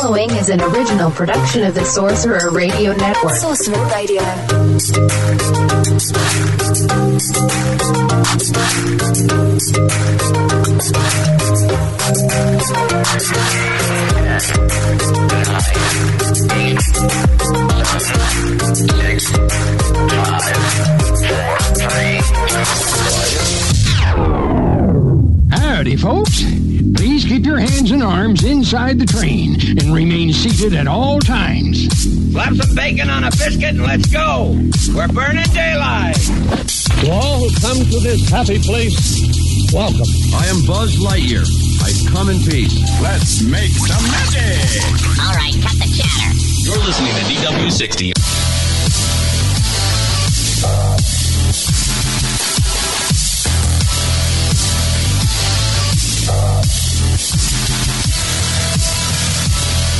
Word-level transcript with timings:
Following 0.00 0.30
is 0.30 0.48
an 0.48 0.60
original 0.60 1.10
production 1.10 1.64
of 1.64 1.74
the 1.74 1.84
Sorcerer 1.84 2.50
Radio 2.50 2.92
Network. 2.92 3.34
Sorcerer 3.34 3.84
Radio. 3.88 4.22
Howdy, 25.78 25.94
folks. 25.94 26.42
Please 26.96 27.24
keep 27.24 27.46
your 27.46 27.60
hands 27.60 27.92
and 27.92 28.02
arms 28.02 28.42
inside 28.42 28.98
the 28.98 29.06
train 29.06 29.54
and 29.78 29.94
remain 29.94 30.32
seated 30.32 30.74
at 30.74 30.88
all 30.88 31.20
times. 31.20 31.86
Slap 32.32 32.52
some 32.54 32.74
bacon 32.74 33.08
on 33.08 33.22
a 33.22 33.30
biscuit 33.30 33.78
and 33.78 33.84
let's 33.84 34.06
go. 34.06 34.58
We're 34.92 35.06
burning 35.06 35.46
daylight. 35.54 36.16
To 36.16 37.10
all 37.12 37.46
who 37.46 37.54
come 37.60 37.78
to 37.78 38.00
this 38.00 38.28
happy 38.28 38.58
place, 38.58 38.98
welcome. 39.72 40.10
I 40.34 40.50
am 40.50 40.66
Buzz 40.66 40.98
Lightyear. 40.98 41.46
I 41.46 41.94
come 42.10 42.28
in 42.28 42.38
peace. 42.42 42.74
Let's 43.00 43.40
make 43.44 43.70
some 43.70 44.02
magic. 44.10 44.58
All 45.22 45.30
right, 45.30 45.54
cut 45.62 45.78
the 45.78 45.86
chatter. 45.94 46.34
You're 46.66 46.82
listening 46.82 47.14
to 47.14 47.22
DW60. 47.38 48.18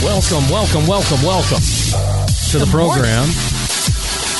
Welcome, 0.02 0.48
welcome, 0.48 0.86
welcome, 0.86 1.20
welcome 1.22 1.58
to 1.58 2.58
the 2.58 2.64
Good 2.64 2.70
program. 2.70 3.26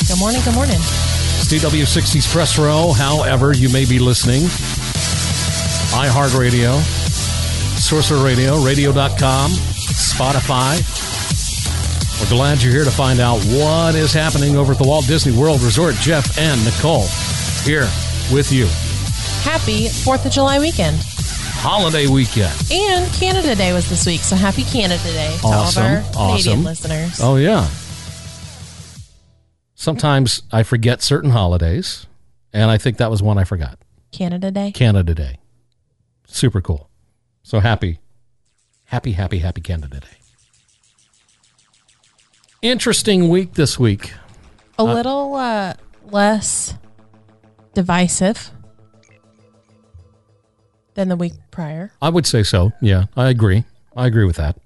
Good 0.07 0.17
morning. 0.17 0.41
Good 0.45 0.55
morning. 0.55 0.77
It's 0.77 1.51
DW60's 1.51 2.31
Press 2.31 2.57
Row, 2.57 2.93
however 2.93 3.53
you 3.53 3.67
may 3.67 3.83
be 3.83 3.99
listening. 3.99 4.43
iHeartRadio, 5.91 6.79
Sorcerer 7.77 8.23
Radio, 8.23 8.63
radio.com, 8.63 9.51
Spotify. 9.51 10.79
We're 12.21 12.29
glad 12.29 12.63
you're 12.63 12.73
here 12.73 12.85
to 12.85 12.91
find 12.91 13.19
out 13.19 13.43
what 13.43 13.95
is 13.95 14.13
happening 14.13 14.55
over 14.55 14.71
at 14.71 14.77
the 14.77 14.87
Walt 14.87 15.07
Disney 15.07 15.37
World 15.37 15.61
Resort. 15.61 15.95
Jeff 15.95 16.37
and 16.37 16.63
Nicole 16.63 17.07
here 17.63 17.89
with 18.31 18.49
you. 18.53 18.67
Happy 19.43 19.87
4th 19.87 20.25
of 20.25 20.31
July 20.31 20.59
weekend. 20.59 21.03
Holiday 21.61 22.07
weekend. 22.07 22.53
And 22.71 23.11
Canada 23.13 23.53
Day 23.53 23.73
was 23.73 23.89
this 23.89 24.05
week, 24.05 24.21
so 24.21 24.35
happy 24.37 24.63
Canada 24.63 25.03
Day 25.03 25.35
to 25.41 25.47
Awesome. 25.47 25.83
all 25.83 25.91
of 25.97 26.17
our 26.17 26.27
Canadian 26.37 26.63
listeners. 26.63 27.19
Oh, 27.21 27.35
yeah. 27.35 27.67
Sometimes 29.75 30.41
I 30.53 30.63
forget 30.63 31.01
certain 31.01 31.31
holidays, 31.31 32.07
and 32.53 32.71
I 32.71 32.77
think 32.77 32.97
that 32.97 33.11
was 33.11 33.21
one 33.21 33.37
I 33.37 33.43
forgot. 33.43 33.77
Canada 34.11 34.51
Day. 34.51 34.71
Canada 34.71 35.13
Day. 35.13 35.39
Super 36.27 36.61
cool. 36.61 36.89
So 37.43 37.59
happy, 37.59 37.99
happy, 38.85 39.11
happy, 39.11 39.39
happy 39.39 39.61
Canada 39.61 39.99
Day. 39.99 40.07
Interesting 42.61 43.27
week 43.27 43.53
this 43.55 43.77
week. 43.77 44.13
A 44.77 44.83
little 44.83 45.35
uh, 45.35 45.73
less 46.05 46.75
divisive 47.73 48.51
than 50.93 51.09
the 51.09 51.15
week 51.15 51.33
prior. 51.51 51.91
I 52.01 52.09
would 52.09 52.25
say 52.25 52.43
so. 52.43 52.71
Yeah, 52.81 53.05
I 53.15 53.29
agree. 53.29 53.63
I 53.95 54.07
agree 54.07 54.25
with 54.25 54.37
that. 54.37 54.57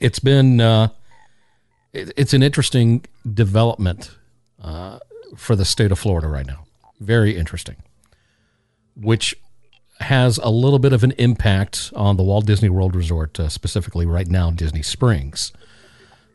It's 0.00 0.18
been 0.18 0.60
uh, 0.60 0.88
it, 1.92 2.12
it's 2.16 2.34
an 2.34 2.42
interesting 2.42 3.04
development 3.32 4.10
uh, 4.62 4.98
for 5.36 5.56
the 5.56 5.64
state 5.64 5.92
of 5.92 5.98
Florida 5.98 6.28
right 6.28 6.46
now. 6.46 6.64
Very 7.00 7.36
interesting, 7.36 7.76
which 8.96 9.34
has 10.00 10.38
a 10.38 10.50
little 10.50 10.78
bit 10.78 10.92
of 10.92 11.04
an 11.04 11.12
impact 11.12 11.92
on 11.94 12.16
the 12.16 12.22
Walt 12.22 12.46
Disney 12.46 12.68
World 12.68 12.96
Resort, 12.96 13.38
uh, 13.38 13.48
specifically 13.48 14.06
right 14.06 14.26
now, 14.26 14.50
Disney 14.50 14.82
Springs. 14.82 15.52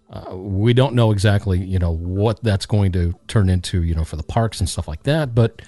Uh, 0.09 0.35
we 0.35 0.73
don't 0.73 0.95
know 0.95 1.11
exactly, 1.11 1.59
you 1.59 1.77
know, 1.77 1.91
what 1.91 2.41
that's 2.41 2.65
going 2.65 2.91
to 2.93 3.13
turn 3.27 3.49
into, 3.49 3.83
you 3.83 3.93
know, 3.93 4.03
for 4.03 4.15
the 4.15 4.23
parks 4.23 4.59
and 4.59 4.67
stuff 4.67 4.87
like 4.87 5.03
that, 5.03 5.35
but 5.35 5.61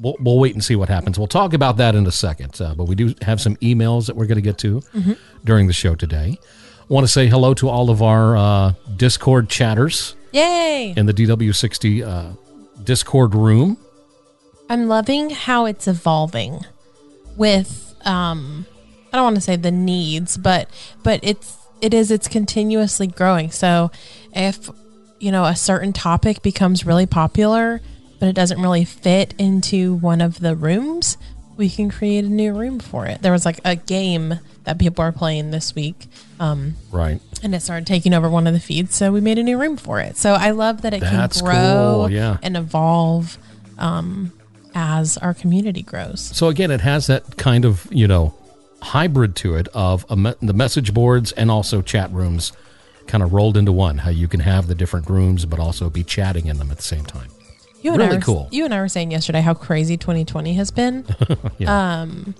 we'll, 0.00 0.16
we'll 0.20 0.38
wait 0.38 0.54
and 0.54 0.64
see 0.64 0.76
what 0.76 0.88
happens. 0.88 1.18
We'll 1.18 1.28
talk 1.28 1.52
about 1.52 1.76
that 1.76 1.94
in 1.94 2.06
a 2.06 2.12
second. 2.12 2.60
Uh, 2.60 2.74
but 2.74 2.84
we 2.84 2.94
do 2.94 3.14
have 3.22 3.40
some 3.40 3.56
emails 3.56 4.06
that 4.06 4.16
we're 4.16 4.26
going 4.26 4.36
to 4.36 4.42
get 4.42 4.58
to 4.58 4.82
during 5.44 5.66
the 5.66 5.72
show 5.72 5.94
today. 5.94 6.38
Want 6.88 7.06
to 7.06 7.12
say 7.12 7.28
hello 7.28 7.54
to 7.54 7.68
all 7.68 7.90
of 7.90 8.02
our 8.02 8.36
uh, 8.36 8.72
Discord 8.96 9.48
chatters 9.48 10.16
Yay! 10.32 10.92
in 10.96 11.06
the 11.06 11.14
DW60 11.14 12.06
uh, 12.06 12.32
Discord 12.82 13.34
room. 13.34 13.76
I'm 14.68 14.88
loving 14.88 15.30
how 15.30 15.66
it's 15.66 15.86
evolving 15.88 16.64
with 17.36 17.94
um 18.04 18.66
I 19.12 19.16
don't 19.16 19.24
want 19.24 19.36
to 19.36 19.42
say 19.42 19.56
the 19.56 19.70
needs, 19.70 20.36
but 20.36 20.68
but 21.02 21.20
it's 21.22 21.56
it 21.80 21.94
is 21.94 22.10
it's 22.10 22.28
continuously 22.28 23.06
growing. 23.06 23.50
So 23.50 23.90
if 24.32 24.70
you 25.18 25.32
know 25.32 25.44
a 25.44 25.56
certain 25.56 25.92
topic 25.92 26.42
becomes 26.42 26.86
really 26.86 27.06
popular, 27.06 27.80
but 28.20 28.28
it 28.28 28.34
doesn't 28.34 28.62
really 28.62 28.84
fit 28.84 29.34
into 29.38 29.94
one 29.96 30.20
of 30.20 30.38
the 30.38 30.54
rooms, 30.54 31.16
we 31.56 31.68
can 31.68 31.90
create 31.90 32.24
a 32.24 32.28
new 32.28 32.52
room 32.54 32.78
for 32.78 33.06
it. 33.06 33.20
There 33.22 33.32
was 33.32 33.44
like 33.44 33.58
a 33.64 33.74
game 33.74 34.38
that 34.64 34.78
people 34.78 35.02
are 35.04 35.10
playing 35.12 35.50
this 35.50 35.74
week. 35.74 36.06
Um 36.38 36.74
Right. 36.92 37.20
and 37.42 37.54
it 37.54 37.62
started 37.62 37.86
taking 37.86 38.14
over 38.14 38.28
one 38.30 38.46
of 38.46 38.52
the 38.54 38.60
feeds, 38.60 38.94
so 38.94 39.10
we 39.10 39.20
made 39.20 39.38
a 39.38 39.42
new 39.42 39.58
room 39.58 39.76
for 39.76 39.98
it. 40.00 40.16
So 40.16 40.34
I 40.34 40.50
love 40.52 40.82
that 40.82 40.94
it 40.94 41.00
That's 41.00 41.38
can 41.40 41.44
grow 41.46 41.94
cool, 42.06 42.10
yeah. 42.12 42.36
and 42.42 42.56
evolve 42.56 43.36
um, 43.78 44.32
as 44.74 45.16
our 45.18 45.32
community 45.34 45.82
grows. 45.82 46.20
So 46.20 46.48
again, 46.48 46.70
it 46.70 46.82
has 46.82 47.06
that 47.08 47.36
kind 47.38 47.64
of 47.64 47.86
you 47.90 48.06
know 48.06 48.34
hybrid 48.82 49.36
to 49.36 49.54
it 49.56 49.68
of 49.74 50.06
a 50.08 50.16
me- 50.16 50.34
the 50.40 50.52
message 50.54 50.92
boards 50.94 51.32
and 51.32 51.50
also 51.50 51.82
chat 51.82 52.10
rooms, 52.12 52.52
kind 53.06 53.22
of 53.22 53.32
rolled 53.32 53.56
into 53.56 53.72
one. 53.72 53.98
How 53.98 54.10
you 54.10 54.28
can 54.28 54.40
have 54.40 54.66
the 54.66 54.74
different 54.74 55.08
rooms, 55.10 55.44
but 55.46 55.58
also 55.58 55.90
be 55.90 56.04
chatting 56.04 56.46
in 56.46 56.58
them 56.58 56.70
at 56.70 56.76
the 56.78 56.82
same 56.82 57.04
time. 57.04 57.28
You 57.82 57.92
and 57.94 58.02
I 58.02 58.06
Really 58.06 58.18
were, 58.18 58.22
cool. 58.22 58.48
You 58.50 58.64
and 58.64 58.74
I 58.74 58.80
were 58.80 58.88
saying 58.88 59.10
yesterday 59.10 59.40
how 59.40 59.54
crazy 59.54 59.96
2020 59.96 60.54
has 60.54 60.70
been. 60.70 61.04
Yeah. 61.58 62.00
Um, 62.02 62.34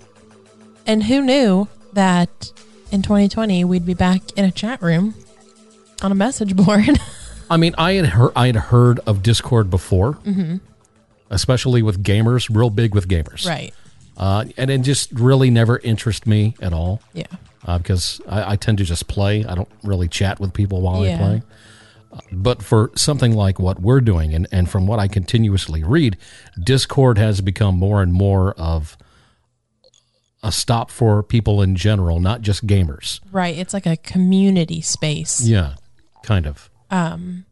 and 0.87 1.03
who 1.03 1.21
knew 1.21 1.67
that 1.93 2.51
in 2.91 3.01
2020 3.01 3.63
we'd 3.65 3.85
be 3.85 3.93
back 3.93 4.21
in 4.35 4.45
a 4.45 4.51
chat 4.51 4.81
room 4.81 5.13
on 6.01 6.11
a 6.11 6.15
message 6.15 6.55
board? 6.65 6.99
I 7.49 7.57
mean, 7.57 7.75
I 7.77 7.93
had 7.93 8.05
heard 8.07 8.31
I 8.35 8.47
had 8.47 8.55
heard 8.55 8.99
of 9.05 9.21
Discord 9.23 9.69
before, 9.69 10.13
hmm 10.13 10.57
especially 11.29 11.81
with 11.81 12.03
gamers, 12.03 12.53
real 12.53 12.69
big 12.69 12.93
with 12.93 13.07
gamers, 13.07 13.47
Right. 13.47 13.73
Uh, 14.17 14.43
and 14.57 14.69
it 14.69 14.81
just 14.81 15.09
really 15.13 15.49
never 15.49 15.77
interested 15.79 16.27
me 16.27 16.55
at 16.61 16.73
all. 16.73 17.01
Yeah. 17.13 17.23
uh, 17.65 17.77
because 17.77 18.19
I, 18.27 18.51
I 18.51 18.55
tend 18.57 18.79
to 18.79 18.83
just 18.83 19.07
play. 19.07 19.45
I 19.45 19.55
don't 19.55 19.69
really 19.83 20.09
chat 20.09 20.39
with 20.41 20.53
people 20.53 20.81
while 20.81 21.05
Yeah. 21.05 21.13
I 21.15 21.17
play. 21.17 21.41
But 22.31 22.61
for 22.61 22.91
something 22.95 23.33
like 23.35 23.59
what 23.59 23.81
we're 23.81 24.01
doing, 24.01 24.33
and, 24.33 24.47
and 24.51 24.69
from 24.69 24.85
what 24.87 24.99
I 24.99 25.07
continuously 25.07 25.83
read, 25.83 26.17
Discord 26.61 27.17
has 27.17 27.39
become 27.41 27.75
more 27.77 28.01
and 28.01 28.11
more 28.11 28.51
of 28.53 28.97
a 30.43 30.51
stop 30.51 30.89
for 30.89 31.21
people 31.23 31.61
in 31.61 31.75
general, 31.75 32.19
not 32.19 32.41
just 32.41 32.65
gamers. 32.67 33.19
Right. 33.31 33.55
It's 33.57 33.73
like 33.73 33.85
a 33.85 33.95
community 33.97 34.81
space. 34.81 35.41
Yeah, 35.41 35.75
kind 36.23 36.45
of. 36.47 36.69
um 36.89 37.45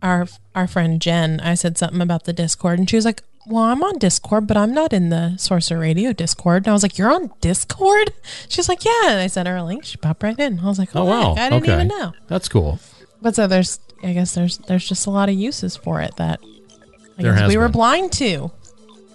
our 0.00 0.28
our 0.54 0.68
friend 0.68 1.00
Jen, 1.02 1.40
I 1.40 1.54
said 1.54 1.76
something 1.76 2.00
about 2.00 2.24
the 2.24 2.32
Discord 2.32 2.78
and 2.78 2.88
she 2.88 2.94
was 2.96 3.04
like, 3.04 3.22
Well, 3.46 3.64
I'm 3.64 3.82
on 3.82 3.98
Discord, 3.98 4.46
but 4.46 4.56
I'm 4.56 4.72
not 4.72 4.92
in 4.92 5.08
the 5.08 5.36
Sorcerer 5.38 5.80
Radio 5.80 6.12
Discord. 6.12 6.58
And 6.64 6.68
I 6.68 6.72
was 6.72 6.82
like, 6.84 6.98
You're 6.98 7.10
on 7.12 7.32
Discord? 7.40 8.12
She's 8.48 8.68
like, 8.68 8.84
Yeah. 8.84 9.08
And 9.10 9.20
I 9.20 9.26
sent 9.26 9.48
her 9.48 9.56
a 9.56 9.64
link. 9.64 9.84
She 9.84 9.96
popped 9.96 10.22
right 10.22 10.38
in. 10.38 10.60
I 10.60 10.66
was 10.66 10.78
like, 10.78 10.94
Oh, 10.94 11.00
Oh 11.02 11.04
wow, 11.06 11.34
heck, 11.34 11.46
I 11.46 11.50
didn't 11.56 11.62
okay, 11.64 11.74
even 11.74 11.88
know. 11.88 12.12
that's 12.28 12.48
cool. 12.48 12.78
But 13.20 13.34
so 13.34 13.48
there's 13.48 13.80
I 14.02 14.12
guess 14.12 14.34
there's 14.34 14.58
there's 14.58 14.86
just 14.88 15.06
a 15.06 15.10
lot 15.10 15.28
of 15.28 15.34
uses 15.34 15.76
for 15.76 16.00
it 16.00 16.14
that 16.16 16.40
I 17.18 17.22
There 17.22 17.34
guess 17.34 17.48
we 17.48 17.56
were 17.56 17.68
blind 17.68 18.12
to. 18.12 18.50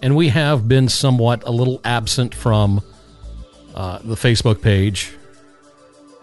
and 0.02 0.16
we 0.16 0.30
have 0.30 0.68
been 0.68 0.90
somewhat 0.90 1.44
a 1.46 1.52
little 1.52 1.80
absent 1.86 2.36
from 2.36 2.82
uh, 3.76 4.00
the 4.04 4.16
Facebook 4.16 4.62
page 4.62 5.12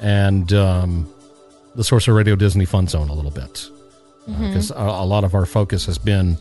and 0.01 0.53
um, 0.53 1.12
the 1.75 1.85
Sorcerer 1.85 2.15
Radio 2.15 2.37
Disney 2.37 2.65
Fun 2.65 2.87
Zone 2.87 3.09
a 3.09 3.15
little 3.15 3.31
bit 3.31 3.69
Mm-hmm. 4.29 4.47
because 4.49 4.71
a, 4.71 4.75
a 4.77 5.06
lot 5.06 5.25
of 5.25 5.35
our 5.35 5.47
focus 5.47 5.87
has 5.87 5.97
been 5.97 6.37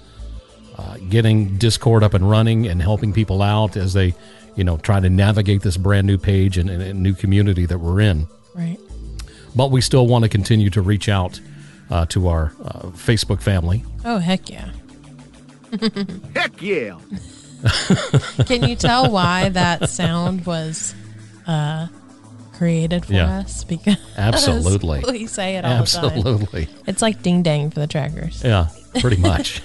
uh, 0.77 0.97
getting 1.09 1.57
Discord 1.57 2.03
up 2.03 2.13
and 2.13 2.29
running 2.29 2.67
and 2.67 2.81
helping 2.81 3.13
people 3.13 3.41
out 3.41 3.77
as 3.77 3.93
they, 3.93 4.13
you 4.57 4.65
know, 4.65 4.75
try 4.77 4.99
to 4.99 5.09
navigate 5.09 5.61
this 5.61 5.77
brand 5.77 6.05
new 6.05 6.17
page 6.17 6.57
and, 6.57 6.69
and, 6.69 6.83
and 6.83 7.01
new 7.01 7.13
community 7.13 7.65
that 7.65 7.79
we're 7.79 8.01
in. 8.01 8.27
Right. 8.53 8.77
But 9.55 9.71
we 9.71 9.79
still 9.79 10.07
want 10.07 10.23
to 10.23 10.29
continue 10.29 10.69
to 10.71 10.81
reach 10.81 11.07
out 11.07 11.39
uh, 11.89 12.05
to 12.07 12.27
our 12.27 12.53
uh, 12.63 12.87
Facebook 12.89 13.41
family. 13.41 13.83
Oh 14.05 14.17
heck 14.19 14.49
yeah. 14.49 14.69
Heck 16.35 16.61
yeah. 16.61 16.97
Can 18.45 18.63
you 18.63 18.75
tell 18.75 19.11
why 19.11 19.49
that 19.49 19.89
sound 19.89 20.45
was 20.45 20.95
uh, 21.45 21.87
created 22.53 23.05
for 23.05 23.13
Yeah. 23.13 23.39
us? 23.39 23.63
Because 23.63 23.97
Absolutely. 24.17 25.03
we 25.07 25.25
say 25.27 25.57
it 25.57 25.65
all 25.65 25.83
the 25.83 25.85
time. 25.85 26.05
Absolutely. 26.05 26.67
It's 26.87 27.01
like 27.01 27.21
ding 27.21 27.43
dang 27.43 27.69
for 27.69 27.79
the 27.81 27.87
trackers. 27.87 28.43
Yeah, 28.43 28.69
pretty 28.99 29.17
much. 29.17 29.61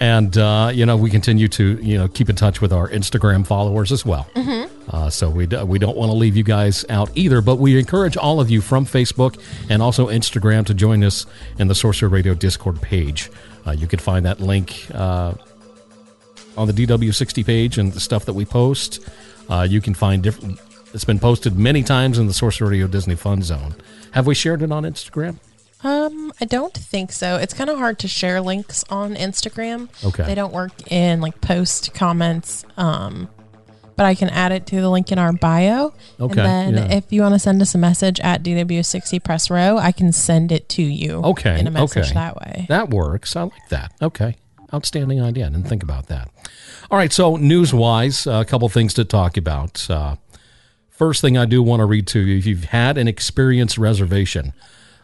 And 0.00 0.36
uh, 0.36 0.70
you 0.74 0.84
know, 0.86 0.96
we 0.96 1.10
continue 1.10 1.48
to 1.48 1.78
you 1.82 1.96
know 1.98 2.08
keep 2.08 2.28
in 2.28 2.36
touch 2.36 2.60
with 2.60 2.72
our 2.72 2.88
Instagram 2.88 3.46
followers 3.46 3.92
as 3.92 4.04
well. 4.04 4.26
Uh, 4.90 5.10
so 5.10 5.28
we 5.30 5.46
d- 5.46 5.62
we 5.64 5.78
don't 5.78 5.96
want 5.96 6.10
to 6.10 6.16
leave 6.16 6.36
you 6.36 6.44
guys 6.44 6.84
out 6.88 7.10
either. 7.14 7.40
But 7.40 7.56
we 7.56 7.78
encourage 7.78 8.16
all 8.16 8.40
of 8.40 8.50
you 8.50 8.60
from 8.60 8.84
Facebook 8.86 9.38
and 9.68 9.82
also 9.82 10.08
Instagram 10.08 10.64
to 10.66 10.74
join 10.74 11.02
us 11.02 11.26
in 11.58 11.68
the 11.68 11.74
Sorcerer 11.74 12.08
Radio 12.08 12.34
Discord 12.34 12.80
page. 12.80 13.30
Uh, 13.66 13.72
you 13.72 13.86
can 13.86 13.98
find 13.98 14.24
that 14.26 14.40
link 14.40 14.86
uh, 14.94 15.34
on 16.56 16.68
the 16.68 16.72
DW60 16.72 17.44
page 17.44 17.78
and 17.78 17.92
the 17.92 18.00
stuff 18.00 18.24
that 18.26 18.34
we 18.34 18.44
post. 18.44 19.06
Uh, 19.48 19.66
you 19.68 19.80
can 19.80 19.94
find 19.94 20.22
different. 20.22 20.60
It's 20.94 21.04
been 21.04 21.18
posted 21.18 21.58
many 21.58 21.82
times 21.82 22.18
in 22.18 22.26
the 22.26 22.32
Sorcerer 22.32 22.68
Radio 22.70 22.86
Disney 22.86 23.16
Fun 23.16 23.42
Zone. 23.42 23.74
Have 24.12 24.26
we 24.26 24.34
shared 24.34 24.62
it 24.62 24.70
on 24.72 24.84
Instagram? 24.84 25.38
Um, 25.86 26.32
I 26.40 26.46
don't 26.46 26.74
think 26.74 27.12
so. 27.12 27.36
It's 27.36 27.54
kind 27.54 27.70
of 27.70 27.78
hard 27.78 28.00
to 28.00 28.08
share 28.08 28.40
links 28.40 28.82
on 28.90 29.14
Instagram. 29.14 29.88
Okay. 30.04 30.24
They 30.24 30.34
don't 30.34 30.52
work 30.52 30.72
in 30.90 31.20
like 31.20 31.40
post 31.40 31.94
comments. 31.94 32.64
Um, 32.76 33.28
but 33.94 34.04
I 34.04 34.16
can 34.16 34.28
add 34.28 34.50
it 34.50 34.66
to 34.66 34.80
the 34.80 34.90
link 34.90 35.12
in 35.12 35.18
our 35.18 35.32
bio. 35.32 35.94
Okay, 36.20 36.40
And 36.40 36.74
then 36.74 36.74
yeah. 36.74 36.96
if 36.96 37.12
you 37.12 37.22
want 37.22 37.34
to 37.34 37.38
send 37.38 37.62
us 37.62 37.74
a 37.74 37.78
message 37.78 38.18
at 38.20 38.42
DW60 38.42 39.22
Press 39.22 39.48
Row, 39.48 39.78
I 39.78 39.92
can 39.92 40.12
send 40.12 40.50
it 40.50 40.68
to 40.70 40.82
you. 40.82 41.22
Okay. 41.22 41.58
In 41.58 41.68
a 41.68 41.70
message 41.70 42.06
okay. 42.06 42.14
that 42.14 42.36
way. 42.36 42.66
That 42.68 42.90
works. 42.90 43.36
I 43.36 43.42
like 43.42 43.68
that. 43.70 43.92
Okay. 44.02 44.36
Outstanding 44.74 45.22
idea. 45.22 45.46
I 45.46 45.50
didn't 45.50 45.68
think 45.68 45.84
about 45.84 46.08
that. 46.08 46.28
All 46.90 46.98
right. 46.98 47.12
So, 47.12 47.36
news 47.36 47.72
wise, 47.72 48.26
a 48.26 48.44
couple 48.44 48.68
things 48.68 48.92
to 48.94 49.04
talk 49.04 49.36
about. 49.36 49.88
Uh, 49.88 50.16
first 50.90 51.20
thing 51.20 51.38
I 51.38 51.44
do 51.44 51.62
want 51.62 51.80
to 51.80 51.86
read 51.86 52.08
to 52.08 52.20
you 52.20 52.38
if 52.38 52.44
you've 52.44 52.64
had 52.64 52.98
an 52.98 53.06
experience 53.06 53.78
reservation 53.78 54.52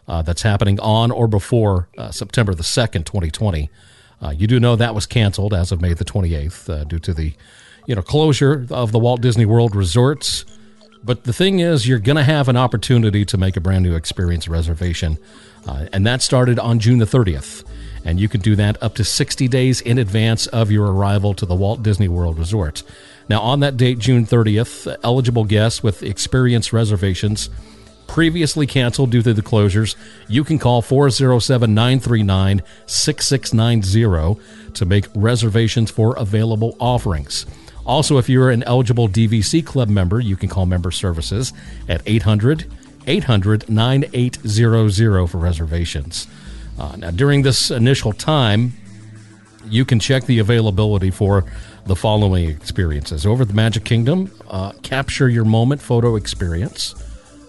uh, 0.07 0.21
that's 0.21 0.41
happening 0.41 0.79
on 0.79 1.11
or 1.11 1.27
before 1.27 1.87
uh, 1.97 2.11
September 2.11 2.53
the 2.53 2.63
2nd, 2.63 3.05
2020, 3.05 3.69
uh, 4.21 4.29
you 4.29 4.47
do 4.47 4.59
know 4.59 4.75
that 4.75 4.95
was 4.95 5.05
canceled 5.05 5.53
as 5.53 5.71
of 5.71 5.81
May 5.81 5.93
the 5.93 6.05
28th 6.05 6.69
uh, 6.69 6.83
due 6.85 6.99
to 6.99 7.13
the 7.13 7.33
you 7.85 7.95
know 7.95 8.01
closure 8.01 8.65
of 8.69 8.91
the 8.91 8.99
Walt 8.99 9.21
Disney 9.21 9.45
World 9.45 9.75
resorts. 9.75 10.45
But 11.03 11.25
the 11.25 11.33
thing 11.33 11.59
is, 11.59 11.85
you're 11.85 11.99
going 11.99 12.15
to 12.15 12.23
have 12.23 12.47
an 12.47 12.55
opportunity 12.55 13.25
to 13.25 13.37
make 13.37 13.57
a 13.57 13.61
brand 13.61 13.83
new 13.83 13.93
experience 13.93 14.47
reservation. 14.47 15.17
Uh, 15.67 15.87
and 15.91 16.05
that 16.07 16.21
started 16.21 16.59
on 16.59 16.79
June 16.79 16.99
the 16.99 17.05
30th. 17.05 17.65
And 18.05 18.19
you 18.19 18.29
can 18.29 18.41
do 18.41 18.55
that 18.55 18.81
up 18.81 18.95
to 18.95 19.03
60 19.03 19.47
days 19.49 19.81
in 19.81 19.97
advance 19.97 20.47
of 20.47 20.71
your 20.71 20.91
arrival 20.91 21.33
to 21.35 21.45
the 21.45 21.55
Walt 21.55 21.83
Disney 21.83 22.07
World 22.07 22.37
Resort. 22.37 22.83
Now, 23.29 23.41
on 23.41 23.61
that 23.61 23.77
date, 23.77 23.99
June 23.99 24.25
30th, 24.25 24.97
eligible 25.03 25.45
guests 25.45 25.81
with 25.83 26.03
experience 26.03 26.73
reservations 26.73 27.49
previously 28.13 28.67
canceled 28.67 29.09
due 29.09 29.23
to 29.23 29.33
the 29.33 29.41
closures, 29.41 29.95
you 30.27 30.43
can 30.43 30.59
call 30.59 30.83
407 30.83 31.73
939 31.73 32.61
6690 32.85 34.71
to 34.75 34.85
make 34.85 35.05
reservations 35.15 35.89
for 35.89 36.15
available 36.15 36.77
offerings. 36.79 37.47
Also, 37.87 38.19
if 38.19 38.29
you're 38.29 38.51
an 38.51 38.61
eligible 38.63 39.09
DVC 39.09 39.65
Club 39.65 39.89
member, 39.89 40.19
you 40.19 40.35
can 40.35 40.47
call 40.47 40.67
member 40.67 40.91
services 40.91 41.53
at 41.89 42.03
800 42.05 42.71
800 43.07 43.67
9800 43.67 45.27
for 45.27 45.37
reservations. 45.39 46.27
Uh, 46.77 46.95
now, 46.95 47.09
during 47.09 47.41
this 47.41 47.71
initial 47.71 48.13
time, 48.13 48.73
you 49.65 49.85
can 49.85 49.99
check 49.99 50.25
the 50.25 50.37
availability 50.37 51.09
for 51.09 51.45
the 51.87 51.95
following 51.95 52.47
experiences 52.47 53.25
over 53.25 53.43
the 53.43 53.55
Magic 53.55 53.85
Kingdom. 53.85 54.31
Uh, 54.47 54.71
capture 54.83 55.27
your 55.27 55.45
moment 55.45 55.81
photo 55.81 56.15
experience. 56.15 56.93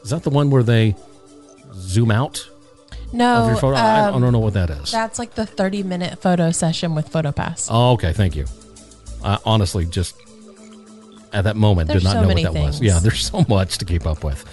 Is 0.05 0.11
that 0.11 0.23
the 0.23 0.31
one 0.31 0.51
where 0.51 0.63
they 0.63 0.95
zoom 1.75 2.11
out 2.11 2.49
No, 3.13 3.37
of 3.43 3.49
your 3.49 3.57
photo? 3.57 3.77
I, 3.77 4.01
I 4.01 4.11
um, 4.11 4.21
don't 4.23 4.33
know 4.33 4.39
what 4.39 4.55
that 4.55 4.71
is. 4.71 4.93
That's 4.93 5.19
like 5.19 5.35
the 5.35 5.47
30 5.47 5.83
minute 5.83 6.21
photo 6.21 6.51
session 6.51 6.95
with 6.95 7.11
PhotoPass. 7.11 7.69
Oh, 7.71 7.93
okay. 7.93 8.13
Thank 8.13 8.37
you. 8.37 8.47
I 9.25 9.39
honestly 9.45 9.87
just 9.87 10.15
at 11.33 11.45
that 11.45 11.57
moment 11.57 11.89
There's 11.89 12.03
did 12.03 12.09
not 12.09 12.13
so 12.15 12.21
know 12.23 12.29
what 12.29 12.43
that 12.43 12.55
was. 12.55 12.81
Yeah, 12.81 12.99
there's 13.01 13.27
so 13.31 13.45
much 13.49 13.79
to 13.79 13.85
keep 13.85 14.07
up 14.07 14.23
with. 14.23 14.45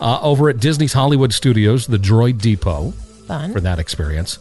Uh, 0.00 0.18
over 0.22 0.48
at 0.50 0.58
Disney's 0.58 0.92
Hollywood 0.92 1.32
Studios, 1.32 1.86
the 1.86 1.96
Droid 1.98 2.40
Depot 2.40 2.90
Fun. 3.26 3.52
for 3.52 3.60
that 3.60 3.78
experience. 3.78 4.38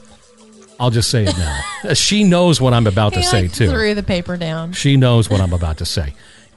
I'll 0.80 0.90
just 0.90 1.10
say 1.10 1.24
it 1.26 1.38
now. 1.38 1.94
she 1.94 2.24
knows 2.26 2.60
what 2.60 2.74
I'm 2.74 2.88
about 2.88 3.14
to 3.14 3.20
He 3.20 3.26
say 3.26 3.42
like 3.44 3.54
too. 3.54 3.70
threw 3.70 3.94
the 3.96 4.04
paper 4.04 4.36
down. 4.36 4.74
She 4.74 4.98
knows 4.98 5.30
what 5.30 5.40
I'm 5.40 5.54
about 5.54 5.78
to 5.78 5.86
say. 5.86 6.14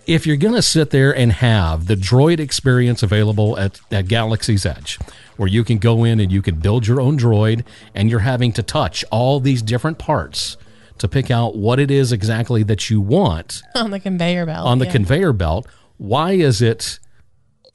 If 0.09 0.27
you're 0.27 0.39
going 0.39 0.55
to 0.55 0.63
sit 0.63 0.89
there 0.89 1.15
and 1.15 1.31
have 1.33 1.87
the 1.87 1.95
droid 1.95 2.41
experience 2.41 3.03
available 3.03 3.59
at, 3.59 3.79
at 3.91 4.09
Galaxy's 4.09 4.65
Edge, 4.65 4.99
where 5.37 5.51
you 5.51 5.63
can 5.63 5.77
go 5.77 6.03
in 6.03 6.19
and 6.19 6.33
you 6.33 6.41
can 6.41 6.55
build 6.55 6.87
your 6.87 6.99
own 6.99 7.19
droid, 7.19 7.63
and 7.95 8.09
you're 8.09 8.21
having 8.21 8.51
to 8.53 8.63
touch 8.63 9.05
all 9.11 9.39
these 9.39 9.61
different 9.61 9.99
parts 9.99 10.57
to 10.97 11.09
pick 11.09 11.31
out 11.31 11.57
what 11.57 11.79
it 11.79 11.91
is 11.91 12.11
exactly 12.11 12.63
that 12.63 12.89
you 12.89 13.03
want 13.03 13.63
on 13.75 13.91
the 13.91 14.01
conveyor 14.01 14.47
belt. 14.47 14.67
on 14.67 14.79
the 14.79 14.87
yeah. 14.87 14.93
conveyor 14.93 15.35
belt, 15.35 15.67
why 15.99 16.33
is 16.33 16.63
it 16.63 16.99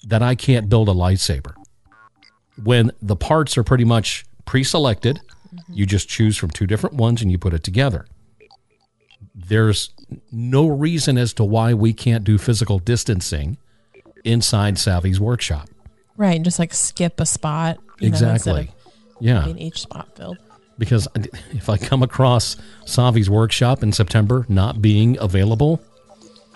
that 0.04 0.24
I 0.24 0.34
can't 0.34 0.68
build 0.68 0.90
a 0.90 0.94
lightsaber? 0.94 1.54
When 2.64 2.92
the 3.00 3.16
parts 3.16 3.60
are 3.60 3.64
pretty 3.64 3.86
much 3.86 4.26
pre 4.46 4.64
selected, 4.64 5.22
mm-hmm. 5.54 5.74
you 5.74 5.86
just 5.86 6.10
choose 6.10 6.36
from 6.36 6.50
two 6.50 6.66
different 6.66 6.96
ones 6.96 7.22
and 7.22 7.30
you 7.30 7.38
put 7.38 7.54
it 7.54 7.64
together. 7.64 8.08
There's 9.36 9.90
no 10.32 10.68
reason 10.68 11.18
as 11.18 11.34
to 11.34 11.44
why 11.44 11.74
we 11.74 11.94
can't 11.94 12.24
do 12.24 12.38
physical 12.38 12.80
distancing 12.80 13.58
inside 14.24 14.76
Savi's 14.76 15.20
workshop. 15.20 15.70
Right, 16.18 16.36
and 16.36 16.46
just 16.46 16.60
like 16.60 16.74
skip 16.74 17.20
a 17.20 17.26
spot. 17.26 17.78
you 18.00 18.10
know, 18.10 18.14
exactly. 18.14 18.62
of 18.62 18.68
Yeah. 19.20 19.42
having 19.42 19.58
each 19.58 19.82
spot 19.82 20.16
filled. 20.16 20.38
Because 20.78 21.08
if 21.52 21.70
I 21.70 21.78
come 21.78 22.04
across 22.04 22.56
Savi's 22.86 23.30
workshop 23.30 23.82
in 23.84 23.92
September 23.92 24.46
not 24.50 24.82
being 24.82 25.18
available, 25.20 25.82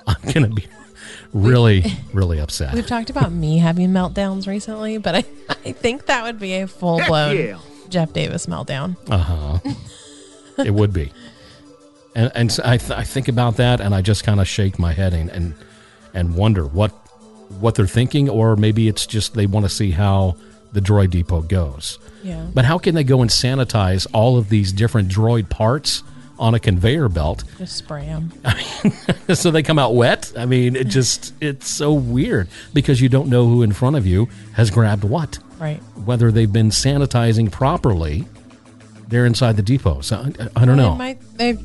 I'm 0.07 0.21
going 0.33 0.49
to 0.49 0.55
be 0.55 0.67
really, 1.33 1.83
really 2.13 2.39
upset. 2.39 2.73
We've 2.73 2.85
talked 2.87 3.09
about 3.09 3.31
me 3.31 3.57
having 3.59 3.89
meltdowns 3.89 4.47
recently, 4.47 4.97
but 4.97 5.15
I, 5.15 5.23
I 5.49 5.71
think 5.71 6.05
that 6.07 6.23
would 6.23 6.39
be 6.39 6.53
a 6.55 6.67
full 6.67 6.99
blown 7.07 7.37
yeah. 7.37 7.59
Jeff 7.89 8.13
Davis 8.13 8.45
meltdown. 8.47 8.95
Uh 9.09 9.17
huh. 9.17 9.59
it 10.63 10.73
would 10.73 10.93
be. 10.93 11.11
And 12.17 12.31
and 12.33 12.59
I 12.65 12.77
th- 12.77 12.97
I 12.97 13.03
think 13.03 13.27
about 13.27 13.57
that 13.57 13.79
and 13.79 13.93
I 13.93 14.01
just 14.01 14.23
kind 14.23 14.41
of 14.41 14.47
shake 14.47 14.79
my 14.79 14.91
head 14.91 15.13
and, 15.13 15.29
and 15.29 15.53
and 16.15 16.35
wonder 16.35 16.65
what 16.65 16.89
what 17.59 17.75
they're 17.75 17.85
thinking 17.85 18.27
or 18.27 18.55
maybe 18.55 18.87
it's 18.87 19.05
just 19.05 19.35
they 19.35 19.45
want 19.45 19.65
to 19.65 19.69
see 19.69 19.91
how 19.91 20.35
the 20.73 20.81
droid 20.81 21.11
depot 21.11 21.43
goes. 21.43 21.99
Yeah. 22.23 22.47
But 22.53 22.65
how 22.65 22.79
can 22.79 22.95
they 22.95 23.03
go 23.03 23.21
and 23.21 23.29
sanitize 23.29 24.07
all 24.13 24.37
of 24.37 24.49
these 24.49 24.73
different 24.73 25.09
droid 25.09 25.49
parts 25.49 26.01
on 26.39 26.53
a 26.55 26.59
conveyor 26.59 27.09
belt 27.09 27.43
Just 27.57 27.77
spray 27.77 28.05
them. 28.05 28.31
so 29.35 29.51
they 29.51 29.63
come 29.63 29.79
out 29.79 29.93
wet? 29.93 30.33
I 30.35 30.45
mean, 30.45 30.75
it 30.75 30.87
just 30.87 31.33
it's 31.39 31.69
so 31.69 31.93
weird 31.93 32.47
because 32.73 32.99
you 32.99 33.09
don't 33.09 33.29
know 33.29 33.47
who 33.47 33.61
in 33.61 33.73
front 33.73 33.95
of 33.95 34.07
you 34.07 34.27
has 34.53 34.71
grabbed 34.71 35.03
what. 35.03 35.37
Right. 35.59 35.77
Whether 36.03 36.31
they've 36.31 36.51
been 36.51 36.69
sanitizing 36.69 37.51
properly, 37.51 38.25
they're 39.07 39.25
inside 39.25 39.55
the 39.55 39.63
depot. 39.63 40.01
So 40.01 40.17
I, 40.17 40.61
I 40.61 40.65
don't 40.65 40.77
know. 40.77 40.93
They 40.93 40.97
might, 40.97 41.37
they, 41.37 41.57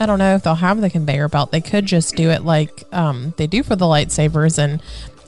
I 0.00 0.06
don't 0.06 0.18
know 0.18 0.34
if 0.34 0.42
they'll 0.42 0.54
have 0.56 0.80
the 0.80 0.90
conveyor 0.90 1.28
belt. 1.28 1.52
They 1.52 1.60
could 1.60 1.86
just 1.86 2.16
do 2.16 2.30
it 2.30 2.42
like 2.44 2.84
um, 2.92 3.32
they 3.36 3.46
do 3.46 3.62
for 3.62 3.76
the 3.76 3.84
lightsabers 3.86 4.58
and 4.58 4.82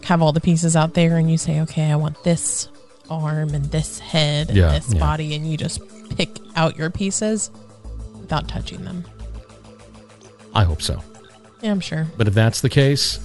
have 0.04 0.22
all 0.22 0.32
the 0.32 0.40
pieces 0.40 0.74
out 0.76 0.94
there, 0.94 1.16
and 1.16 1.30
you 1.30 1.38
say, 1.38 1.60
okay, 1.62 1.90
I 1.90 1.96
want 1.96 2.22
this 2.24 2.68
arm 3.08 3.50
and 3.54 3.64
this 3.66 3.98
head 4.00 4.48
and 4.48 4.56
Yeah, 4.56 4.72
this 4.72 4.92
yeah. 4.92 4.98
body, 5.00 5.34
and 5.34 5.48
you 5.50 5.56
just 5.56 5.80
pick 6.16 6.38
out 6.56 6.76
your 6.76 6.90
pieces 6.90 7.50
without 8.20 8.48
touching 8.48 8.84
them. 8.84 9.04
I 10.54 10.64
hope 10.64 10.82
so. 10.82 11.02
Yeah, 11.62 11.70
I'm 11.70 11.80
sure. 11.80 12.06
But 12.16 12.28
if 12.28 12.34
that's 12.34 12.60
the 12.60 12.68
case, 12.68 13.18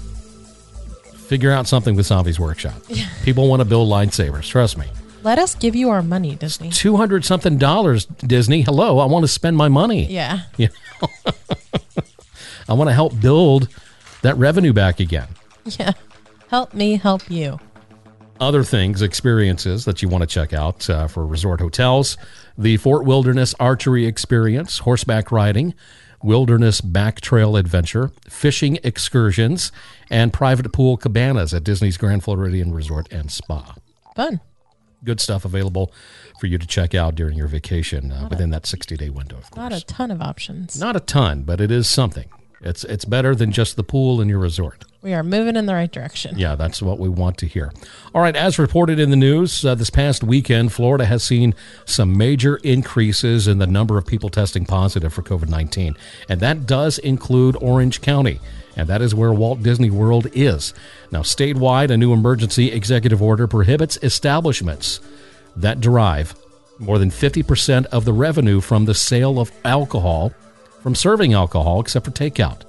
figure 1.28 1.52
out 1.52 1.68
something 1.68 1.96
with 1.96 2.06
Savi's 2.06 2.40
workshop. 2.40 2.76
People 3.24 3.48
want 3.50 3.62
to 3.62 3.66
build 3.66 3.90
lightsabers. 3.90 4.48
Trust 4.48 4.78
me. 4.78 4.88
Let 5.24 5.38
us 5.38 5.54
give 5.56 5.76
you 5.76 5.90
our 5.90 6.02
money, 6.02 6.36
Disney. 6.36 6.70
Two 6.72 6.98
hundred 6.98 7.24
something 7.26 7.58
dollars, 7.58 8.06
Disney. 8.06 8.62
Hello, 8.62 9.00
I 9.00 9.06
want 9.06 9.24
to 9.24 9.28
spend 9.28 9.56
my 9.56 9.68
money. 9.70 10.06
Yeah. 10.06 10.42
You 10.58 10.70
know? 11.02 11.08
I 12.68 12.74
want 12.74 12.90
to 12.90 12.94
help 12.94 13.20
build 13.20 13.68
that 14.24 14.36
revenue 14.38 14.74
back 14.74 15.00
again. 15.00 15.28
Yeah. 15.66 15.92
Help 16.50 16.74
me 16.74 16.96
help 16.98 17.30
you. 17.30 17.60
other 18.40 18.64
things, 18.64 19.02
experiences 19.04 19.86
that 19.86 20.02
you 20.02 20.10
want 20.10 20.22
to 20.24 20.28
check 20.28 20.54
out 20.54 20.90
uh, 20.90 21.08
for 21.08 21.26
resort 21.26 21.60
hotels 21.60 22.18
the 22.58 22.78
Fort 22.78 23.06
Wilderness 23.06 23.54
Archery 23.60 24.06
Experience, 24.06 24.80
horseback 24.80 25.32
riding, 25.32 25.74
wilderness 26.24 26.82
back 26.82 27.22
trail 27.22 27.56
adventure, 27.56 28.12
fishing 28.28 28.78
excursions, 28.84 29.72
and 30.10 30.34
private 30.34 30.72
pool 30.74 30.98
cabanas 30.98 31.54
at 31.54 31.64
Disney's 31.64 31.98
Grand 31.98 32.24
Floridian 32.24 32.74
Resort 32.74 33.08
and 33.12 33.32
Spa. 33.32 33.76
Fun. 34.16 34.42
Good 35.04 35.20
stuff 35.20 35.46
available 35.46 35.92
for 36.40 36.48
you 36.48 36.58
to 36.58 36.68
check 36.68 36.94
out 36.94 37.16
during 37.16 37.38
your 37.38 37.48
vacation 37.48 38.12
uh, 38.12 38.28
within 38.30 38.52
that 38.52 38.66
60 38.66 38.96
day 38.98 39.10
window, 39.10 39.38
of 39.38 39.50
course. 39.52 39.58
Not 39.58 39.74
a 39.74 39.86
ton 39.86 40.12
of 40.12 40.22
options. 40.22 40.80
Not 40.80 40.96
a 40.96 41.00
ton, 41.00 41.44
but 41.44 41.60
it 41.60 41.72
is 41.72 41.90
something. 41.90 42.30
It's, 42.64 42.84
it's 42.84 43.06
better 43.06 43.34
than 43.34 43.52
just 43.52 43.76
the 43.76 43.84
pool 43.84 44.22
in 44.22 44.30
your 44.30 44.38
resort. 44.38 44.86
We 45.02 45.14
are 45.14 45.24
moving 45.24 45.56
in 45.56 45.66
the 45.66 45.74
right 45.74 45.92
direction. 45.92 46.38
Yeah, 46.38 46.54
that's 46.54 46.80
what 46.80 47.00
we 47.00 47.10
want 47.10 47.40
to 47.40 47.48
hear. 47.48 47.72
All 48.14 48.22
right, 48.22 48.36
as 48.36 48.60
reported 48.60 49.00
in 49.00 49.10
the 49.10 49.16
news, 49.16 49.66
uh, 49.66 49.74
this 49.74 49.90
past 49.90 50.24
weekend, 50.24 50.72
Florida 50.72 51.06
has 51.06 51.24
seen 51.24 51.56
some 51.86 52.16
major 52.16 52.58
increases 52.58 53.48
in 53.48 53.58
the 53.58 53.66
number 53.66 53.98
of 53.98 54.06
people 54.06 54.30
testing 54.30 54.66
positive 54.66 55.12
for 55.12 55.24
COVID 55.24 55.50
19. 55.50 55.96
And 56.30 56.40
that 56.42 56.68
does 56.68 57.00
include 57.00 57.58
Orange 57.60 58.02
County. 58.02 58.40
And 58.76 58.88
that 58.88 59.02
is 59.02 59.14
where 59.14 59.34
Walt 59.34 59.62
Disney 59.62 59.90
World 59.90 60.28
is. 60.34 60.74
Now, 61.12 61.22
statewide, 61.22 61.92
a 61.92 61.98
new 61.98 62.14
emergency 62.14 62.72
executive 62.72 63.22
order 63.22 63.48
prohibits 63.48 63.98
establishments 64.02 65.02
that 65.56 65.82
derive 65.82 66.36
more 66.80 66.98
than 66.98 67.12
50% 67.12 67.86
of 67.88 68.06
the 68.06 68.14
revenue 68.14 68.62
from 68.62 68.86
the 68.86 68.94
sale 68.94 69.40
of 69.40 69.52
alcohol 69.66 70.34
from 70.82 70.96
serving 70.96 71.34
alcohol 71.34 71.80
except 71.80 72.06
for 72.06 72.12
takeout. 72.12 72.62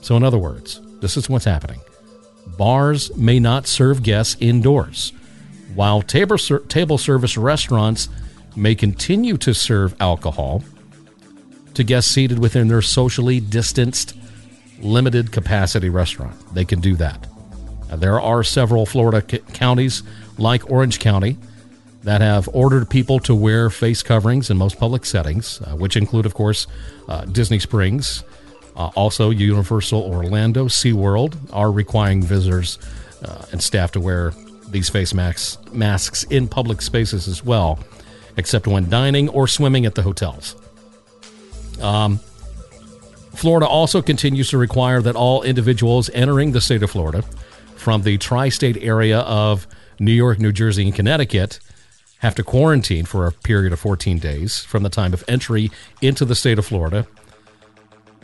So, 0.00 0.16
in 0.16 0.24
other 0.24 0.38
words, 0.38 0.80
this 1.00 1.16
is 1.16 1.28
what's 1.28 1.44
happening. 1.44 1.80
Bars 2.58 3.14
may 3.16 3.38
not 3.38 3.66
serve 3.66 4.02
guests 4.02 4.36
indoors, 4.40 5.12
while 5.74 6.02
table, 6.02 6.38
ser- 6.38 6.58
table 6.60 6.98
service 6.98 7.36
restaurants 7.36 8.08
may 8.56 8.74
continue 8.74 9.36
to 9.38 9.54
serve 9.54 9.94
alcohol 10.00 10.64
to 11.74 11.84
guests 11.84 12.10
seated 12.10 12.38
within 12.38 12.68
their 12.68 12.82
socially 12.82 13.40
distanced, 13.40 14.14
limited 14.82 15.32
capacity 15.32 15.88
restaurant. 15.88 16.34
They 16.54 16.64
can 16.64 16.80
do 16.80 16.96
that. 16.96 17.26
Now, 17.88 17.96
there 17.96 18.20
are 18.20 18.42
several 18.42 18.84
Florida 18.86 19.24
c- 19.28 19.38
counties, 19.52 20.02
like 20.38 20.70
Orange 20.70 20.98
County, 20.98 21.36
that 22.02 22.20
have 22.20 22.48
ordered 22.52 22.90
people 22.90 23.20
to 23.20 23.34
wear 23.34 23.70
face 23.70 24.02
coverings 24.02 24.50
in 24.50 24.56
most 24.56 24.78
public 24.78 25.04
settings, 25.04 25.60
uh, 25.62 25.76
which 25.76 25.96
include, 25.96 26.26
of 26.26 26.34
course, 26.34 26.66
uh, 27.08 27.24
Disney 27.26 27.60
Springs, 27.60 28.24
uh, 28.76 28.90
also, 28.94 29.30
Universal 29.30 30.02
Orlando, 30.02 30.66
SeaWorld 30.66 31.36
are 31.52 31.70
requiring 31.70 32.22
visitors 32.22 32.78
uh, 33.22 33.44
and 33.52 33.62
staff 33.62 33.92
to 33.92 34.00
wear 34.00 34.32
these 34.68 34.88
face 34.88 35.12
masks, 35.12 35.58
masks 35.72 36.24
in 36.24 36.48
public 36.48 36.80
spaces 36.80 37.28
as 37.28 37.44
well, 37.44 37.78
except 38.36 38.66
when 38.66 38.88
dining 38.88 39.28
or 39.28 39.46
swimming 39.46 39.84
at 39.84 39.94
the 39.94 40.02
hotels. 40.02 40.56
Um, 41.82 42.20
Florida 43.34 43.66
also 43.66 44.02
continues 44.02 44.50
to 44.50 44.58
require 44.58 45.00
that 45.02 45.16
all 45.16 45.42
individuals 45.42 46.10
entering 46.14 46.52
the 46.52 46.60
state 46.60 46.82
of 46.82 46.90
Florida 46.90 47.22
from 47.76 48.02
the 48.02 48.18
tri 48.18 48.48
state 48.48 48.76
area 48.80 49.20
of 49.20 49.66
New 49.98 50.12
York, 50.12 50.38
New 50.38 50.52
Jersey, 50.52 50.84
and 50.84 50.94
Connecticut 50.94 51.58
have 52.18 52.34
to 52.36 52.44
quarantine 52.44 53.04
for 53.04 53.26
a 53.26 53.32
period 53.32 53.72
of 53.72 53.80
14 53.80 54.18
days 54.18 54.60
from 54.60 54.82
the 54.82 54.88
time 54.88 55.12
of 55.12 55.24
entry 55.26 55.70
into 56.00 56.24
the 56.24 56.34
state 56.34 56.58
of 56.58 56.66
Florida 56.66 57.06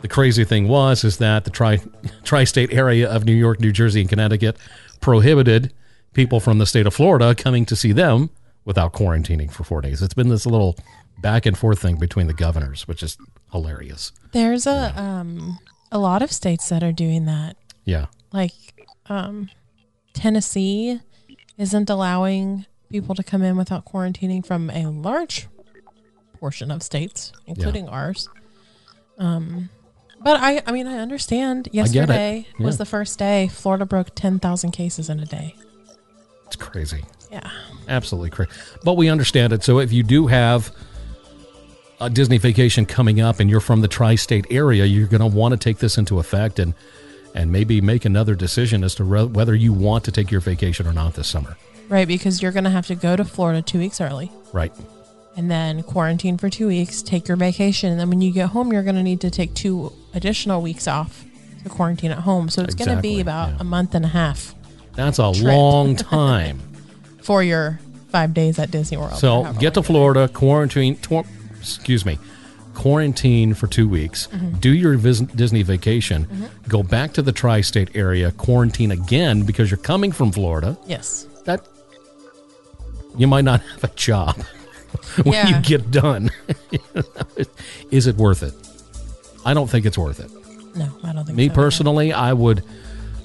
the 0.01 0.07
crazy 0.07 0.43
thing 0.43 0.67
was 0.67 1.03
is 1.03 1.17
that 1.17 1.43
the 1.43 1.51
tri 1.51 1.79
tri-state 2.23 2.73
area 2.73 3.09
of 3.09 3.25
New 3.25 3.33
York, 3.33 3.59
New 3.59 3.71
Jersey, 3.71 4.01
and 4.01 4.09
Connecticut 4.09 4.57
prohibited 5.01 5.73
people 6.13 6.39
from 6.39 6.57
the 6.57 6.65
state 6.65 6.87
of 6.87 6.93
Florida 6.93 7.35
coming 7.35 7.65
to 7.65 7.75
see 7.75 7.91
them 7.91 8.29
without 8.65 8.93
quarantining 8.93 9.51
for 9.51 9.63
four 9.63 9.81
days. 9.81 10.01
It's 10.01 10.13
been 10.13 10.29
this 10.29 10.45
little 10.45 10.75
back 11.19 11.45
and 11.45 11.57
forth 11.57 11.79
thing 11.79 11.97
between 11.97 12.27
the 12.27 12.33
governors, 12.33 12.87
which 12.87 13.03
is 13.03 13.17
hilarious. 13.51 14.11
There's 14.31 14.67
a 14.67 14.93
yeah. 14.95 15.19
um 15.19 15.59
a 15.91 15.99
lot 15.99 16.21
of 16.21 16.31
states 16.31 16.69
that 16.69 16.83
are 16.83 16.91
doing 16.91 17.25
that. 17.25 17.57
Yeah. 17.85 18.07
Like 18.31 18.87
um 19.07 19.49
Tennessee 20.13 20.99
isn't 21.57 21.89
allowing 21.89 22.65
people 22.89 23.15
to 23.15 23.23
come 23.23 23.41
in 23.41 23.57
without 23.57 23.85
quarantining 23.85 24.45
from 24.45 24.69
a 24.69 24.87
large 24.87 25.47
portion 26.39 26.71
of 26.71 26.83
states, 26.83 27.31
including 27.45 27.85
yeah. 27.85 27.91
ours. 27.91 28.29
Um 29.17 29.69
but 30.21 30.37
I, 30.41 30.61
I 30.65 30.73
mean, 30.73 30.85
I 30.85 30.97
understand. 30.97 31.69
Yesterday 31.71 32.45
I 32.49 32.59
yeah. 32.59 32.65
was 32.65 32.77
the 32.77 32.85
first 32.85 33.17
day 33.17 33.47
Florida 33.47 33.85
broke 33.85 34.15
10,000 34.15 34.71
cases 34.71 35.09
in 35.09 35.19
a 35.19 35.25
day. 35.25 35.55
It's 36.45 36.57
crazy. 36.57 37.05
Yeah. 37.31 37.49
Absolutely 37.87 38.29
crazy. 38.29 38.51
But 38.83 38.97
we 38.97 39.07
understand 39.07 39.53
it. 39.53 39.63
So 39.63 39.79
if 39.79 39.93
you 39.93 40.03
do 40.03 40.27
have 40.27 40.73
a 42.01 42.09
Disney 42.09 42.37
vacation 42.37 42.85
coming 42.85 43.19
up 43.19 43.39
and 43.39 43.49
you're 43.49 43.59
from 43.59 43.81
the 43.81 43.87
tri 43.87 44.15
state 44.15 44.45
area, 44.49 44.85
you're 44.85 45.07
going 45.07 45.21
to 45.21 45.27
want 45.27 45.53
to 45.53 45.57
take 45.57 45.79
this 45.79 45.97
into 45.97 46.19
effect 46.19 46.59
and, 46.59 46.73
and 47.35 47.51
maybe 47.51 47.81
make 47.81 48.05
another 48.05 48.35
decision 48.35 48.83
as 48.83 48.95
to 48.95 49.03
re- 49.03 49.25
whether 49.25 49.55
you 49.55 49.73
want 49.73 50.05
to 50.05 50.11
take 50.11 50.31
your 50.31 50.41
vacation 50.41 50.87
or 50.87 50.93
not 50.93 51.15
this 51.15 51.27
summer. 51.27 51.57
Right. 51.89 52.07
Because 52.07 52.41
you're 52.41 52.51
going 52.51 52.65
to 52.65 52.69
have 52.69 52.87
to 52.87 52.95
go 52.95 53.15
to 53.15 53.25
Florida 53.25 53.61
two 53.61 53.79
weeks 53.79 53.99
early. 53.99 54.31
Right 54.53 54.71
and 55.39 55.49
then 55.49 55.83
quarantine 55.83 56.37
for 56.37 56.49
two 56.49 56.67
weeks, 56.67 57.01
take 57.01 57.29
your 57.29 57.37
vacation. 57.37 57.91
And 57.91 57.99
then 57.99 58.09
when 58.09 58.19
you 58.19 58.33
get 58.33 58.49
home, 58.49 58.73
you're 58.73 58.83
going 58.83 58.97
to 58.97 59.03
need 59.03 59.21
to 59.21 59.31
take 59.31 59.53
two 59.53 59.93
additional 60.13 60.61
weeks 60.61 60.85
off 60.85 61.23
to 61.63 61.69
quarantine 61.69 62.11
at 62.11 62.19
home. 62.19 62.49
So 62.49 62.61
it's 62.61 62.73
exactly, 62.73 62.85
going 62.85 62.97
to 62.97 63.01
be 63.01 63.21
about 63.21 63.51
yeah. 63.51 63.57
a 63.61 63.63
month 63.63 63.95
and 63.95 64.03
a 64.03 64.09
half. 64.09 64.53
That's 64.95 65.17
a 65.17 65.31
trip. 65.31 65.45
long 65.45 65.95
time 65.95 66.59
for 67.21 67.41
your 67.41 67.79
five 68.09 68.33
days 68.33 68.59
at 68.59 68.69
Disney 68.69 68.97
World. 68.97 69.13
So 69.13 69.53
get 69.59 69.75
to 69.75 69.83
Florida, 69.83 70.27
quarantine, 70.27 70.97
tw- 70.97 71.25
excuse 71.59 72.05
me, 72.05 72.17
quarantine 72.73 73.53
for 73.53 73.67
two 73.67 73.87
weeks, 73.87 74.27
mm-hmm. 74.27 74.57
do 74.59 74.73
your 74.73 74.97
vis- 74.97 75.19
Disney 75.19 75.63
vacation, 75.63 76.25
mm-hmm. 76.25 76.45
go 76.67 76.83
back 76.83 77.13
to 77.13 77.21
the 77.21 77.31
tri 77.31 77.61
state 77.61 77.95
area, 77.95 78.31
quarantine 78.31 78.91
again 78.91 79.43
because 79.43 79.69
you're 79.69 79.77
coming 79.77 80.11
from 80.11 80.31
Florida. 80.31 80.77
Yes. 80.87 81.27
That 81.45 81.67
you 83.17 83.27
might 83.27 83.45
not 83.45 83.61
have 83.61 83.83
a 83.83 83.89
job. 83.95 84.35
when 85.23 85.33
yeah. 85.33 85.47
you 85.47 85.61
get 85.61 85.91
done. 85.91 86.31
Is 87.91 88.07
it 88.07 88.15
worth 88.15 88.43
it? 88.43 88.53
I 89.45 89.53
don't 89.53 89.69
think 89.69 89.85
it's 89.85 89.97
worth 89.97 90.19
it. 90.19 90.31
No, 90.75 90.89
I 91.03 91.13
don't 91.13 91.25
think 91.25 91.37
Me 91.37 91.47
so 91.47 91.55
personally, 91.55 92.13
either. 92.13 92.21
I 92.21 92.33
would 92.33 92.63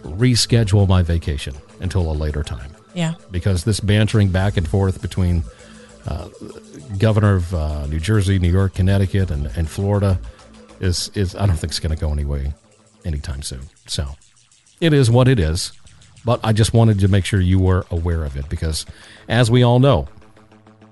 reschedule 0.03 0.89
my 0.89 1.03
vacation 1.03 1.55
until 1.81 2.11
a 2.11 2.13
later 2.13 2.43
time. 2.43 2.71
Yeah. 2.95 3.15
Because 3.31 3.65
this 3.65 3.81
bantering 3.81 4.29
back 4.29 4.57
and 4.57 4.67
forth 4.67 5.03
between 5.03 5.45
uh, 6.07 6.29
governor 6.99 7.37
of 7.37 7.55
uh, 7.55 7.87
New 7.87 8.01
Jersey, 8.01 8.39
New 8.39 8.51
York, 8.51 8.75
Connecticut, 8.75 9.31
and, 9.31 9.47
and 9.57 9.69
Florida 9.69 10.19
is, 10.81 11.11
is 11.15 11.35
I 11.35 11.47
don't 11.47 11.57
think 11.57 11.71
it's 11.71 11.81
going 11.81 11.95
to 11.95 12.01
go 12.01 12.13
anyway 12.13 12.53
anytime 13.05 13.43
soon. 13.43 13.63
So 13.87 14.09
it 14.81 14.93
is 14.93 15.11
what 15.11 15.29
it 15.29 15.39
is. 15.39 15.73
But 16.25 16.41
I 16.43 16.53
just 16.53 16.73
wanted 16.73 17.01
to 17.01 17.09
make 17.09 17.25
sure 17.25 17.41
you 17.41 17.59
were 17.59 17.85
aware 17.91 18.25
of 18.25 18.37
it 18.37 18.49
because, 18.49 18.87
as 19.29 19.51
we 19.51 19.63
all 19.63 19.79
know, 19.79 20.09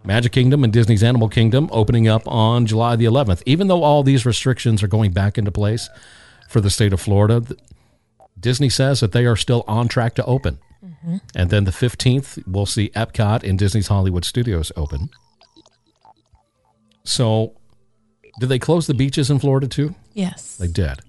Magic 0.05 0.33
Kingdom 0.33 0.63
and 0.63 0.73
Disney's 0.73 1.03
Animal 1.03 1.29
Kingdom 1.29 1.71
opening 1.73 2.07
up 2.07 2.27
on 2.27 2.67
July 2.67 2.97
the 2.97 3.07
11th. 3.07 3.43
Even 3.47 3.69
though 3.69 3.83
all 3.83 4.03
these 4.03 4.27
restrictions 4.27 4.83
are 4.83 4.89
going 4.89 5.13
back 5.13 5.39
into 5.39 5.51
place 5.51 5.89
for 6.49 6.61
the 6.61 6.71
state 6.71 6.93
of 6.93 7.01
Florida, 7.01 7.43
Disney 8.39 8.69
says 8.69 9.01
that 9.01 9.13
they 9.13 9.25
are 9.25 9.37
still 9.37 9.65
on 9.67 9.89
track 9.89 10.15
to 10.17 10.25
open. 10.27 10.59
Mm-hmm. 11.05 11.17
And 11.35 11.51
then 11.51 11.65
the 11.65 11.71
15th, 11.71 12.43
we'll 12.47 12.67
see 12.67 12.91
Epcot 12.91 13.43
and 13.43 13.59
Disney's 13.59 13.89
Hollywood 13.89 14.25
Studios 14.25 14.71
open. 14.77 15.11
So, 17.05 17.55
did 18.39 18.49
they 18.49 18.59
close 18.59 18.87
the 18.87 18.95
beaches 18.95 19.31
in 19.31 19.39
Florida 19.39 19.67
too? 19.67 19.95
Yes. 20.15 20.57
They 20.57 20.69
did. 20.69 21.01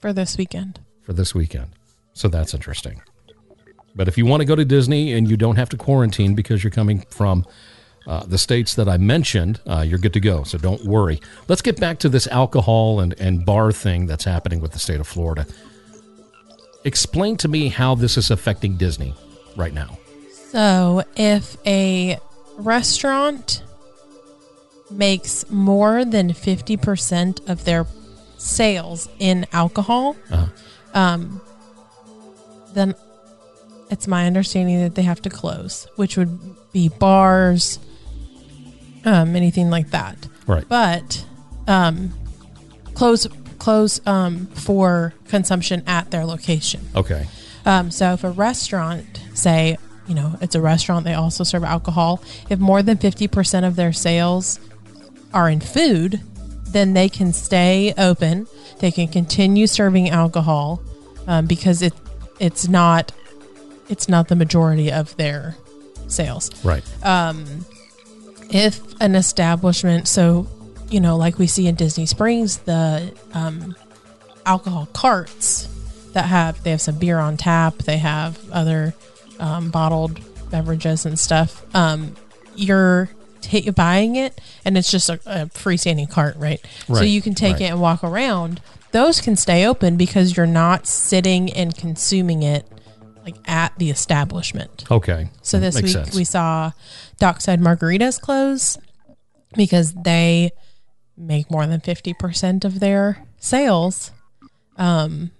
For 0.00 0.12
this 0.12 0.36
weekend. 0.36 0.80
For 1.02 1.12
this 1.12 1.34
weekend. 1.34 1.70
So 2.12 2.28
that's 2.28 2.54
interesting. 2.54 3.00
But 3.94 4.08
if 4.08 4.18
you 4.18 4.26
want 4.26 4.42
to 4.42 4.44
go 4.44 4.54
to 4.54 4.64
Disney 4.64 5.12
and 5.12 5.28
you 5.28 5.36
don't 5.36 5.56
have 5.56 5.68
to 5.70 5.76
quarantine 5.76 6.34
because 6.34 6.62
you're 6.62 6.70
coming 6.70 7.04
from 7.10 7.46
uh, 8.06 8.24
the 8.24 8.38
states 8.38 8.74
that 8.74 8.88
I 8.88 8.96
mentioned, 8.96 9.60
uh, 9.66 9.84
you're 9.86 9.98
good 9.98 10.12
to 10.12 10.20
go. 10.20 10.44
So 10.44 10.58
don't 10.58 10.84
worry. 10.84 11.20
Let's 11.48 11.62
get 11.62 11.80
back 11.80 11.98
to 12.00 12.08
this 12.08 12.26
alcohol 12.28 13.00
and, 13.00 13.14
and 13.18 13.44
bar 13.44 13.72
thing 13.72 14.06
that's 14.06 14.24
happening 14.24 14.60
with 14.60 14.72
the 14.72 14.78
state 14.78 15.00
of 15.00 15.08
Florida. 15.08 15.46
Explain 16.84 17.36
to 17.38 17.48
me 17.48 17.68
how 17.68 17.94
this 17.94 18.16
is 18.16 18.30
affecting 18.30 18.76
Disney 18.76 19.14
right 19.58 19.74
now. 19.74 19.98
So, 20.32 21.04
if 21.16 21.58
a 21.66 22.18
restaurant 22.56 23.62
makes 24.90 25.48
more 25.50 26.06
than 26.06 26.30
50% 26.30 27.46
of 27.48 27.64
their 27.64 27.86
sales 28.38 29.08
in 29.18 29.46
alcohol, 29.52 30.16
uh-huh. 30.30 30.46
um, 30.94 31.42
then 32.72 32.94
it's 33.90 34.06
my 34.06 34.26
understanding 34.26 34.80
that 34.80 34.94
they 34.94 35.02
have 35.02 35.20
to 35.22 35.30
close, 35.30 35.86
which 35.96 36.16
would 36.16 36.38
be 36.72 36.88
bars, 36.88 37.78
um, 39.04 39.36
anything 39.36 39.68
like 39.68 39.90
that. 39.90 40.16
Right. 40.46 40.66
But 40.66 41.26
um, 41.66 42.14
close 42.94 43.26
close 43.58 44.00
um, 44.06 44.46
for 44.46 45.14
consumption 45.28 45.82
at 45.86 46.10
their 46.10 46.24
location. 46.24 46.80
Okay. 46.94 47.26
Um, 47.66 47.90
so 47.90 48.12
if 48.12 48.24
a 48.24 48.30
restaurant, 48.30 49.20
say, 49.38 49.78
you 50.06 50.14
know, 50.14 50.36
it's 50.40 50.54
a 50.54 50.60
restaurant, 50.60 51.04
they 51.04 51.14
also 51.14 51.44
serve 51.44 51.64
alcohol. 51.64 52.22
If 52.48 52.58
more 52.58 52.82
than 52.82 52.96
50% 52.96 53.66
of 53.66 53.76
their 53.76 53.92
sales 53.92 54.58
are 55.32 55.48
in 55.48 55.60
food, 55.60 56.20
then 56.64 56.94
they 56.94 57.08
can 57.08 57.32
stay 57.32 57.94
open. 57.96 58.46
They 58.78 58.90
can 58.90 59.08
continue 59.08 59.66
serving 59.66 60.10
alcohol 60.10 60.82
um, 61.26 61.46
because 61.46 61.82
it 61.82 61.92
it's 62.40 62.68
not 62.68 63.12
it's 63.88 64.08
not 64.08 64.28
the 64.28 64.36
majority 64.36 64.92
of 64.92 65.16
their 65.16 65.56
sales. 66.06 66.50
Right. 66.64 66.84
Um, 67.04 67.64
if 68.50 68.80
an 69.00 69.14
establishment, 69.14 70.08
so 70.08 70.46
you 70.90 71.00
know, 71.00 71.16
like 71.16 71.38
we 71.38 71.46
see 71.46 71.66
in 71.66 71.74
Disney 71.74 72.06
Springs, 72.06 72.58
the 72.58 73.14
um, 73.34 73.76
alcohol 74.46 74.88
carts 74.92 75.68
that 76.12 76.26
have 76.26 76.62
they 76.62 76.70
have 76.70 76.80
some 76.80 76.98
beer 76.98 77.18
on 77.18 77.36
tap, 77.36 77.78
they 77.78 77.98
have 77.98 78.38
other 78.50 78.94
um, 79.38 79.70
bottled 79.70 80.20
beverages 80.50 81.06
and 81.06 81.18
stuff. 81.18 81.64
Um, 81.74 82.14
you're 82.56 83.10
ta 83.40 83.70
buying 83.72 84.16
it, 84.16 84.40
and 84.64 84.76
it's 84.76 84.90
just 84.90 85.08
a, 85.08 85.14
a 85.26 85.46
freestanding 85.46 86.10
cart, 86.10 86.36
right? 86.36 86.60
So 86.86 87.02
you 87.02 87.22
can 87.22 87.34
take 87.34 87.54
right. 87.54 87.62
it 87.62 87.70
and 87.70 87.80
walk 87.80 88.02
around. 88.02 88.60
Those 88.92 89.20
can 89.20 89.36
stay 89.36 89.66
open 89.66 89.96
because 89.96 90.36
you're 90.36 90.46
not 90.46 90.86
sitting 90.86 91.52
and 91.52 91.76
consuming 91.76 92.42
it 92.42 92.66
like 93.24 93.36
at 93.46 93.78
the 93.78 93.90
establishment. 93.90 94.90
Okay. 94.90 95.28
So 95.42 95.60
this 95.60 95.74
Makes 95.74 95.84
week 95.84 95.92
sense. 95.92 96.16
we 96.16 96.24
saw 96.24 96.72
Dockside 97.18 97.60
Margaritas 97.60 98.18
close 98.20 98.78
because 99.54 99.92
they 99.92 100.50
make 101.16 101.50
more 101.50 101.66
than 101.66 101.80
50% 101.80 102.64
of 102.64 102.80
their 102.80 103.26
sales 103.38 104.12
um, 104.78 105.30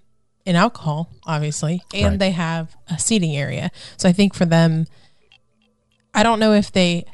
in 0.49 0.55
alcohol, 0.55 1.09
obviously, 1.27 1.83
and 1.93 2.13
Right. 2.13 2.19
they 2.19 2.31
have 2.31 2.75
a 2.89 2.97
seating 2.97 3.35
area. 3.37 3.69
So 3.97 4.09
I 4.09 4.13
think 4.13 4.33
for 4.33 4.45
them, 4.45 4.87
I 6.13 6.23
don't 6.23 6.39
know 6.39 6.53
if 6.53 6.71
they 6.71 7.05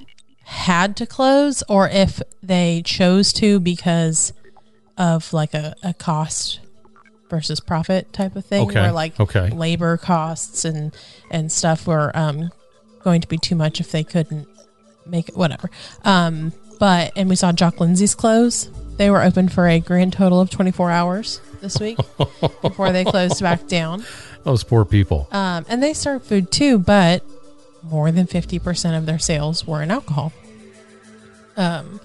had 0.45 0.95
to 0.97 1.05
close 1.05 1.61
or 1.67 1.89
if 1.89 2.21
they 2.41 2.81
chose 2.85 3.33
to 3.33 3.59
because 3.59 4.31
of 4.97 5.33
like 5.33 5.53
a, 5.53 5.75
a 5.83 5.93
cost 5.93 6.59
versus 7.29 7.59
profit 7.59 8.13
type 8.13 8.37
of 8.37 8.45
thing 8.45 8.69
Okay, 8.69 8.79
where 8.81 8.91
like 8.93 9.19
okay. 9.19 9.49
labor 9.49 9.97
costs 9.97 10.63
and 10.63 10.93
and 11.31 11.51
stuff 11.51 11.87
were 11.87 12.15
um 12.15 12.49
going 13.03 13.19
to 13.19 13.27
be 13.27 13.37
too 13.37 13.55
much 13.55 13.79
if 13.81 13.91
they 13.91 14.03
couldn't 14.03 14.47
make 15.07 15.27
it 15.29 15.35
whatever 15.35 15.69
um 16.03 16.53
but 16.79 17.11
and 17.15 17.27
we 17.27 17.35
saw 17.35 17.51
jock 17.51 17.79
lindsay's 17.79 18.13
close 18.15 18.69
they 18.97 19.09
were 19.09 19.21
open 19.21 19.49
for 19.49 19.67
a 19.67 19.79
grand 19.79 20.13
total 20.13 20.39
of 20.41 20.49
24 20.49 20.91
hours 20.91 21.41
this 21.61 21.79
week 21.79 21.97
before 22.61 22.91
they 22.91 23.03
closed 23.03 23.41
back 23.41 23.67
down 23.67 24.05
Those 24.43 24.63
poor 24.63 24.85
people. 24.85 25.27
um, 25.31 25.65
and 25.67 25.81
they 25.83 25.93
serve 25.93 26.23
food 26.23 26.51
too, 26.51 26.77
but 26.79 27.23
more 27.83 28.11
than 28.11 28.25
50% 28.27 28.97
of 28.97 29.05
their 29.05 29.19
sales 29.19 29.65
were 29.67 29.81
in 29.81 29.91
alcohol. 29.91 30.31
Um, 31.57 31.99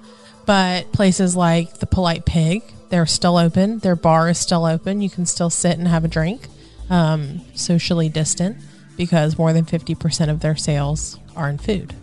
but 0.47 0.93
places 0.93 1.37
like 1.37 1.79
the 1.79 1.87
Polite 1.87 2.25
Pig, 2.25 2.63
they're 2.89 3.07
still 3.07 3.37
open. 3.37 3.79
Their 3.79 3.97
bar 3.97 4.29
is 4.29 4.39
still 4.39 4.65
open. 4.65 5.01
You 5.01 5.11
can 5.11 5.27
still 5.27 5.51
sit 5.51 5.79
and 5.79 5.87
have 5.89 6.05
a 6.05 6.09
drink, 6.09 6.49
um, 6.89 7.41
socially 7.55 8.09
distant, 8.09 8.57
because 8.97 9.39
more 9.39 9.53
than 9.53 9.65
50% 9.65 10.29
of 10.29 10.41
their 10.41 10.57
sales 10.57 11.19
are 11.37 11.49
in 11.49 11.59
food. 11.59 11.95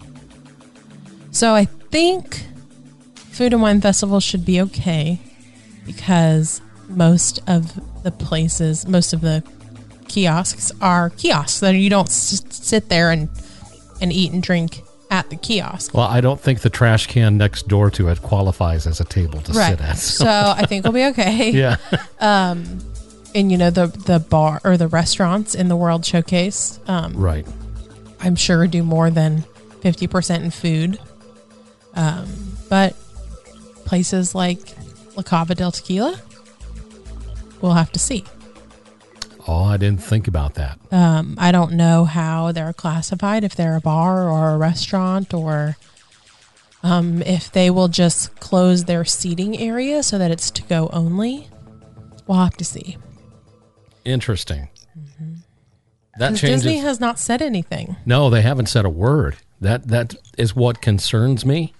So 1.32 1.54
I 1.54 1.66
think 1.66 2.46
Food 3.38 3.54
and 3.54 3.62
Wine 3.62 3.82
Festival 3.82 4.20
should 4.20 4.44
be 4.44 4.60
okay 4.62 5.20
because 5.86 6.60
most 6.90 7.40
of 7.48 7.80
the 8.04 8.12
places, 8.12 8.88
most 8.88 9.14
of 9.14 9.22
the 9.22 9.44
kiosks 10.08 10.72
are 10.82 11.10
kiosks 11.12 11.54
so 11.54 11.70
you 11.70 11.90
don't 11.90 12.10
s- 12.10 12.42
sit 12.50 12.90
there 12.90 13.12
and 13.12 13.30
and 14.02 14.14
eat 14.14 14.32
and 14.32 14.42
drink 14.42 14.82
at 15.10 15.30
the 15.30 15.36
kiosk 15.36 15.94
Well, 15.94 16.08
I 16.08 16.22
don't 16.22 16.40
think 16.40 16.62
the 16.62 16.70
trash 16.70 17.08
can 17.08 17.38
next 17.38 17.68
door 17.68 17.90
to 17.92 18.10
it 18.10 18.22
qualifies 18.22 18.88
as 18.88 19.00
a 19.00 19.04
table 19.06 19.40
to 19.42 19.54
right 19.54 19.78
sit 19.78 19.82
at. 19.82 19.98
so 19.98 20.26
i 20.26 20.66
think 20.66 20.84
we'll 20.84 20.94
be 20.94 21.06
okay 21.06 21.52
yeah. 21.64 21.78
um 22.20 22.80
and 23.36 23.52
you 23.52 23.58
know 23.58 23.70
the 23.70 23.88
the 23.88 24.20
bar 24.20 24.62
or 24.64 24.78
the 24.78 24.88
restaurants 24.88 25.56
in 25.56 25.68
the 25.68 25.76
world 25.76 26.06
showcase 26.06 26.80
um 26.88 27.14
right. 27.14 27.48
i'm 28.22 28.36
sure 28.36 28.68
do 28.68 28.84
more 28.84 29.10
than 29.10 29.44
50% 29.82 30.44
in 30.44 30.52
food 30.52 31.00
um 31.96 32.28
but 32.70 32.96
places 33.88 34.36
like 34.36 34.76
la 35.16 35.24
cava 35.24 35.56
del 35.56 35.72
tequila 35.72 36.20
we'll 37.62 37.74
have 37.74 37.92
to 37.92 38.00
see 38.00 38.24
Oh, 39.50 39.64
I 39.64 39.78
didn't 39.78 40.04
think 40.04 40.28
about 40.28 40.56
that. 40.56 40.78
Um, 40.92 41.36
I 41.38 41.54
don't 41.54 41.72
know 41.72 42.04
how 42.04 42.52
they're 42.52 42.74
classified, 42.74 43.46
if 43.46 43.56
they're 43.56 43.78
a 43.78 43.80
bar 43.80 44.28
or 44.30 44.50
a 44.50 44.58
restaurant, 44.58 45.34
or 45.34 45.78
um, 46.84 47.22
if 47.22 47.50
they 47.54 47.70
will 47.70 47.88
just 47.88 48.38
close 48.42 48.84
their 48.84 49.06
seating 49.06 49.58
area 49.58 50.04
so 50.04 50.18
that 50.18 50.32
it's 50.32 50.52
to 50.52 50.64
go 50.64 50.90
only. 50.92 51.48
We'll 52.28 52.40
have 52.40 52.58
to 52.58 52.66
see. 52.66 52.98
Interesting. 54.04 54.68
That 56.18 56.32
'Cause 56.32 56.42
changes. 56.42 56.64
Disney 56.64 56.80
has 56.80 57.00
not 57.00 57.18
said 57.18 57.42
anything. 57.42 57.96
no, 58.06 58.30
they 58.30 58.42
haven't 58.42 58.66
said 58.68 58.84
a 58.84 58.90
word. 58.90 59.38
That 59.62 59.88
that 59.88 60.14
is 60.38 60.58
what 60.58 60.82
concerns 60.82 61.46
me, 61.46 61.74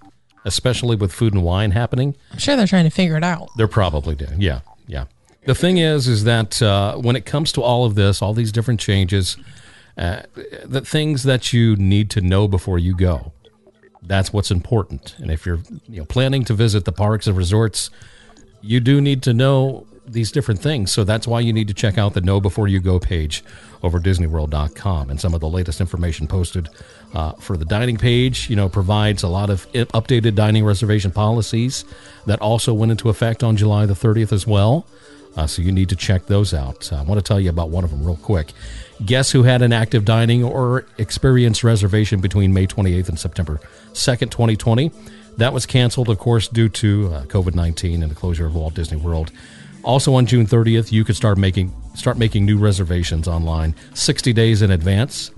especially 0.48 0.96
with 0.96 1.12
food 1.12 1.34
and 1.34 1.44
wine 1.44 1.72
happening. 1.72 2.16
I'm 2.32 2.40
sure 2.40 2.56
they're 2.56 2.66
trying 2.66 2.86
to 2.86 2.90
figure 2.90 3.18
it 3.18 3.24
out. 3.24 3.50
They're 3.58 3.68
probably 3.68 4.16
doing. 4.16 4.42
Yeah, 4.42 4.62
yeah. 4.88 5.06
The 5.46 5.54
thing 5.54 5.78
is, 5.78 6.08
is 6.08 6.24
that 6.24 6.62
uh, 6.62 6.98
when 6.98 7.16
it 7.16 7.26
comes 7.26 7.52
to 7.54 7.62
all 7.62 7.86
of 7.86 7.96
this, 7.96 8.22
all 8.22 8.34
these 8.34 8.52
different 8.52 8.80
changes, 8.80 9.38
uh, 9.98 10.24
the 10.66 10.82
things 10.82 11.24
that 11.24 11.54
you 11.54 11.76
need 11.76 12.10
to 12.12 12.22
know 12.22 12.48
before 12.48 12.80
you 12.80 12.96
go, 12.96 13.34
that's 14.02 14.32
what's 14.34 14.52
important. 14.52 15.16
And 15.20 15.32
if 15.32 15.46
you're 15.46 15.60
you 15.88 16.00
know 16.00 16.06
planning 16.06 16.44
to 16.46 16.54
visit 16.54 16.86
the 16.86 16.92
parks 16.92 17.28
and 17.28 17.38
resorts, 17.38 17.90
you 18.62 18.80
do 18.80 19.02
need 19.02 19.22
to 19.24 19.34
know 19.34 19.86
these 20.08 20.32
different 20.32 20.62
things. 20.62 20.92
So 20.92 21.04
that's 21.04 21.28
why 21.28 21.42
you 21.42 21.54
need 21.54 21.68
to 21.68 21.74
check 21.74 21.98
out 21.98 22.14
the 22.14 22.22
Know 22.22 22.40
Before 22.40 22.68
You 22.68 22.80
Go 22.80 23.00
page 23.00 23.44
over 23.84 24.00
DisneyWorld.com. 24.00 25.10
And 25.10 25.20
some 25.20 25.34
of 25.34 25.42
the 25.42 25.50
latest 25.50 25.82
information 25.82 26.28
posted 26.28 26.70
uh, 27.14 27.34
for 27.34 27.58
the 27.58 27.66
dining 27.66 27.98
page, 27.98 28.50
you 28.50 28.56
know, 28.56 28.70
provides 28.70 29.24
a 29.24 29.28
lot 29.28 29.50
of 29.50 29.70
updated 29.74 30.36
dining 30.36 30.66
reservation 30.66 31.12
policies 31.12 31.86
that 32.26 32.40
also 32.42 32.74
went 32.74 32.92
into 32.92 33.10
effect 33.10 33.44
on 33.44 33.58
July 33.58 33.86
the 33.86 33.94
30th 33.94 34.32
as 34.32 34.48
well. 34.48 34.86
Uh, 35.36 35.46
so 35.46 35.62
you 35.62 35.72
need 35.72 35.90
to 35.90 35.96
check 35.96 36.26
those 36.26 36.54
out. 36.54 36.92
Uh, 36.92 36.96
I 36.96 37.04
want 37.04 37.20
to 37.20 37.22
tell 37.22 37.40
you 37.40 37.52
about 37.52 37.70
one 37.70 37.84
of 37.84 37.92
them 37.92 38.04
real 38.04 38.16
quick. 38.16 38.54
Guess 39.06 39.32
who 39.32 39.44
had 39.44 39.62
an 39.62 39.72
active 39.72 40.04
dining 40.04 40.44
or 40.44 40.86
experience 40.98 41.64
reservation 41.64 42.20
between 42.20 42.54
May 42.54 42.66
28th 42.66 43.10
and 43.10 43.20
September 43.20 43.60
2nd, 43.94 44.32
2020? 44.32 44.92
That 45.38 45.54
was 45.54 45.68
canceled, 45.68 46.10
of 46.10 46.18
course, 46.18 46.48
due 46.48 46.70
to 46.70 47.14
uh, 47.14 47.24
COVID 47.26 47.54
19 47.54 48.02
and 48.02 48.12
the 48.12 48.16
closure 48.16 48.48
of 48.48 48.56
Walt 48.56 48.74
Disney 48.74 48.98
World. 48.98 49.32
Also 49.84 50.14
on 50.14 50.26
June 50.26 50.46
30th, 50.46 50.92
you 50.92 51.04
could 51.04 51.16
start 51.16 51.38
making 51.38 51.74
start 51.94 52.18
making 52.18 52.46
new 52.46 52.58
reservations 52.58 53.28
online 53.28 53.74
60 53.94 54.34
days 54.34 54.62
in 54.62 54.72
advance. 54.72 55.32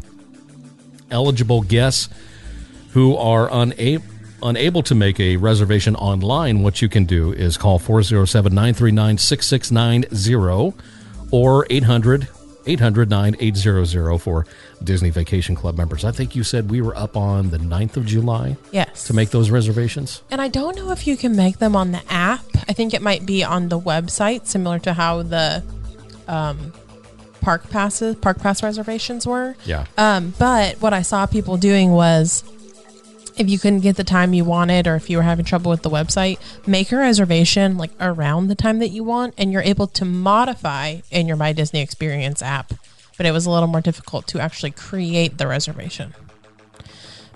Eligible 1.12 1.62
guests 1.62 2.10
who 2.91 3.15
are 3.15 3.49
unable 3.52 4.04
unable 4.41 4.82
to 4.84 4.95
make 4.95 5.19
a 5.19 5.38
reservation 5.38 5.95
online, 5.95 6.63
what 6.63 6.82
you 6.82 6.89
can 6.89 7.06
do 7.06 7.34
is 7.34 7.58
call 7.58 7.80
407 7.80 8.54
939 8.54 9.17
6690 9.17 10.78
or 11.32 11.67
800 11.69 12.28
800 12.69 13.10
9800 13.10 14.17
for 14.19 14.45
Disney 14.84 15.10
Vacation 15.10 15.55
Club 15.55 15.77
members. 15.77 16.05
I 16.05 16.12
think 16.12 16.36
you 16.36 16.43
said 16.43 16.69
we 16.69 16.82
were 16.82 16.95
up 16.95 17.17
on 17.17 17.49
the 17.49 17.58
9th 17.58 17.97
of 17.97 18.05
July 18.05 18.58
Yes. 18.71 19.05
to 19.08 19.13
make 19.13 19.32
those 19.32 19.49
reservations. 19.49 20.21
And 20.29 20.39
I 20.41 20.47
don't 20.47 20.75
know 20.75 20.91
if 20.91 21.08
you 21.08 21.17
can 21.17 21.36
make 21.36 21.58
them 21.58 21.75
on 21.75 21.91
the 21.91 22.01
app. 22.10 22.41
I 22.67 22.73
think 22.73 22.93
it 22.93 23.01
might 23.01 23.25
be 23.25 23.43
on 23.43 23.69
the 23.69 23.79
website, 23.79 24.45
similar 24.45 24.77
to 24.79 24.93
how 24.93 25.23
the 25.23 25.63
um, 26.27 26.71
park 27.41 27.69
passes, 27.69 28.15
park 28.15 28.39
pass 28.39 28.62
reservations 28.62 29.25
were. 29.25 29.55
Yeah. 29.65 29.86
Um, 29.97 30.34
but 30.38 30.79
what 30.82 30.93
I 30.93 31.01
saw 31.01 31.25
people 31.25 31.58
doing 31.58 31.91
was 31.91 32.43
if 33.39 33.49
you 33.49 33.58
couldn't 33.58 33.80
get 33.80 33.95
the 33.95 34.04
time 34.04 34.34
you 34.34 34.43
wanted 34.43 34.86
or 34.86 34.95
if 34.95 35.10
you 35.10 35.17
were 35.17 35.23
having 35.23 35.45
trouble 35.45 35.71
with 35.71 35.82
the 35.82 35.89
website, 35.89 36.39
make 36.67 36.91
a 36.91 36.97
reservation 36.97 37.78
like 37.78 37.91
around 37.99 38.47
the 38.47 38.56
time 38.56 38.80
that 38.80 38.89
you 38.89 39.04
want 39.04 39.34
and 39.38 39.52
you're 39.52 39.62
able 39.62 39.88
to 39.88 40.04
modify 40.04 40.97
in 41.10 41.25
your 41.25 41.38
My 41.38 41.54
Disney 41.54 41.80
Experience 41.82 42.41
app. 42.41 42.73
But 43.17 43.25
it 43.25 43.32
was 43.32 43.45
a 43.45 43.52
little 43.52 43.67
more 43.67 43.82
difficult 43.82 44.28
to 44.28 44.39
actually 44.39 44.71
create 44.71 45.38
the 45.38 45.47
reservation. 45.47 46.13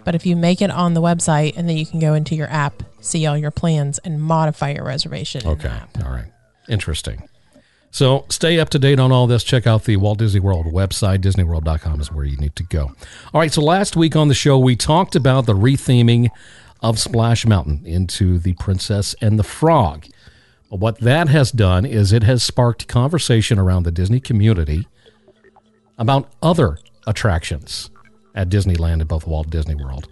But 0.04 0.16
if 0.16 0.26
you 0.26 0.36
make 0.36 0.62
it 0.62 0.70
on 0.70 0.94
the 0.94 1.02
website 1.02 1.58
and 1.58 1.70
then 1.70 1.78
you 1.78 1.86
can 1.86 2.00
go 2.00 2.14
into 2.14 2.36
your 2.36 2.50
app, 2.50 2.84
see 3.00 3.26
all 3.26 3.38
your 3.38 3.52
plans 3.52 4.00
and 4.00 4.22
modify 4.22 4.72
your 4.72 4.84
reservation. 4.84 5.42
in 5.42 5.48
the 5.48 5.54
Okay. 5.54 5.80
All 6.04 6.12
right. 6.12 6.32
Interesting. 6.68 7.28
So 7.94 8.26
stay 8.28 8.60
up 8.60 8.70
to 8.70 8.80
date 8.80 9.00
on 9.00 9.12
all 9.12 9.28
this. 9.28 9.44
Check 9.44 9.68
out 9.68 9.84
the 9.84 9.98
Walt 9.98 10.18
Disney 10.18 10.40
World 10.40 10.66
website. 10.66 11.20
DisneyWorld.com 11.20 12.02
is 12.02 12.12
where 12.12 12.26
you 12.26 12.36
need 12.38 12.56
to 12.56 12.64
go. 12.64 12.92
All 13.32 13.40
right. 13.40 13.54
So 13.54 13.62
last 13.62 13.96
week 13.96 14.16
on 14.16 14.30
the 14.30 14.34
show, 14.34 14.58
we 14.58 14.76
talked 14.76 15.16
about 15.16 15.46
the 15.46 15.54
retheming 15.54 16.30
of 16.82 16.98
Splash 16.98 17.46
Mountain 17.46 17.84
into 17.86 18.40
the 18.40 18.54
Princess 18.54 19.14
and 19.22 19.38
the 19.38 19.44
Frog. 19.44 20.08
What 20.70 21.02
that 21.02 21.30
has 21.30 21.52
done 21.52 21.86
is 21.86 22.12
it 22.12 22.24
has 22.24 22.44
sparked 22.44 22.88
conversation 22.88 23.60
around 23.60 23.84
the 23.84 23.92
Disney 23.92 24.20
community 24.20 24.88
about 26.00 26.32
other 26.42 26.80
attractions 27.06 27.92
at 28.34 28.50
Disneyland 28.50 29.02
and 29.02 29.08
both 29.08 29.28
Walt 29.28 29.52
Disney 29.52 29.76
World. 29.76 30.08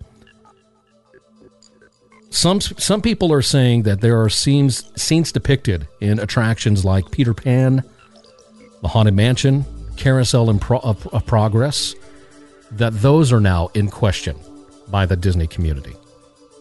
Some 2.31 2.61
some 2.61 3.01
people 3.01 3.33
are 3.33 3.41
saying 3.41 3.83
that 3.83 3.99
there 3.99 4.21
are 4.21 4.29
scenes 4.29 4.89
scenes 4.99 5.33
depicted 5.33 5.87
in 5.99 6.17
attractions 6.17 6.85
like 6.85 7.11
Peter 7.11 7.33
Pan, 7.33 7.83
the 8.81 8.87
Haunted 8.87 9.13
Mansion, 9.13 9.65
Carousel 9.97 10.49
in 10.49 10.57
Pro- 10.57 10.79
of, 10.79 11.25
Progress, 11.25 11.93
that 12.71 12.93
those 13.01 13.33
are 13.33 13.41
now 13.41 13.69
in 13.73 13.89
question 13.89 14.37
by 14.89 15.05
the 15.05 15.17
Disney 15.17 15.45
community. 15.45 15.93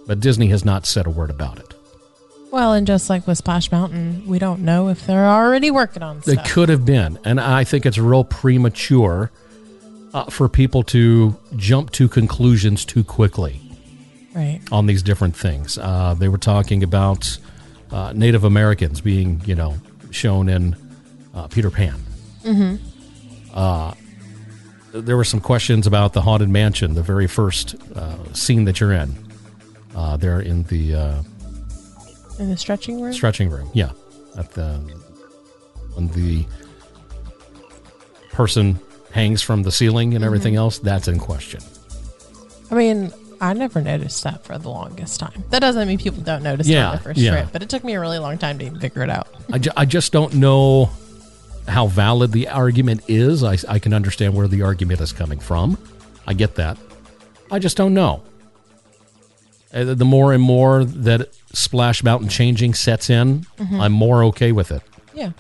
But 0.09 0.19
Disney 0.19 0.49
has 0.49 0.65
not 0.65 0.87
said 0.87 1.07
a 1.07 1.11
word 1.11 1.31
about 1.31 1.61
it. 1.61 1.73
Well, 2.51 2.73
and 2.73 2.85
just 2.85 3.09
like 3.09 3.29
with 3.29 3.39
Splash 3.39 3.71
Mountain, 3.71 4.27
we 4.27 4.41
don't 4.41 4.63
know 4.63 4.89
if 4.89 5.07
they're 5.07 5.29
already 5.29 5.71
working 5.71 6.03
on 6.03 6.19
They 6.27 6.35
could 6.37 6.69
have 6.69 6.85
been, 6.85 7.17
and 7.25 7.41
I 7.41 7.63
think 7.63 7.87
it's 7.87 7.97
real 7.97 8.25
premature 8.25 9.31
uh, 10.13 10.25
for 10.25 10.49
people 10.49 10.83
to 10.83 11.37
jump 11.55 11.93
to 11.93 12.09
conclusions 12.09 12.85
too 12.85 13.05
quickly 13.05 13.70
Right. 14.35 14.61
on 14.71 14.87
these 14.87 15.03
different 15.03 15.35
things. 15.37 15.77
Uh, 15.79 16.15
they 16.15 16.29
were 16.29 16.39
talking 16.39 16.83
about 16.85 17.39
uh, 17.91 18.13
Native 18.15 18.45
Americans 18.45 19.01
being, 19.01 19.43
you 19.45 19.55
know, 19.57 19.75
shown 20.11 20.49
in 20.49 20.77
uh, 21.35 21.49
Peter 21.49 21.71
Pan. 21.71 21.97
Mm-hmm. 22.45 22.77
Uh, 23.53 23.95
there 24.93 25.17
were 25.17 25.25
some 25.25 25.41
questions 25.41 25.87
about 25.87 26.13
the 26.13 26.21
haunted 26.23 26.49
mansion, 26.49 26.95
the 26.95 27.03
very 27.03 27.27
first 27.27 27.75
uh, 27.97 28.33
scene 28.33 28.65
that 28.67 28.79
you're 28.81 28.93
in. 28.93 29.13
Uh, 29.97 30.17
there 30.17 30.41
in 30.41 30.63
the 30.65 30.95
uh, 30.95 31.23
In 32.39 32.49
the 32.51 32.57
stretching 32.57 33.01
room? 33.01 33.13
stretching 33.13 33.51
room, 33.51 33.69
yeah, 33.75 33.91
at 34.39 34.53
the 34.53 34.79
when 35.95 36.07
the 36.09 36.47
person 38.33 38.79
hangs 39.13 39.43
from 39.43 39.65
the 39.65 39.73
ceiling 39.73 40.15
and 40.15 40.25
everything 40.25 40.55
else. 40.55 40.79
That's 40.79 41.09
in 41.09 41.19
question. 41.19 41.61
I 42.71 42.77
mean, 42.77 43.13
I 43.41 43.53
never 43.55 43.81
noticed 43.81 44.23
that 44.25 44.45
for 44.45 44.59
the 44.59 44.69
longest 44.69 45.19
time. 45.21 45.45
That 45.51 45.61
doesn't 45.61 45.89
mean 45.89 45.99
people 45.99 46.23
don't 46.23 46.43
notice 46.43 46.69
it 46.69 46.77
on 46.77 46.97
the 46.97 47.03
first 47.03 47.19
yeah. 47.19 47.31
trip, 47.33 47.49
but 47.53 47.63
it 47.63 47.69
took 47.71 47.83
me 47.85 47.95
a 47.95 48.01
really 48.01 48.19
long 48.19 48.37
time 48.39 48.59
to 48.59 48.67
even 48.67 48.79
figure 48.81 49.03
it 49.03 49.09
out. 49.11 49.29
I, 49.53 49.59
ju- 49.59 49.71
I 49.77 49.87
just 49.87 50.13
don't 50.13 50.35
know 50.35 50.91
how 51.67 51.87
valid 51.87 52.33
the 52.33 52.49
argument 52.49 53.03
is. 53.09 53.43
I, 53.43 53.57
I 53.69 53.79
can 53.79 53.95
understand 53.95 54.35
where 54.35 54.47
the 54.49 54.63
argument 54.63 55.01
is 55.01 55.13
coming 55.13 55.39
from. 55.41 55.79
I 56.27 56.35
get 56.35 56.57
that. 56.57 56.77
I 57.51 57.59
just 57.59 57.77
don't 57.77 57.95
know. 57.95 58.23
Uh, 59.73 59.95
The 59.95 60.05
more 60.05 60.33
and 60.33 60.43
more 60.43 60.85
that 60.85 61.29
Splash 61.53 62.03
Mountain 62.05 62.29
changing 62.29 62.75
sets 62.75 63.09
in, 63.09 63.47
Mhm. 63.59 63.81
I'm 63.81 63.93
more 63.93 64.25
okay 64.25 64.53
with 64.53 64.71
it. 64.71 64.83
Yeah. 65.15 65.31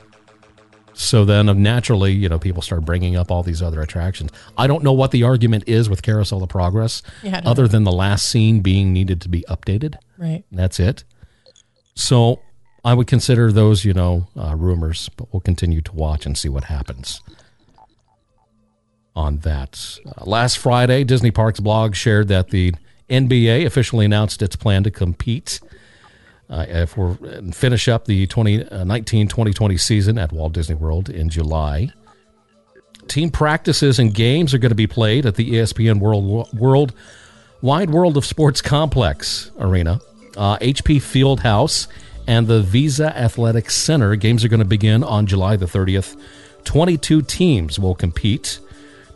So 1.01 1.25
then, 1.25 1.49
uh, 1.49 1.55
naturally, 1.55 2.13
you 2.13 2.29
know, 2.29 2.39
people 2.39 2.61
start 2.61 2.85
bringing 2.85 3.17
up 3.17 3.31
all 3.31 3.43
these 3.43 3.63
other 3.63 3.81
attractions. 3.81 4.31
I 4.59 4.67
don't 4.67 4.85
know 4.85 4.93
what 4.93 5.13
the 5.13 5.23
argument 5.23 5.65
is 5.67 5.89
with 5.89 6.03
Carousel 6.03 6.43
of 6.43 6.51
Progress, 6.51 7.01
Yeah, 7.23 7.41
other 7.47 7.63
know. 7.63 7.69
than 7.69 7.85
the 7.85 7.93
last 7.93 8.27
scene 8.27 8.61
being 8.61 8.93
needed 8.93 9.21
to 9.23 9.31
be 9.31 9.43
updated. 9.49 9.95
Right. 10.19 10.45
That's 10.53 10.79
it. 10.79 11.05
So 11.95 12.41
I 12.85 12.93
would 12.93 13.07
consider 13.07 13.51
those, 13.51 13.83
you 13.83 13.95
know, 13.95 14.27
uh, 14.39 14.55
rumors, 14.57 15.09
but 15.17 15.33
we'll 15.33 15.41
continue 15.41 15.81
to 15.81 15.93
watch 15.93 16.27
and 16.27 16.37
see 16.37 16.51
what 16.51 16.65
happens 16.65 17.23
on 19.17 19.39
that. 19.39 19.99
Uh, 20.07 20.25
last 20.27 20.59
Friday, 20.59 21.03
Disney 21.05 21.31
Parks 21.31 21.61
blog 21.61 21.95
shared 21.95 22.29
that 22.29 22.51
the 22.51 22.75
NBA 23.09 23.65
officially 23.65 24.05
announced 24.05 24.43
its 24.43 24.55
plan 24.55 24.83
to 24.85 24.91
compete 24.91 25.61
uh, 26.51 26.67
if 26.69 26.97
we're 26.97 27.15
finish 27.53 27.89
up 27.89 28.05
the 28.05 28.27
2019 28.27 29.29
2020 29.29 29.77
season 29.77 30.19
at 30.19 30.33
Walt 30.33 30.53
Disney 30.53 30.75
World 30.75 31.09
in 31.09 31.29
July. 31.29 31.93
Team 33.09 33.31
practices 33.31 33.99
and 33.99 34.15
games 34.15 34.53
are 34.53 34.59
going 34.59 34.71
to 34.71 34.77
be 34.77 34.87
played 34.87 35.27
at 35.27 35.37
the 35.37 35.53
ESPN 35.53 36.01
World 36.01 36.53
World 36.53 36.93
Wide 37.63 37.91
World 37.91 38.17
of 38.17 38.25
Sports 38.25 38.63
Complex 38.63 39.51
Arena, 39.59 40.01
uh, 40.37 40.57
HP 40.59 40.97
Fieldhouse, 40.97 41.89
and 42.27 42.47
the 42.47 42.63
Visa 42.63 43.17
Athletic 43.17 43.71
Center. 43.71 44.17
Games 44.17 44.45
are 44.45 44.49
going 44.49 44.61
to 44.61 44.67
begin 44.67 45.05
on 45.05 45.27
July 45.27 45.57
the 45.57 45.67
30th. 45.67 46.19
22 46.65 47.23
teams 47.23 47.79
will 47.79 47.95
compete 47.95 48.61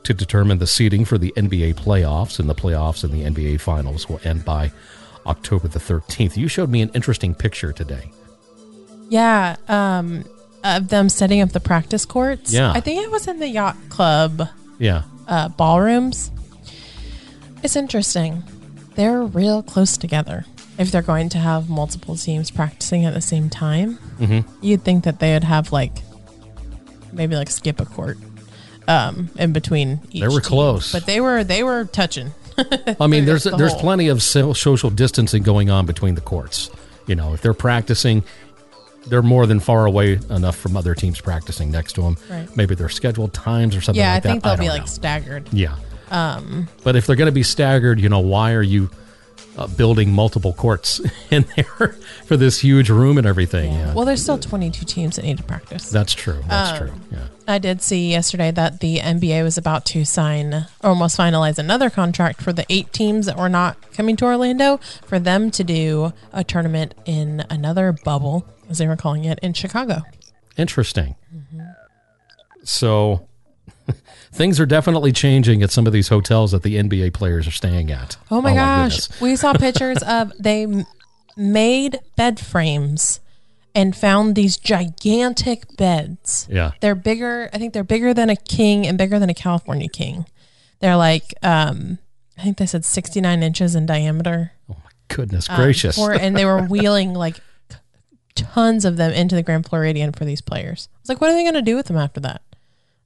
to 0.03 0.13
determine 0.13 0.59
the 0.59 0.67
seeding 0.67 1.05
for 1.05 1.17
the 1.17 1.33
NBA 1.37 1.75
playoffs, 1.75 2.39
and 2.39 2.49
the 2.49 2.55
playoffs 2.55 3.03
and 3.03 3.13
the 3.13 3.23
NBA 3.23 3.61
finals 3.61 4.09
will 4.09 4.21
end 4.25 4.45
by 4.45 4.73
October 5.27 5.69
the 5.69 5.79
13th. 5.79 6.37
You 6.37 6.49
showed 6.49 6.71
me 6.71 6.83
an 6.83 6.91
interesting 6.95 7.35
picture 7.35 7.73
today. 7.73 8.11
Yeah. 9.09 9.57
Um, 9.69 10.25
of 10.63 10.89
them 10.89 11.09
setting 11.09 11.41
up 11.41 11.51
the 11.53 11.61
practice 11.61 12.05
courts. 12.07 12.53
Yeah. 12.53 12.73
I 12.73 12.81
think 12.81 13.03
it 13.03 13.11
was 13.11 13.27
in 13.29 13.39
the 13.39 13.49
yacht 13.49 13.77
club 13.91 14.49
Yeah. 14.79 15.03
uh, 15.29 15.49
ballrooms. 15.51 16.31
It's 17.63 17.77
interesting. 17.77 18.43
They're 18.95 19.23
real 19.23 19.63
close 19.63 19.97
together. 19.97 20.45
If 20.79 20.91
they're 20.91 21.03
going 21.03 21.29
to 21.31 21.39
have 21.39 21.69
multiple 21.69 22.17
teams 22.17 22.51
practicing 22.51 23.05
at 23.05 23.15
the 23.15 23.21
same 23.21 23.49
time, 23.49 23.99
Mhm. 24.19 24.45
you'd 24.61 24.83
think 24.85 25.05
that 25.05 25.21
they 25.21 25.33
would 25.33 25.45
have 25.45 25.71
like 25.73 26.03
maybe 27.13 27.37
like 27.37 27.49
skip 27.51 27.81
a 27.81 27.85
court 27.85 28.19
um, 28.89 29.31
in 29.39 29.53
between. 29.53 30.01
Each 30.11 30.21
They 30.23 30.29
were 30.29 30.41
team. 30.41 30.49
close. 30.49 30.93
but 30.93 31.07
they 31.07 31.21
were 31.21 31.45
they 31.45 31.63
were 31.63 31.85
touching. 31.85 32.33
I 33.01 33.07
mean, 33.07 33.25
there's 33.25 33.45
The 33.45 33.51
there's 33.57 33.73
whole- 33.73 33.81
plenty 33.81 34.09
of 34.09 34.23
social 34.23 34.91
distancing 34.91 35.43
going 35.43 35.71
on 35.71 35.87
between 35.87 36.15
the 36.15 36.21
courts. 36.21 36.71
You 37.07 37.15
know, 37.15 37.35
if 37.35 37.43
they're 37.43 37.55
practicing, 37.55 38.23
they're 39.07 39.23
more 39.23 39.47
than 39.47 39.61
far 39.61 39.85
away 39.87 40.19
enough 40.31 40.57
from 40.57 40.77
other 40.77 40.95
teams 40.95 41.21
practicing 41.21 41.71
next 41.71 41.93
to 41.95 42.03
them. 42.03 42.17
Right. 42.31 42.49
Maybe 42.57 42.75
they're 42.75 42.89
scheduled 42.89 43.35
times 43.35 43.77
or 43.77 43.81
something 43.83 44.01
yeah, 44.01 44.15
like 44.15 44.25
I 44.27 44.29
think 44.31 44.43
that. 44.43 44.49
they'll 44.51 44.59
be 44.59 44.65
don't 44.67 44.73
like 44.75 44.83
know. 44.83 44.87
staggered. 44.87 45.49
Yeah. 45.53 45.77
Um, 46.11 46.69
But 46.83 46.97
if 46.97 47.07
they're 47.07 47.17
going 47.17 47.27
to 47.27 47.33
be 47.33 47.43
staggered, 47.43 48.01
you 48.01 48.09
know, 48.09 48.21
why 48.21 48.53
are 48.53 48.63
you 48.63 48.89
uh, 49.59 49.67
building 49.67 50.13
multiple 50.13 50.53
courts 50.55 51.01
in 51.31 51.45
there 51.57 51.97
for 52.25 52.37
this 52.37 52.61
huge 52.61 52.89
room 52.89 53.19
and 53.19 53.27
everything? 53.27 53.73
Yeah. 53.73 53.93
well, 53.95 54.05
there's 54.07 54.23
still 54.23 54.39
22 54.39 54.85
teams 54.87 55.17
that 55.17 55.25
need 55.25 55.37
to 55.39 55.45
practice. 55.45 55.91
That's 55.91 56.15
true. 56.15 56.43
That's 56.49 56.81
Um, 56.81 56.89
true. 56.89 56.97
Yeah. 57.13 57.19
I 57.47 57.59
did 57.59 57.83
see 57.83 58.11
yesterday 58.11 58.51
that 58.53 58.81
the 58.81 58.99
NBA 58.99 59.43
was 59.43 59.59
about 59.59 59.85
to 59.87 60.05
sign, 60.05 60.67
or 60.83 60.91
almost 60.91 61.19
finalize 61.19 61.59
another 61.59 61.91
contract 61.91 62.41
for 62.41 62.53
the 62.53 62.65
eight 62.69 62.93
teams 62.93 63.27
that 63.27 63.37
were 63.37 63.49
not 63.49 63.77
coming 63.93 64.17
to 64.17 64.25
Orlando 64.25 64.79
for 65.05 65.19
them 65.19 65.51
to 65.53 65.65
do 65.65 66.13
a 66.33 66.43
tournament 66.43 66.95
in 67.05 67.45
another 67.51 67.93
bubble, 67.93 68.47
as 68.71 68.79
they 68.79 68.87
were 68.87 68.97
calling 68.97 69.25
it, 69.25 69.39
in 69.41 69.53
Chicago. 69.53 70.03
Interesting. 70.57 71.17
So 72.63 73.29
things 74.33 74.59
are 74.59 74.67
definitely 74.67 75.13
changing 75.13 75.63
at 75.63 75.71
some 75.71 75.87
of 75.87 75.93
these 75.93 76.09
hotels 76.09 76.53
that 76.53 76.63
the 76.63 76.77
NBA 76.77 77.13
players 77.13 77.47
are 77.47 77.53
staying 77.53 77.91
at. 77.91 78.17
Oh 78.31 78.41
my 78.41 78.53
oh 78.53 78.55
gosh. 78.55 79.07
goodness. 79.09 79.21
we 79.21 79.37
saw 79.37 79.53
pictures 79.59 80.03
of 80.03 80.33
they 80.39 80.85
made 81.37 81.99
bed 82.17 82.41
frames 82.41 83.21
and 83.75 83.95
found 83.97 84.35
these 84.37 84.57
gigantic 84.57 85.77
beds. 85.77 86.47
Yeah. 86.51 86.73
They're 86.81 86.95
bigger, 86.95 87.51
I 87.53 87.59
think 87.59 87.73
they're 87.75 87.85
bigger 87.85 88.15
than 88.15 88.31
a 88.31 88.37
king 88.37 88.87
and 88.87 88.97
bigger 88.97 89.19
than 89.19 89.29
a 89.31 89.35
California 89.35 89.89
king. 89.89 90.27
They're 90.81 90.97
like 90.97 91.35
um 91.43 91.99
I 92.39 92.43
think 92.43 92.59
they 92.59 92.67
said 92.67 92.85
69 92.85 93.43
inches 93.43 93.75
in 93.75 93.87
diameter. 93.87 94.53
Oh 94.71 94.77
my 94.85 94.91
goodness 95.09 95.49
Um, 95.49 95.57
gracious. 95.57 95.97
for- 95.97 96.13
and 96.13 96.37
they 96.37 96.45
were 96.45 96.63
wheeling 96.69 97.15
like 97.15 97.41
tons 98.35 98.85
of 98.85 98.97
them 98.97 99.13
into 99.13 99.35
the 99.35 99.43
Grand 99.43 99.67
Floridian 99.67 100.13
for 100.13 100.25
these 100.25 100.41
players. 100.41 100.89
It's 101.01 101.09
like, 101.09 101.21
what 101.21 101.31
are 101.31 101.35
they 101.35 101.43
going 101.45 101.55
to 101.55 101.63
do 101.63 101.77
with 101.77 101.87
them 101.87 101.97
after 101.97 102.21
that? 102.21 102.43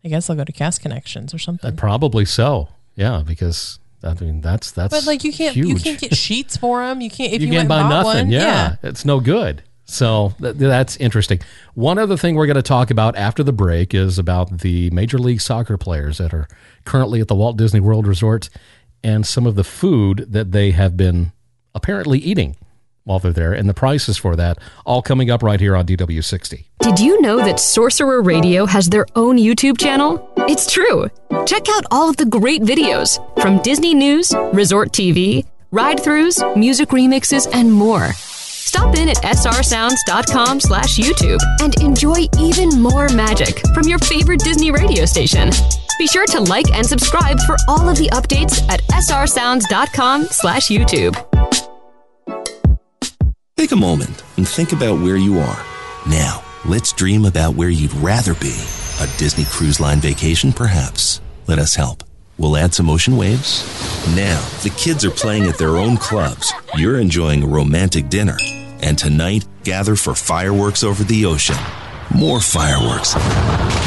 I 0.05 0.09
guess 0.09 0.27
they'll 0.27 0.37
go 0.37 0.45
to 0.45 0.53
Cast 0.53 0.81
Connections 0.81 1.35
or 1.35 1.39
something. 1.39 1.77
Probably 1.77 2.25
so. 2.25 2.69
Yeah, 2.95 3.23
because 3.27 3.79
I 4.03 4.15
mean 4.15 4.41
that's 4.41 4.71
that's 4.71 4.93
but 4.95 5.07
like, 5.07 5.25
you 5.25 5.33
can't 5.33 5.57
you 5.57 5.75
can't 5.77 6.01
get 6.01 6.17
sheets 6.17 6.57
for 6.57 6.81
them. 6.87 7.01
You 7.01 7.11
can't 7.11 7.33
if 7.33 7.41
you, 7.43 7.49
you 7.49 7.53
can't 7.53 7.69
went 7.69 7.83
buy 7.83 7.89
nothing. 7.89 8.27
One, 8.27 8.31
yeah, 8.31 8.77
it's 8.83 9.05
no 9.05 9.21
good. 9.21 9.63
So 9.89 10.35
th- 10.39 10.55
that's 10.57 10.97
interesting. 10.99 11.41
One 11.75 11.99
other 11.99 12.17
thing 12.17 12.35
we're 12.35 12.47
going 12.47 12.57
to 12.57 12.63
talk 12.63 12.91
about 12.91 13.17
after 13.17 13.43
the 13.43 13.55
break 13.55 13.95
is 13.95 14.19
about 14.19 14.59
the 14.59 14.91
Major 14.91 15.19
League 15.19 15.41
Soccer 15.41 15.79
players 15.79 16.19
that 16.19 16.35
are 16.35 16.47
currently 16.85 17.21
at 17.21 17.29
the 17.29 17.35
Walt 17.35 17.57
Disney 17.57 17.81
World 17.81 18.07
Resort 18.07 18.51
and 19.03 19.27
some 19.27 19.47
of 19.47 19.55
the 19.55 19.65
food 19.65 20.27
that 20.29 20.53
they 20.53 20.73
have 20.73 20.97
been 20.97 21.33
apparently 21.75 22.19
eating 22.19 22.57
while 23.05 23.19
they're 23.19 23.33
there 23.33 23.55
and 23.55 23.67
the 23.67 23.75
prices 23.75 24.19
for 24.19 24.37
that 24.37 24.59
all 24.85 25.01
coming 25.01 25.31
up 25.31 25.43
right 25.43 25.59
here 25.59 25.75
on 25.75 25.87
DW60. 25.87 26.67
Did 26.81 26.99
you 27.01 27.19
know 27.23 27.39
that 27.39 27.59
Sorcerer 27.59 28.21
Radio 28.21 28.67
has 28.67 28.91
their 28.91 29.07
own 29.17 29.39
YouTube 29.39 29.79
channel? 29.79 30.31
It's 30.37 30.71
true. 30.71 31.09
Check 31.47 31.67
out 31.71 31.87
all 31.91 32.11
of 32.11 32.19
the 32.19 32.27
great 32.27 32.61
videos 32.61 33.19
from 33.41 33.63
Disney 33.63 33.95
News, 33.95 34.35
Resort 34.53 34.93
TV, 34.93 35.47
ride 35.71 35.97
throughs, 35.99 36.57
music 36.59 36.91
remixes, 36.91 37.49
and 37.55 37.73
more. 37.73 38.11
Stop 38.69 38.97
in 38.97 39.09
at 39.09 39.17
srsounds.com 39.17 40.61
slash 40.61 40.99
YouTube 40.99 41.41
and 41.63 41.81
enjoy 41.81 42.27
even 42.39 42.83
more 42.83 43.09
magic 43.09 43.61
from 43.73 43.89
your 43.89 43.99
favorite 44.01 44.41
Disney 44.41 44.71
radio 44.71 45.07
station. 45.07 45.49
Be 45.99 46.07
sure 46.07 46.27
to 46.27 46.41
like 46.41 46.71
and 46.75 46.87
subscribe 46.87 47.41
for 47.41 47.57
all 47.67 47.89
of 47.89 47.97
the 47.97 48.11
updates 48.11 48.61
at 48.69 48.83
srsounds.com 48.89 50.27
slash 50.27 50.69
YouTube. 50.69 51.17
Take 53.57 53.73
a 53.73 53.77
moment 53.77 54.23
and 54.37 54.47
think 54.47 54.73
about 54.73 55.01
where 55.01 55.17
you 55.17 55.39
are. 55.39 55.65
Now, 56.07 56.45
let's 56.67 56.93
dream 56.93 57.25
about 57.25 57.55
where 57.55 57.71
you'd 57.71 57.95
rather 57.95 58.35
be. 58.35 58.55
A 59.01 59.07
Disney 59.17 59.47
Cruise 59.47 59.81
Line 59.81 60.01
vacation, 60.01 60.53
perhaps. 60.53 61.23
Let 61.47 61.59
us 61.59 61.75
help. 61.75 62.05
We'll 62.37 62.59
add 62.59 62.75
some 62.75 62.91
ocean 62.91 63.17
waves. 63.17 63.65
Now, 64.15 64.47
the 64.63 64.75
kids 64.77 65.07
are 65.07 65.11
playing 65.11 65.47
at 65.47 65.57
their 65.57 65.79
own 65.79 65.97
clubs. 65.97 66.53
You're 66.77 67.01
enjoying 67.01 67.43
a 67.43 67.47
romantic 67.47 68.11
dinner. 68.11 68.37
And 68.81 68.99
tonight, 68.99 69.47
gather 69.65 69.97
for 69.97 70.15
fireworks 70.15 70.83
over 70.83 71.05
the 71.05 71.27
ocean. 71.27 71.57
More 72.15 72.41
fireworks. 72.41 73.15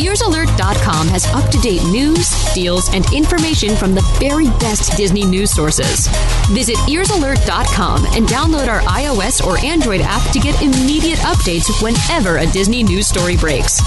EarsAlert.com 0.00 1.08
has 1.08 1.26
up 1.26 1.50
to 1.50 1.58
date 1.58 1.84
news, 1.84 2.30
deals, 2.54 2.88
and 2.94 3.04
information 3.12 3.76
from 3.76 3.94
the 3.94 4.00
very 4.18 4.46
best 4.58 4.96
Disney 4.96 5.26
news 5.26 5.50
sources. 5.50 6.08
Visit 6.50 6.76
EarsAlert.com 6.88 8.06
and 8.06 8.26
download 8.26 8.68
our 8.68 8.80
iOS 8.80 9.46
or 9.46 9.58
Android 9.64 10.00
app 10.02 10.30
to 10.32 10.38
get 10.38 10.60
immediate 10.62 11.18
updates 11.20 11.82
whenever 11.82 12.38
a 12.38 12.46
Disney 12.46 12.82
news 12.82 13.06
story 13.06 13.36
breaks. 13.36 13.80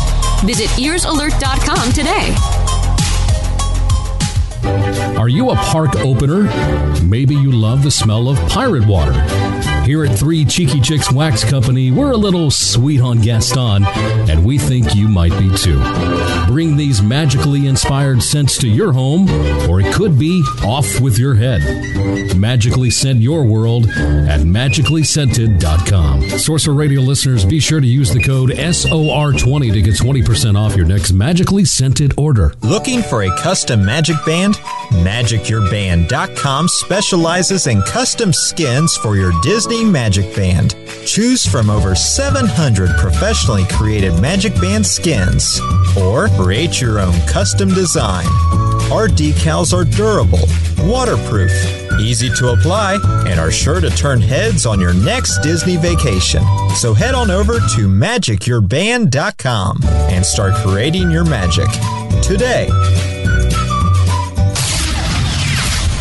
Visit 0.43 0.69
EarsAlert.com 0.79 1.91
today. 1.91 2.35
Are 5.17 5.29
you 5.29 5.51
a 5.51 5.55
park 5.55 5.95
opener? 5.97 6.43
Maybe 7.03 7.35
you 7.35 7.51
love 7.51 7.83
the 7.83 7.91
smell 7.91 8.29
of 8.29 8.37
pirate 8.49 8.85
water. 8.85 9.13
Here 9.85 10.03
at 10.03 10.17
Three 10.17 10.43
Cheeky 10.45 10.81
Chicks 10.81 11.11
Wax 11.11 11.43
Company, 11.43 11.91
we're 11.91 12.09
a 12.11 12.17
little 12.17 12.49
sweet 12.49 13.01
on 13.01 13.21
Gaston, 13.21 13.85
and 13.85 14.43
we 14.43 14.57
think 14.57 14.95
you 14.95 15.07
might 15.07 15.37
be 15.37 15.55
too. 15.55 15.79
Bring 16.47 16.75
these 16.75 17.03
magically 17.03 17.67
inspired 17.67 18.23
scents 18.23 18.57
to 18.59 18.67
your 18.67 18.91
home, 18.91 19.29
or 19.69 19.81
it 19.81 19.93
could 19.93 20.17
be 20.17 20.41
off 20.63 20.99
with 20.99 21.19
your 21.19 21.35
head. 21.35 21.61
Magically 22.35 22.89
scent 22.89 23.21
your 23.21 23.45
world 23.45 23.87
at 23.89 24.39
magicallyscented.com. 24.39 26.29
Sorcerer 26.39 26.73
Radio 26.73 27.01
listeners, 27.01 27.45
be 27.45 27.59
sure 27.59 27.79
to 27.79 27.85
use 27.85 28.11
the 28.11 28.23
code 28.23 28.49
SOR20 28.49 29.71
to 29.71 29.81
get 29.83 29.93
20% 29.93 30.57
off 30.57 30.75
your 30.75 30.87
next 30.87 31.11
magically 31.11 31.63
scented 31.63 32.11
order. 32.17 32.55
Looking 32.61 33.03
for 33.03 33.21
a 33.21 33.29
custom 33.39 33.85
magic 33.85 34.15
band? 34.25 34.55
MagicYourBand.com 35.05 36.69
specializes 36.69 37.67
in 37.67 37.83
custom 37.83 38.33
skins 38.33 38.97
for 38.97 39.15
your 39.15 39.31
Disney 39.43 39.74
Magic 39.83 40.35
Band. 40.35 40.75
Choose 41.05 41.45
from 41.45 41.69
over 41.69 41.95
700 41.95 42.89
professionally 42.97 43.65
created 43.71 44.19
Magic 44.21 44.53
Band 44.61 44.85
skins, 44.85 45.59
or 45.97 46.29
create 46.29 46.79
your 46.79 46.99
own 46.99 47.13
custom 47.27 47.69
design. 47.69 48.25
Our 48.91 49.07
decals 49.07 49.73
are 49.73 49.83
durable, 49.83 50.47
waterproof, 50.89 51.51
easy 51.99 52.29
to 52.29 52.53
apply, 52.53 52.99
and 53.27 53.39
are 53.39 53.51
sure 53.51 53.81
to 53.81 53.89
turn 53.89 54.21
heads 54.21 54.65
on 54.65 54.79
your 54.79 54.93
next 54.93 55.39
Disney 55.39 55.77
vacation. 55.77 56.43
So 56.75 56.93
head 56.93 57.15
on 57.15 57.31
over 57.31 57.53
to 57.55 57.87
MagicYourBand.com 57.87 59.79
and 59.83 60.25
start 60.25 60.53
creating 60.55 61.11
your 61.11 61.25
magic 61.25 61.67
today. 62.21 62.69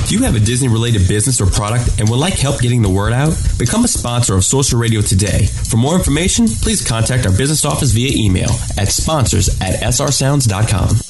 Do 0.07 0.15
you 0.15 0.23
have 0.25 0.37
a 0.37 0.41
Disney 0.41 0.69
related 0.69 1.09
business 1.09 1.41
or 1.41 1.47
product 1.47 1.99
and 1.99 2.09
would 2.11 2.19
like 2.19 2.35
help 2.35 2.61
getting 2.61 2.83
the 2.83 2.91
word 2.91 3.15
out? 3.15 3.35
Become 3.59 3.85
a 3.85 3.89
sponsor 3.89 4.35
of 4.35 4.45
Sorcerer 4.45 4.79
Radio 4.79 5.01
today. 5.01 5.47
For 5.47 5.79
more 5.79 5.95
information, 5.95 6.47
please 6.47 6.87
contact 6.87 7.25
our 7.27 7.33
business 7.33 7.65
office 7.65 7.93
via 7.93 8.11
email 8.15 8.51
at 8.77 8.89
sponsors 8.89 9.49
at 9.63 9.81
srsounds.com. 9.81 11.04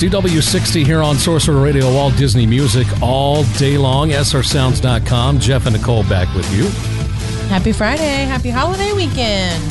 DW60 0.00 0.86
here 0.86 1.02
on 1.02 1.16
Sorcerer 1.16 1.62
Radio, 1.62 1.92
Walt 1.92 2.16
Disney 2.16 2.46
music 2.46 2.86
all 3.02 3.44
day 3.58 3.76
long. 3.76 4.08
SRSounds.com. 4.08 5.38
Jeff 5.38 5.66
and 5.66 5.76
Nicole 5.76 6.04
back 6.04 6.34
with 6.34 6.50
you. 6.56 6.64
Happy 7.50 7.70
Friday. 7.70 8.24
Happy 8.24 8.48
holiday 8.48 8.94
weekend. 8.94 9.62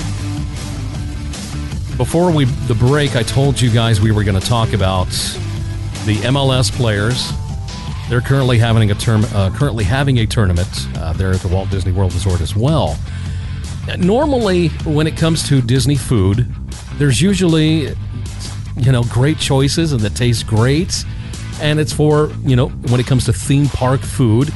Before 1.97 2.31
we 2.31 2.45
the 2.45 2.75
break, 2.75 3.15
I 3.15 3.23
told 3.23 3.59
you 3.59 3.71
guys 3.71 3.99
we 4.01 4.11
were 4.11 4.23
going 4.23 4.39
to 4.39 4.47
talk 4.47 4.73
about 4.73 5.07
the 6.05 6.17
MLS 6.25 6.71
players. 6.71 7.31
They're 8.07 8.21
currently 8.21 8.59
having 8.59 8.91
a 8.91 8.95
term, 8.95 9.25
uh, 9.33 9.49
currently 9.49 9.83
having 9.83 10.19
a 10.19 10.27
tournament 10.27 10.69
uh, 10.97 11.11
there 11.13 11.31
at 11.31 11.39
the 11.39 11.47
Walt 11.47 11.71
Disney 11.71 11.91
World 11.91 12.13
Resort 12.13 12.39
as 12.41 12.55
well. 12.55 12.99
Normally, 13.97 14.67
when 14.85 15.07
it 15.07 15.17
comes 15.17 15.41
to 15.49 15.59
Disney 15.59 15.95
food, 15.95 16.45
there's 16.99 17.19
usually 17.19 17.95
you 18.79 18.91
know 18.91 19.03
great 19.03 19.37
choices 19.39 19.91
and 19.93 20.01
that 20.01 20.15
taste 20.15 20.47
great, 20.47 21.03
and 21.61 21.79
it's 21.79 21.93
for 21.93 22.31
you 22.43 22.55
know 22.55 22.69
when 22.69 22.99
it 22.99 23.05
comes 23.07 23.25
to 23.25 23.33
theme 23.33 23.67
park 23.67 24.01
food 24.01 24.51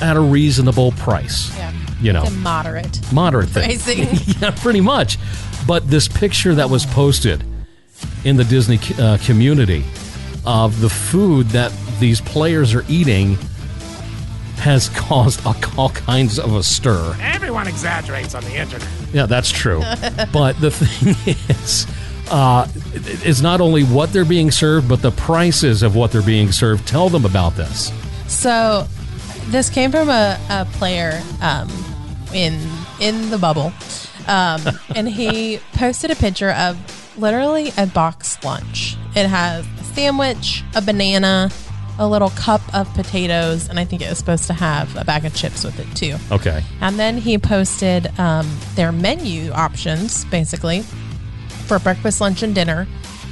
at 0.00 0.16
a 0.16 0.20
reasonable 0.20 0.92
price. 0.92 1.56
Yeah. 1.56 1.72
You 1.98 2.12
know, 2.12 2.22
It's 2.24 2.30
a 2.30 2.34
moderate. 2.34 3.12
moderate 3.12 3.48
thing. 3.48 3.64
Pricing. 3.78 4.34
yeah, 4.42 4.50
pretty 4.50 4.82
much. 4.82 5.16
But 5.66 5.88
this 5.88 6.08
picture 6.08 6.54
that 6.54 6.68
was 6.68 6.84
posted 6.84 7.42
in 8.24 8.36
the 8.36 8.44
Disney 8.44 8.78
uh, 8.98 9.16
community 9.24 9.82
of 10.44 10.78
the 10.82 10.90
food 10.90 11.46
that 11.48 11.72
these 11.98 12.20
players 12.20 12.74
are 12.74 12.84
eating 12.86 13.38
has 14.58 14.88
caused 14.94 15.44
a, 15.46 15.54
all 15.78 15.88
kinds 15.88 16.38
of 16.38 16.54
a 16.54 16.62
stir. 16.62 17.16
Everyone 17.20 17.66
exaggerates 17.66 18.34
on 18.34 18.44
the 18.44 18.54
internet. 18.56 18.86
Yeah, 19.14 19.24
that's 19.24 19.50
true. 19.50 19.80
but 20.34 20.60
the 20.60 20.70
thing 20.70 21.14
is, 21.48 21.86
uh, 22.30 22.68
it's 22.94 23.40
not 23.40 23.60
only 23.60 23.84
what 23.84 24.12
they're 24.12 24.24
being 24.24 24.50
served, 24.50 24.88
but 24.88 25.02
the 25.02 25.10
prices 25.12 25.82
of 25.82 25.94
what 25.94 26.12
they're 26.12 26.22
being 26.22 26.52
served. 26.52 26.86
Tell 26.86 27.08
them 27.08 27.24
about 27.24 27.56
this. 27.56 27.92
So, 28.26 28.86
this 29.46 29.70
came 29.70 29.90
from 29.90 30.08
a, 30.08 30.38
a 30.50 30.64
player 30.72 31.22
um, 31.40 31.70
in 32.34 32.60
in 33.00 33.30
the 33.30 33.38
bubble, 33.38 33.72
um, 34.26 34.60
and 34.96 35.08
he 35.08 35.60
posted 35.74 36.10
a 36.10 36.16
picture 36.16 36.50
of 36.50 36.76
literally 37.18 37.72
a 37.78 37.86
box 37.86 38.42
lunch. 38.44 38.96
It 39.14 39.26
has 39.26 39.66
a 39.80 39.84
sandwich, 39.84 40.62
a 40.74 40.82
banana, 40.82 41.50
a 41.98 42.06
little 42.06 42.30
cup 42.30 42.60
of 42.74 42.92
potatoes, 42.94 43.68
and 43.68 43.78
I 43.78 43.84
think 43.84 44.02
it 44.02 44.08
was 44.08 44.18
supposed 44.18 44.46
to 44.48 44.52
have 44.52 44.94
a 44.96 45.04
bag 45.04 45.24
of 45.24 45.34
chips 45.34 45.64
with 45.64 45.78
it 45.78 45.96
too. 45.96 46.16
Okay. 46.34 46.62
And 46.80 46.98
then 46.98 47.16
he 47.16 47.38
posted 47.38 48.18
um, 48.18 48.46
their 48.74 48.92
menu 48.92 49.50
options, 49.52 50.24
basically, 50.26 50.84
for 51.66 51.78
breakfast, 51.78 52.20
lunch, 52.20 52.42
and 52.42 52.54
dinner. 52.54 52.86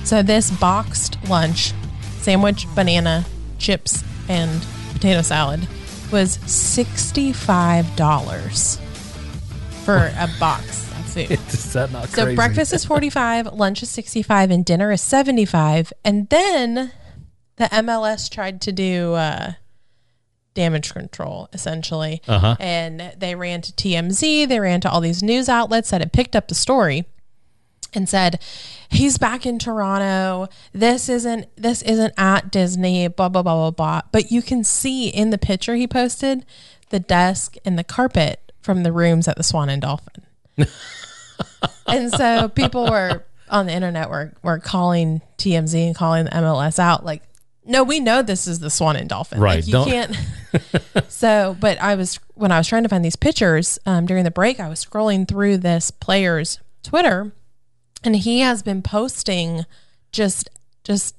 So 0.04 0.22
this 0.22 0.50
boxed 0.50 1.18
lunch, 1.28 1.72
sandwich, 2.20 2.66
banana, 2.74 3.24
chips, 3.58 4.02
and 4.28 4.64
potato 4.92 5.22
salad 5.22 5.66
was 6.12 6.38
$65 6.38 8.80
for 9.84 10.12
a 10.18 10.28
box 10.38 10.90
of 10.92 11.04
food. 11.06 11.30
Is 11.48 11.72
that 11.72 11.92
not 11.92 12.08
So 12.08 12.24
crazy? 12.24 12.36
breakfast 12.36 12.72
is 12.72 12.84
45, 12.84 13.46
lunch 13.54 13.82
is 13.82 13.90
65, 13.90 14.50
and 14.50 14.64
dinner 14.64 14.90
is 14.92 15.00
75. 15.02 15.92
And 16.04 16.28
then 16.28 16.92
the 17.56 17.64
MLS 17.66 18.30
tried 18.30 18.60
to 18.62 18.72
do 18.72 19.14
uh, 19.14 19.52
damage 20.54 20.92
control, 20.92 21.48
essentially. 21.52 22.22
Uh-huh. 22.26 22.56
And 22.60 23.12
they 23.18 23.34
ran 23.34 23.60
to 23.62 23.72
TMZ, 23.72 24.48
they 24.48 24.60
ran 24.60 24.80
to 24.82 24.90
all 24.90 25.00
these 25.00 25.22
news 25.22 25.48
outlets 25.48 25.90
that 25.90 26.00
had 26.00 26.12
picked 26.12 26.36
up 26.36 26.48
the 26.48 26.54
story 26.54 27.04
and 27.96 28.08
said, 28.08 28.40
He's 28.88 29.18
back 29.18 29.44
in 29.46 29.58
Toronto. 29.58 30.48
This 30.72 31.08
isn't 31.08 31.46
this 31.56 31.82
isn't 31.82 32.14
at 32.16 32.50
Disney, 32.50 33.08
blah 33.08 33.28
blah 33.28 33.42
blah 33.42 33.54
blah 33.54 33.70
blah. 33.70 34.00
But 34.12 34.30
you 34.30 34.42
can 34.42 34.62
see 34.64 35.08
in 35.08 35.30
the 35.30 35.38
picture 35.38 35.74
he 35.74 35.86
posted 35.86 36.44
the 36.90 37.00
desk 37.00 37.56
and 37.64 37.78
the 37.78 37.84
carpet 37.84 38.52
from 38.60 38.82
the 38.82 38.92
rooms 38.92 39.26
at 39.28 39.36
the 39.36 39.42
Swan 39.42 39.68
and 39.68 39.82
Dolphin 39.82 40.22
and 41.86 42.10
so 42.12 42.48
people 42.48 42.86
were 42.88 43.24
on 43.50 43.66
the 43.66 43.72
internet 43.72 44.08
were 44.08 44.32
were 44.42 44.58
calling 44.58 45.20
TMZ 45.38 45.74
and 45.86 45.94
calling 45.94 46.24
the 46.24 46.30
MLS 46.30 46.78
out 46.78 47.04
like, 47.04 47.22
no, 47.66 47.82
we 47.82 47.98
know 48.00 48.22
this 48.22 48.46
is 48.46 48.60
the 48.60 48.70
Swan 48.70 48.94
and 48.96 49.08
Dolphin. 49.08 49.40
Right, 49.40 49.56
Like, 49.56 49.66
you 49.66 49.72
don't- 49.72 49.88
can't. 49.88 50.16
so, 51.08 51.56
but 51.58 51.80
I 51.80 51.94
was 51.96 52.20
when 52.34 52.52
I 52.52 52.58
was 52.58 52.68
trying 52.68 52.84
to 52.84 52.88
find 52.88 53.04
these 53.04 53.16
pictures 53.16 53.78
um, 53.86 54.06
during 54.06 54.24
the 54.24 54.30
break, 54.30 54.60
I 54.60 54.68
was 54.68 54.84
scrolling 54.84 55.26
through 55.26 55.58
this 55.58 55.90
player's 55.90 56.60
Twitter, 56.82 57.32
and 58.04 58.14
he 58.16 58.40
has 58.40 58.62
been 58.62 58.82
posting 58.82 59.64
just 60.12 60.48
just 60.84 61.16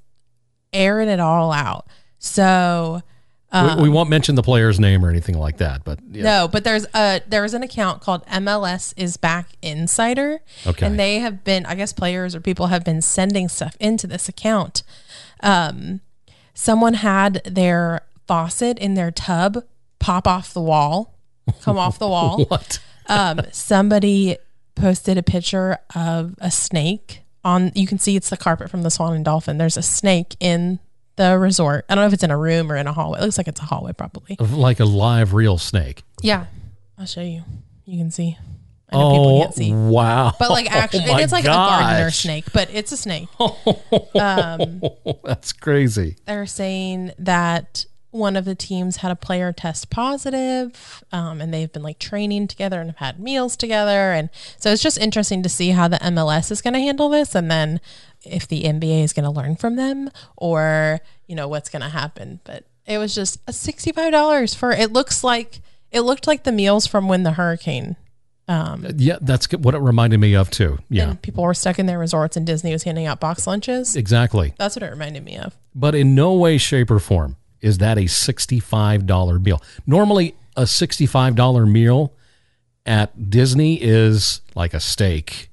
airing 0.74 1.10
it 1.10 1.19
all 1.19 1.52
out. 1.52 1.88
So 2.19 3.02
Um, 3.52 3.78
we, 3.78 3.84
we 3.84 3.89
won't 3.89 4.10
mention 4.10 4.36
the 4.36 4.43
player's 4.43 4.80
name 4.80 5.06
or 5.06 5.10
anything 5.10 5.38
like 5.38 5.58
that, 5.58 5.84
but 5.86 6.00
yeah. 6.12 6.24
No, 6.24 6.48
but 6.48 6.63
there's 6.63 6.86
a 6.93 7.21
there's 7.28 7.54
an 7.54 7.63
account 7.63 8.02
called 8.02 8.26
MLS 8.28 8.93
is 8.98 9.17
back 9.17 9.50
insider. 9.62 10.39
Okay. 10.67 10.86
And 10.86 11.00
they 11.00 11.19
have 11.19 11.43
been 11.43 11.65
I 11.65 11.76
guess 11.76 11.93
players 11.93 12.36
or 12.36 12.41
people 12.41 12.67
have 12.67 12.84
been 12.84 13.02
sending 13.02 13.48
stuff 13.48 13.76
into 13.80 14.08
this 14.08 14.28
account. 14.30 14.84
Um 15.41 16.02
someone 16.54 16.95
had 16.95 17.41
their 17.45 18.02
faucet 18.28 18.80
in 18.80 18.93
their 18.95 19.12
tub 19.12 19.63
pop 20.00 20.28
off 20.28 20.54
the 20.54 20.62
wall, 20.62 21.15
come 21.62 21.78
off 21.78 22.00
the 22.00 22.08
wall. 22.08 22.45
What? 22.50 22.80
Um 23.08 23.41
somebody 23.52 24.38
posted 24.75 25.17
a 25.17 25.23
picture 25.23 25.77
of 25.95 26.35
a 26.39 26.51
snake 26.51 27.21
on 27.43 27.71
you 27.75 27.85
can 27.88 27.97
see 27.99 28.15
it's 28.15 28.29
the 28.29 28.38
carpet 28.38 28.69
from 28.69 28.81
the 28.83 28.89
Swan 28.89 29.13
and 29.15 29.23
Dolphin. 29.25 29.57
There's 29.57 29.77
a 29.77 29.81
snake 29.81 30.35
in 30.39 30.79
the 31.15 31.38
resort. 31.38 31.85
I 31.89 31.95
don't 31.95 32.03
know 32.03 32.07
if 32.07 32.13
it's 32.13 32.23
in 32.23 32.31
a 32.31 32.38
room 32.38 32.71
or 32.71 32.75
in 32.75 32.88
a 32.88 32.93
hallway. 32.93 33.19
It 33.19 33.21
looks 33.23 33.38
like 33.38 33.47
it's 33.47 33.61
a 33.61 33.65
hallway 33.65 33.93
probably. 33.93 34.35
like 34.39 34.79
a 34.79 34.85
live 34.85 35.33
real 35.33 35.57
snake. 35.57 36.03
Yeah, 36.21 36.45
I'll 36.97 37.05
show 37.05 37.21
you. 37.21 37.43
You 37.85 37.97
can 37.97 38.11
see. 38.11 38.38
I 38.91 38.97
know 38.97 39.11
people 39.11 39.38
Oh 39.38 39.41
can't 39.41 39.53
see. 39.55 39.73
wow! 39.73 40.33
But 40.38 40.49
like 40.51 40.71
actually, 40.71 41.05
Oh, 41.09 41.17
it's 41.17 41.31
like 41.31 41.43
a 41.43 41.47
gardener 41.47 42.11
snake, 42.11 42.45
but 42.53 42.69
it's 42.73 42.91
a 42.91 42.97
snake. 42.97 43.27
um, 44.15 44.81
That's 45.23 45.53
crazy. 45.53 46.17
they're 46.25 46.45
saying 46.45 47.11
that 47.19 47.85
one 48.15 48.36
of 48.36 48.45
the 48.45 48.56
teams 48.56 48.97
had 48.97 49.12
a 49.12 49.15
player 49.15 49.51
test 49.51 49.89
positive, 49.89 51.04
um, 51.12 51.41
and 51.41 51.54
they've 51.54 51.71
been 51.71 51.84
like 51.84 51.99
training 51.99 52.47
together 52.47 52.80
and 52.80 52.89
have 52.91 52.97
had 52.97 53.19
meals 53.19 53.56
together, 53.58 54.12
and 54.13 54.30
so 54.58 54.71
it's 54.71 54.82
just 54.82 54.97
interesting 54.97 55.43
to 55.43 55.49
see 55.49 55.69
how 55.69 55.88
the 55.88 55.97
MLS 55.97 56.51
is 56.51 56.62
going 56.62 56.73
to 56.73 56.80
handle 56.80 57.10
this, 57.10 57.36
and 57.36 57.51
then 57.51 57.80
if 58.23 58.47
the 58.47 58.63
NBA 58.63 59.04
is 59.04 59.13
going 59.13 59.25
to 59.25 59.30
learn 59.30 59.56
from 59.56 59.75
them, 59.75 60.10
or 60.36 60.99
you 61.28 61.36
know 61.36 61.47
what's 61.47 61.69
going 61.69 61.82
to 61.84 61.89
happen. 61.89 62.39
But 62.43 62.65
it 62.86 62.97
was 62.97 63.13
just 63.13 63.39
a 63.47 63.54
sixty-five 63.54 64.12
dollars 64.12 64.56
for. 64.56 64.71
It 64.71 64.91
looks 64.91 65.23
like 65.23 65.62
it 65.91 66.01
looked 66.01 66.28
like 66.28 66.43
the 66.43 66.51
meals 66.51 66.88
from 66.88 67.08
when 67.08 67.23
the 67.23 67.34
hurricane. 67.34 67.95
Um, 68.47 68.86
Yeah, 68.97 69.17
that's 69.21 69.51
what 69.51 69.73
it 69.73 69.80
reminded 69.80 70.19
me 70.19 70.36
of 70.36 70.51
too. 70.51 70.78
Yeah, 70.89 71.10
and 71.10 71.21
people 71.21 71.43
were 71.43 71.54
stuck 71.56 71.80
in 71.80 71.88
their 71.88 71.97
resorts, 71.97 72.38
and 72.38 72.45
Disney 72.45 72.71
was 72.73 72.84
handing 72.84 73.08
out 73.08 73.19
box 73.19 73.47
lunches. 73.47 73.95
exactly. 73.95 74.54
That's 74.58 74.75
what 74.75 74.84
it 74.84 74.91
reminded 74.91 75.23
me 75.25 75.38
of. 75.38 75.56
But 75.73 75.95
in 75.95 76.13
no 76.15 76.34
way, 76.34 76.58
shape, 76.60 76.91
or 76.91 76.99
form 76.99 77.38
is 77.65 77.80
that 77.80 77.97
a 77.97 78.08
sixty-five 78.08 79.06
dollar 79.06 79.39
meal. 79.39 79.62
Normally, 79.88 80.36
a 80.56 80.67
sixty-five 80.67 81.36
dollar 81.36 81.65
meal 81.65 82.13
at 82.86 83.30
Disney 83.30 83.82
is 83.82 84.41
like 84.54 84.73
a 84.73 84.80
steak 84.80 85.49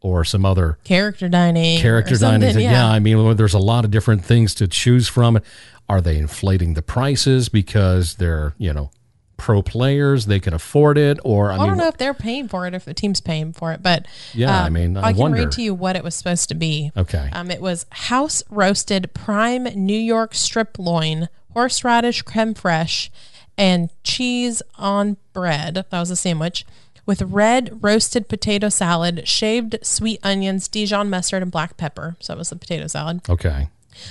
or 0.00 0.24
some 0.24 0.44
other 0.46 0.78
Character 0.84 1.28
dining, 1.28 1.80
character 1.80 2.16
dining. 2.16 2.58
Yeah. 2.60 2.86
I 2.86 3.00
mean, 3.00 3.36
there's 3.36 3.54
a 3.54 3.58
lot 3.58 3.84
of 3.84 3.90
different 3.90 4.24
things 4.24 4.54
to 4.54 4.68
choose 4.68 5.08
from. 5.08 5.40
Are 5.88 6.00
they 6.00 6.18
inflating 6.18 6.74
the 6.74 6.82
prices 6.82 7.48
because 7.48 8.14
they're 8.16 8.54
you 8.58 8.72
know 8.72 8.90
pro 9.38 9.62
players 9.62 10.26
they 10.26 10.38
can 10.40 10.52
afford 10.52 10.98
it, 10.98 11.18
or 11.24 11.50
I 11.50 11.54
I, 11.54 11.58
mean, 11.58 11.66
don't 11.68 11.78
know 11.78 11.88
if 11.88 11.96
they're 11.96 12.12
paying 12.12 12.46
for 12.48 12.66
it, 12.66 12.74
if 12.74 12.84
the 12.84 12.92
team's 12.92 13.20
paying 13.22 13.54
for 13.54 13.72
it, 13.72 13.82
but 13.82 14.04
Yeah, 14.34 14.64
I 14.64 14.66
um, 14.66 14.72
mean, 14.74 14.96
I 14.98 15.04
I 15.06 15.12
can 15.12 15.20
wonder. 15.22 15.38
read 15.38 15.52
to 15.52 15.62
you 15.62 15.72
what 15.74 15.96
it 15.96 16.04
was 16.04 16.14
supposed 16.14 16.48
to 16.50 16.54
be. 16.54 16.92
Okay. 16.96 17.30
um, 17.32 17.50
it 17.50 17.60
was 17.62 17.86
house 17.90 18.42
roasted 18.50 19.14
prime 19.14 19.64
New 19.64 19.96
York 19.98 20.34
strip 20.34 20.78
loin, 20.78 21.28
horseradish 21.54 22.22
creme 22.22 22.52
fraiche, 22.52 23.08
and 23.56 23.88
cheese 24.04 24.60
on 24.76 25.16
bread. 25.32 25.74
That 25.88 25.92
was 25.92 26.10
a 26.10 26.16
sandwich 26.16 26.66
with 27.06 27.22
red 27.22 27.82
roasted 27.82 28.28
potato 28.28 28.68
salad, 28.68 29.26
shaved 29.26 29.78
sweet 29.82 30.20
onions, 30.22 30.68
Dijon 30.68 31.08
mustard, 31.08 31.42
and 31.42 31.50
black 31.50 31.76
pepper. 31.78 32.16
So 32.20 32.34
it 32.34 32.38
was 32.38 32.50
the 32.50 32.56
potato 32.56 32.86
salad. 32.86 33.20
okay. 33.30 33.68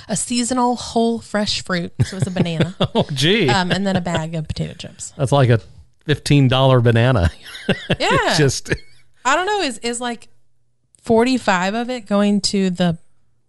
A 0.08 0.16
seasonal 0.16 0.76
whole 0.76 1.18
fresh 1.20 1.62
fruit. 1.64 1.92
So 2.04 2.16
it 2.16 2.20
was 2.20 2.26
a 2.26 2.30
banana. 2.30 2.74
Oh, 2.94 3.06
gee, 3.12 3.48
um, 3.48 3.70
and 3.70 3.86
then 3.86 3.96
a 3.96 4.00
bag 4.00 4.34
of 4.34 4.48
potato 4.48 4.74
chips. 4.74 5.12
that's 5.16 5.32
like 5.32 5.50
a 5.50 5.60
fifteen 6.04 6.48
dollar 6.48 6.80
banana. 6.80 7.30
Yeah. 7.68 8.08
It's 8.10 8.38
just 8.38 8.72
I 9.24 9.36
don't 9.36 9.46
know. 9.46 9.60
Is 9.60 9.78
is 9.78 10.00
like 10.00 10.28
forty 11.02 11.36
five 11.36 11.74
of 11.74 11.90
it 11.90 12.06
going 12.06 12.40
to 12.42 12.70
the 12.70 12.98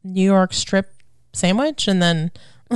New 0.04 0.23
York 0.23 0.54
strip 0.54 0.93
sandwich, 1.34 1.88
and 1.88 2.02
then 2.02 2.32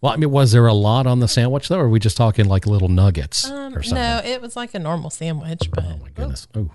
well, 0.00 0.12
I 0.12 0.16
mean, 0.16 0.30
was 0.30 0.52
there 0.52 0.66
a 0.66 0.74
lot 0.74 1.06
on 1.06 1.20
the 1.20 1.28
sandwich 1.28 1.68
though, 1.68 1.78
or 1.78 1.84
are 1.84 1.88
we 1.88 1.98
just 1.98 2.16
talking 2.16 2.44
like 2.46 2.66
little 2.66 2.88
nuggets 2.88 3.48
um, 3.50 3.74
or 3.74 3.82
something? 3.82 3.94
no, 4.02 4.20
it 4.24 4.40
was 4.42 4.54
like 4.56 4.74
a 4.74 4.78
normal 4.78 5.10
sandwich. 5.10 5.70
But 5.70 5.84
Oh 5.84 5.96
my 6.02 6.10
goodness! 6.10 6.46
Oh, 6.54 6.70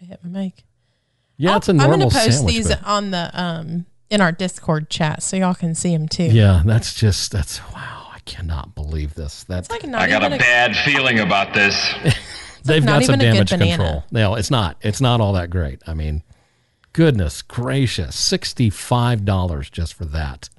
I 0.00 0.04
hit 0.04 0.20
my 0.24 0.40
mic. 0.44 0.64
yeah, 1.36 1.56
it's 1.56 1.68
a 1.68 1.72
I'm 1.72 1.78
gonna 1.78 2.04
post 2.10 2.36
sandwich. 2.36 2.54
these 2.54 2.68
but- 2.68 2.84
on 2.84 3.10
the 3.10 3.30
um 3.32 3.86
in 4.12 4.20
our 4.20 4.30
Discord 4.30 4.90
chat 4.90 5.22
so 5.22 5.36
y'all 5.38 5.54
can 5.54 5.74
see 5.74 5.90
them 5.90 6.06
too. 6.06 6.24
yeah, 6.24 6.62
that's 6.64 6.94
just 6.94 7.32
that's 7.32 7.60
wow! 7.72 8.08
I 8.12 8.18
cannot 8.26 8.74
believe 8.74 9.14
this. 9.14 9.42
That's 9.44 9.70
like 9.70 9.84
not 9.86 10.02
I 10.02 10.08
got 10.08 10.22
a 10.22 10.26
even 10.26 10.38
bad 10.38 10.76
feeling 10.76 11.18
about 11.18 11.54
this. 11.54 11.94
they've 12.64 12.84
not 12.84 13.00
got 13.00 13.06
some 13.06 13.14
even 13.14 13.26
a 13.26 13.38
good 13.38 13.48
damage 13.48 13.76
control. 13.76 14.04
No, 14.12 14.34
it's 14.34 14.50
not. 14.50 14.76
It's 14.82 15.00
not 15.00 15.20
all 15.20 15.32
that 15.32 15.48
great. 15.50 15.82
I 15.86 15.94
mean, 15.94 16.22
goodness 16.92 17.40
gracious, 17.40 18.14
sixty 18.14 18.68
five 18.68 19.24
dollars 19.24 19.70
just 19.70 19.94
for 19.94 20.04
that. 20.04 20.50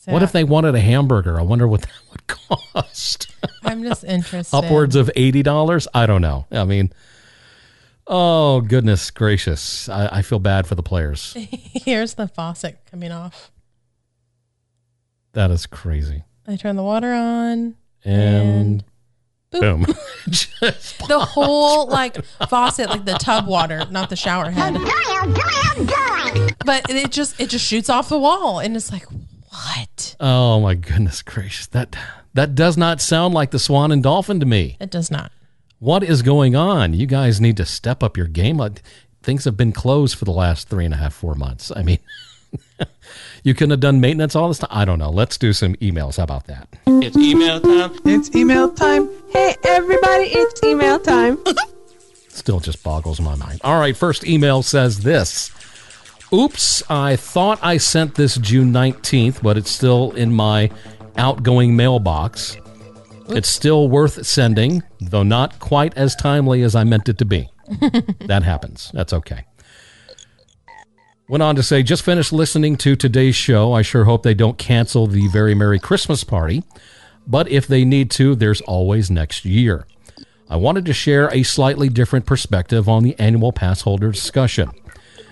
So 0.00 0.12
What 0.12 0.22
if 0.22 0.32
they 0.32 0.44
wanted 0.44 0.74
a 0.74 0.80
hamburger? 0.80 1.38
I 1.38 1.42
wonder 1.42 1.68
what 1.68 1.82
that 1.82 2.00
would 2.10 2.26
cost. 2.26 3.32
I'm 3.62 3.84
just 3.84 4.02
interested. 4.16 4.56
Upwards 4.56 4.96
of 4.96 5.08
eighty 5.14 5.44
dollars? 5.44 5.86
I 5.94 6.06
don't 6.06 6.20
know. 6.20 6.46
I 6.50 6.64
mean, 6.64 6.92
oh 8.10 8.60
goodness 8.60 9.10
gracious! 9.10 9.88
I, 9.88 10.18
I 10.18 10.22
feel 10.22 10.38
bad 10.38 10.66
for 10.66 10.74
the 10.74 10.82
players. 10.82 11.34
Here's 11.38 12.14
the 12.14 12.28
faucet 12.28 12.78
coming 12.90 13.12
off. 13.12 13.50
That 15.32 15.50
is 15.50 15.66
crazy. 15.66 16.24
I 16.46 16.56
turn 16.56 16.76
the 16.76 16.82
water 16.82 17.12
on. 17.12 17.76
And, 18.04 18.84
boop. 19.52 19.60
boom. 19.60 19.86
Just 20.28 21.06
The 21.06 21.20
whole 21.20 21.86
like 21.86 22.22
faucet, 22.48 22.90
like 22.90 23.04
the 23.04 23.14
tub 23.14 23.46
water, 23.46 23.86
not 23.90 24.10
the 24.10 24.16
shower 24.16 24.50
head. 24.50 24.76
But 26.64 26.90
it 26.90 27.10
just 27.10 27.40
it 27.40 27.48
just 27.50 27.64
shoots 27.64 27.88
off 27.88 28.08
the 28.08 28.18
wall, 28.18 28.58
and 28.58 28.76
it's 28.76 28.92
like, 28.92 29.06
what? 29.48 30.16
oh 30.20 30.60
my 30.60 30.74
goodness 30.74 31.22
gracious! 31.22 31.66
That 31.68 31.96
that 32.34 32.54
does 32.54 32.76
not 32.76 33.00
sound 33.00 33.34
like 33.34 33.50
the 33.50 33.58
Swan 33.58 33.92
and 33.92 34.02
Dolphin 34.02 34.40
to 34.40 34.46
me. 34.46 34.76
It 34.80 34.90
does 34.90 35.10
not. 35.10 35.32
What 35.80 36.02
is 36.02 36.20
going 36.20 36.54
on? 36.54 36.92
You 36.92 37.06
guys 37.06 37.40
need 37.40 37.56
to 37.56 37.64
step 37.64 38.02
up 38.02 38.14
your 38.18 38.26
game. 38.26 38.60
Uh, 38.60 38.68
Things 39.22 39.46
have 39.46 39.56
been 39.56 39.72
closed 39.72 40.16
for 40.16 40.26
the 40.26 40.30
last 40.30 40.68
three 40.68 40.84
and 40.84 40.92
a 40.92 40.96
half, 40.98 41.14
four 41.14 41.34
months. 41.34 41.72
I 41.74 41.82
mean, 41.82 41.98
you 43.44 43.54
couldn't 43.54 43.70
have 43.70 43.80
done 43.80 43.98
maintenance 43.98 44.36
all 44.36 44.48
this 44.48 44.58
time. 44.58 44.68
I 44.70 44.84
don't 44.84 44.98
know. 44.98 45.08
Let's 45.08 45.38
do 45.38 45.54
some 45.54 45.74
emails. 45.76 46.18
How 46.18 46.24
about 46.24 46.46
that? 46.48 46.68
It's 46.86 47.16
email 47.16 47.60
time. 47.60 47.98
It's 48.04 48.34
email 48.36 48.70
time. 48.70 49.08
Hey, 49.30 49.56
everybody, 49.64 50.24
it's 50.24 50.62
email 50.62 50.98
time. 50.98 51.38
Still 52.28 52.60
just 52.60 52.82
boggles 52.82 53.18
my 53.20 53.34
mind. 53.36 53.60
All 53.64 53.80
right, 53.80 53.96
first 53.96 54.26
email 54.26 54.62
says 54.62 55.00
this. 55.00 55.50
Oops, 56.32 56.82
I 56.90 57.16
thought 57.16 57.58
I 57.62 57.78
sent 57.78 58.16
this 58.16 58.36
June 58.36 58.70
19th, 58.70 59.42
but 59.42 59.56
it's 59.56 59.70
still 59.70 60.12
in 60.12 60.32
my 60.32 60.70
outgoing 61.16 61.74
mailbox. 61.74 62.56
It's 63.30 63.48
still 63.48 63.88
worth 63.88 64.26
sending, 64.26 64.82
though 65.00 65.22
not 65.22 65.58
quite 65.58 65.96
as 65.96 66.14
timely 66.14 66.62
as 66.62 66.74
I 66.74 66.84
meant 66.84 67.08
it 67.08 67.18
to 67.18 67.24
be. 67.24 67.50
that 68.26 68.42
happens. 68.42 68.90
That's 68.92 69.12
okay. 69.12 69.44
Went 71.28 71.42
on 71.42 71.54
to 71.54 71.62
say, 71.62 71.84
just 71.84 72.02
finished 72.02 72.32
listening 72.32 72.76
to 72.78 72.96
today's 72.96 73.36
show. 73.36 73.72
I 73.72 73.82
sure 73.82 74.04
hope 74.04 74.24
they 74.24 74.34
don't 74.34 74.58
cancel 74.58 75.06
the 75.06 75.28
Very 75.28 75.54
Merry 75.54 75.78
Christmas 75.78 76.24
party. 76.24 76.64
But 77.26 77.48
if 77.48 77.68
they 77.68 77.84
need 77.84 78.10
to, 78.12 78.34
there's 78.34 78.60
always 78.62 79.10
next 79.10 79.44
year. 79.44 79.86
I 80.48 80.56
wanted 80.56 80.84
to 80.86 80.92
share 80.92 81.32
a 81.32 81.44
slightly 81.44 81.88
different 81.88 82.26
perspective 82.26 82.88
on 82.88 83.04
the 83.04 83.16
annual 83.20 83.52
pass 83.52 83.82
holder 83.82 84.10
discussion. 84.10 84.72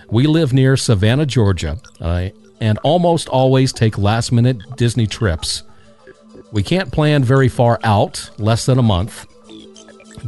We 0.09 0.25
live 0.25 0.53
near 0.53 0.77
Savannah, 0.77 1.25
Georgia, 1.25 1.77
uh, 1.99 2.29
and 2.61 2.77
almost 2.79 3.27
always 3.27 3.73
take 3.73 3.97
last 3.97 4.31
minute 4.31 4.57
Disney 4.77 5.05
trips. 5.05 5.63
We 6.51 6.63
can't 6.63 6.91
plan 6.91 7.23
very 7.23 7.47
far 7.47 7.79
out, 7.83 8.29
less 8.37 8.65
than 8.65 8.79
a 8.79 8.83
month, 8.83 9.27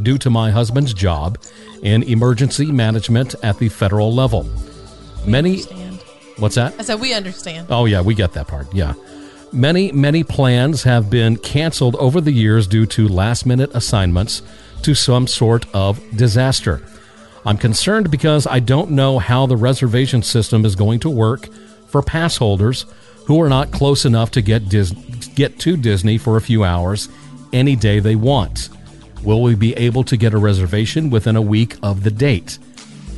due 0.02 0.18
to 0.20 0.30
my 0.30 0.52
husband's 0.52 0.94
job 0.94 1.38
in 1.82 2.04
emergency 2.04 2.72
management 2.72 3.36
at 3.44 3.58
the 3.58 3.70
federal 3.70 4.14
level. 4.14 4.48
Many. 5.26 5.62
What's 6.38 6.56
that? 6.56 6.76
I 6.80 6.84
said 6.84 7.00
we 7.00 7.14
understand. 7.14 7.68
Oh, 7.70 7.86
yeah, 7.86 8.02
we 8.02 8.16
get 8.16 8.34
that 8.34 8.48
part. 8.48 8.74
Yeah. 8.74 8.94
Many, 9.52 9.92
many 9.92 10.24
plans 10.24 10.84
have 10.84 11.10
been 11.10 11.38
canceled 11.38 11.96
over 11.98 12.22
the 12.22 12.32
years 12.32 12.68
due 12.68 12.86
to 12.88 13.08
last 13.08 13.46
minute 13.46 13.70
assignments 13.74 14.42
to 14.84 14.96
some 14.96 15.28
sort 15.28 15.66
of 15.74 16.00
disaster. 16.16 16.82
I'm 17.46 17.58
concerned 17.58 18.10
because 18.12 18.48
I 18.48 18.60
don't 18.60 18.92
know 18.92 19.20
how 19.20 19.48
the 19.48 19.58
reservation 19.58 20.22
system 20.22 20.66
is 20.66 20.76
going 20.76 21.00
to 21.02 21.10
work 21.10 21.48
for 21.88 22.02
pass 22.02 22.38
holders 22.38 22.86
who 23.26 23.42
are 23.42 23.50
not 23.50 23.72
close 23.72 24.06
enough 24.06 24.32
to 24.32 24.42
get 24.42 24.70
Dis- 24.70 24.92
get 25.36 25.60
to 25.60 25.78
Disney 25.78 26.18
for 26.18 26.38
a 26.38 26.42
few 26.42 26.64
hours 26.64 27.10
any 27.54 27.76
day 27.76 28.00
they 28.00 28.16
want. 28.16 28.70
Will 29.24 29.42
we 29.42 29.56
be 29.56 29.76
able 29.76 30.04
to 30.06 30.18
get 30.18 30.34
a 30.34 30.38
reservation 30.38 31.10
within 31.10 31.36
a 31.36 31.42
week 31.42 31.78
of 31.84 32.04
the 32.04 32.12
date? 32.12 32.58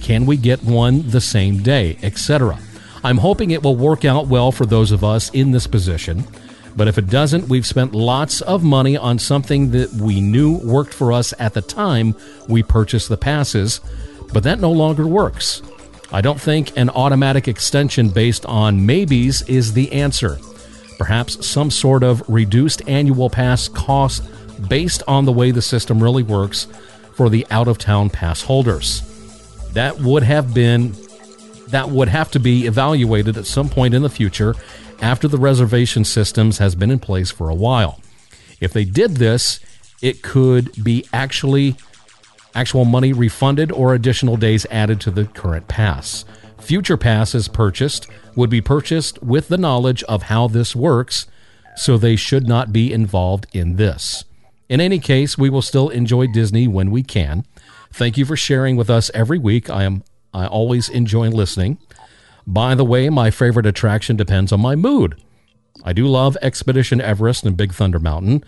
Can 0.01 0.25
we 0.25 0.35
get 0.35 0.63
one 0.63 1.09
the 1.09 1.21
same 1.21 1.63
day, 1.63 1.97
etc.? 2.03 2.59
I'm 3.03 3.17
hoping 3.17 3.51
it 3.51 3.63
will 3.63 3.75
work 3.75 4.05
out 4.05 4.27
well 4.27 4.51
for 4.51 4.65
those 4.65 4.91
of 4.91 5.03
us 5.03 5.29
in 5.31 5.51
this 5.51 5.67
position. 5.67 6.23
But 6.75 6.87
if 6.87 6.97
it 6.97 7.07
doesn't, 7.07 7.49
we've 7.49 7.65
spent 7.65 7.93
lots 7.93 8.41
of 8.41 8.63
money 8.63 8.97
on 8.97 9.19
something 9.19 9.71
that 9.71 9.91
we 9.93 10.19
knew 10.21 10.57
worked 10.57 10.93
for 10.93 11.13
us 11.13 11.33
at 11.39 11.53
the 11.53 11.61
time 11.61 12.15
we 12.49 12.63
purchased 12.63 13.09
the 13.09 13.17
passes, 13.17 13.79
but 14.33 14.43
that 14.43 14.59
no 14.59 14.71
longer 14.71 15.05
works. 15.05 15.61
I 16.13 16.21
don't 16.21 16.39
think 16.39 16.77
an 16.77 16.91
automatic 16.91 17.47
extension 17.47 18.09
based 18.09 18.45
on 18.45 18.85
maybes 18.85 19.41
is 19.49 19.73
the 19.73 19.91
answer. 19.91 20.37
Perhaps 20.99 21.43
some 21.45 21.71
sort 21.71 22.03
of 22.03 22.21
reduced 22.29 22.87
annual 22.87 23.31
pass 23.31 23.67
cost 23.67 24.23
based 24.69 25.01
on 25.07 25.25
the 25.25 25.31
way 25.31 25.49
the 25.49 25.63
system 25.63 26.01
really 26.01 26.21
works 26.21 26.67
for 27.15 27.29
the 27.29 27.47
out 27.49 27.67
of 27.67 27.79
town 27.79 28.11
pass 28.11 28.43
holders. 28.43 29.01
That 29.73 30.01
would 30.01 30.21
have 30.21 30.53
been 30.53 30.95
that 31.69 31.89
would 31.89 32.09
have 32.09 32.29
to 32.29 32.39
be 32.39 32.67
evaluated 32.67 33.35
at 33.35 33.47
some 33.47 33.67
point 33.67 33.95
in 33.95 34.03
the 34.03 34.09
future 34.09 34.53
after 35.01 35.27
the 35.27 35.39
reservation 35.39 36.05
systems 36.05 36.59
has 36.59 36.75
been 36.75 36.91
in 36.91 36.99
place 36.99 37.31
for 37.31 37.49
a 37.49 37.55
while. 37.55 37.99
If 38.61 38.71
they 38.71 38.85
did 38.85 39.15
this, 39.15 39.59
it 39.99 40.21
could 40.21 40.71
be 40.83 41.07
actually 41.11 41.75
actual 42.55 42.85
money 42.85 43.13
refunded 43.13 43.71
or 43.71 43.93
additional 43.93 44.37
days 44.37 44.65
added 44.69 44.99
to 45.01 45.11
the 45.11 45.25
current 45.25 45.67
pass. 45.67 46.25
Future 46.59 46.97
passes 46.97 47.47
purchased 47.47 48.07
would 48.35 48.49
be 48.49 48.61
purchased 48.61 49.21
with 49.21 49.47
the 49.47 49.57
knowledge 49.57 50.03
of 50.03 50.23
how 50.23 50.47
this 50.47 50.75
works, 50.75 51.27
so 51.75 51.97
they 51.97 52.15
should 52.15 52.47
not 52.47 52.71
be 52.71 52.91
involved 52.91 53.47
in 53.53 53.75
this. 53.75 54.23
In 54.69 54.79
any 54.79 54.99
case, 54.99 55.37
we 55.37 55.49
will 55.49 55.61
still 55.61 55.89
enjoy 55.89 56.27
Disney 56.27 56.67
when 56.67 56.89
we 56.89 57.03
can. 57.03 57.45
Thank 57.91 58.17
you 58.17 58.25
for 58.25 58.35
sharing 58.35 58.75
with 58.75 58.89
us 58.89 59.11
every 59.13 59.37
week. 59.37 59.69
I 59.69 59.83
am 59.83 60.03
I 60.33 60.47
always 60.47 60.89
enjoy 60.89 61.29
listening. 61.29 61.77
By 62.47 62.73
the 62.73 62.85
way, 62.85 63.09
my 63.09 63.29
favorite 63.29 63.67
attraction 63.67 64.15
depends 64.15 64.51
on 64.51 64.59
my 64.59 64.75
mood. 64.75 65.21
I 65.83 65.93
do 65.93 66.07
love 66.07 66.37
Expedition 66.41 67.01
Everest 67.01 67.45
and 67.45 67.55
Big 67.55 67.73
Thunder 67.73 67.99
Mountain, 67.99 68.43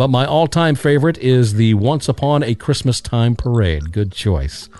but 0.00 0.08
my 0.08 0.24
all 0.24 0.46
time 0.46 0.74
favorite 0.74 1.18
is 1.18 1.56
the 1.56 1.74
Once 1.74 2.08
Upon 2.08 2.42
a 2.42 2.54
Christmas 2.54 3.02
Time 3.02 3.36
Parade. 3.36 3.92
Good 3.92 4.12
choice. 4.12 4.70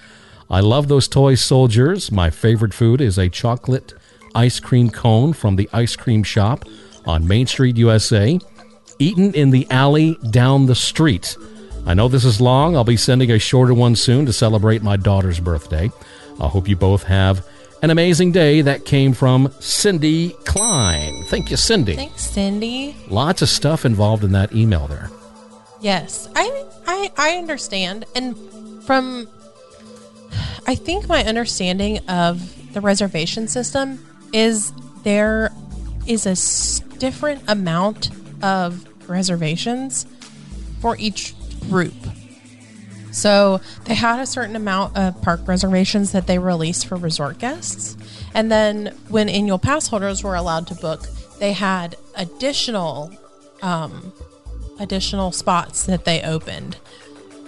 I 0.48 0.60
love 0.60 0.88
those 0.88 1.08
toy 1.08 1.34
soldiers. 1.34 2.10
My 2.10 2.30
favorite 2.30 2.72
food 2.72 3.02
is 3.02 3.18
a 3.18 3.28
chocolate 3.28 3.92
ice 4.34 4.58
cream 4.60 4.88
cone 4.88 5.34
from 5.34 5.56
the 5.56 5.68
ice 5.74 5.94
cream 5.94 6.22
shop 6.22 6.64
on 7.04 7.28
Main 7.28 7.46
Street, 7.46 7.76
USA, 7.76 8.38
eaten 8.98 9.34
in 9.34 9.50
the 9.50 9.66
alley 9.70 10.16
down 10.30 10.64
the 10.64 10.74
street. 10.74 11.36
I 11.84 11.92
know 11.92 12.08
this 12.08 12.24
is 12.24 12.40
long. 12.40 12.74
I'll 12.74 12.82
be 12.82 12.96
sending 12.96 13.30
a 13.30 13.38
shorter 13.38 13.74
one 13.74 13.96
soon 13.96 14.24
to 14.24 14.32
celebrate 14.32 14.82
my 14.82 14.96
daughter's 14.96 15.38
birthday. 15.38 15.90
I 16.40 16.48
hope 16.48 16.66
you 16.66 16.76
both 16.76 17.02
have 17.02 17.46
an 17.82 17.90
amazing 17.90 18.32
day. 18.32 18.62
That 18.62 18.84
came 18.84 19.12
from 19.12 19.52
Cindy 19.60 20.30
Klein. 20.44 21.22
Thank 21.24 21.50
you, 21.50 21.56
Cindy. 21.56 21.94
Thanks, 21.96 22.22
Cindy. 22.22 22.96
Lots 23.08 23.42
of 23.42 23.48
stuff 23.48 23.84
involved 23.84 24.24
in 24.24 24.32
that 24.32 24.54
email 24.54 24.86
there. 24.86 25.10
Yes, 25.80 26.28
I 26.36 26.64
I 26.86 27.10
I 27.16 27.30
understand, 27.36 28.04
and 28.14 28.36
from 28.84 29.28
I 30.66 30.74
think 30.74 31.08
my 31.08 31.24
understanding 31.24 31.98
of 32.08 32.72
the 32.74 32.80
reservation 32.80 33.48
system 33.48 33.98
is 34.32 34.72
there 35.02 35.50
is 36.06 36.26
a 36.26 36.30
s- 36.30 36.80
different 36.98 37.42
amount 37.48 38.10
of 38.42 38.86
reservations 39.08 40.06
for 40.80 40.96
each 40.98 41.34
group. 41.68 41.94
So 43.12 43.60
they 43.84 43.94
had 43.94 44.20
a 44.20 44.26
certain 44.26 44.56
amount 44.56 44.96
of 44.96 45.20
park 45.22 45.40
reservations 45.46 46.12
that 46.12 46.26
they 46.26 46.38
released 46.38 46.86
for 46.86 46.96
resort 46.96 47.38
guests. 47.38 47.96
And 48.34 48.50
then 48.50 48.96
when 49.08 49.28
annual 49.28 49.58
pass 49.58 49.88
holders 49.88 50.22
were 50.22 50.34
allowed 50.34 50.66
to 50.68 50.74
book, 50.74 51.06
they 51.38 51.52
had 51.52 51.96
additional 52.14 53.12
um, 53.62 54.12
additional 54.78 55.32
spots 55.32 55.84
that 55.84 56.04
they 56.04 56.22
opened. 56.22 56.78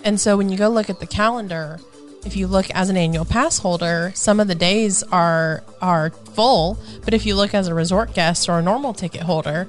And 0.05 0.21
so 0.21 0.37
when 0.37 0.49
you 0.49 0.59
go 0.59 0.69
look 0.69 0.91
at 0.91 1.01
the 1.01 1.07
calendar, 1.07 1.81
if 2.25 2.37
you 2.37 2.47
look 2.47 2.71
as 2.71 2.91
an 2.91 2.97
annual 2.97 3.25
pass 3.25 3.59
holder, 3.59 4.13
some 4.15 4.39
of 4.41 4.49
the 4.49 4.55
days 4.55 5.03
are 5.05 5.63
are 5.81 6.11
full, 6.11 6.79
but 7.05 7.15
if 7.15 7.27
you 7.27 7.35
look 7.35 7.55
as 7.55 7.69
a 7.69 7.75
resort 7.75 8.15
guest 8.15 8.49
or 8.49 8.59
a 8.59 8.63
normal 8.63 8.95
ticket 8.95 9.23
holder, 9.23 9.69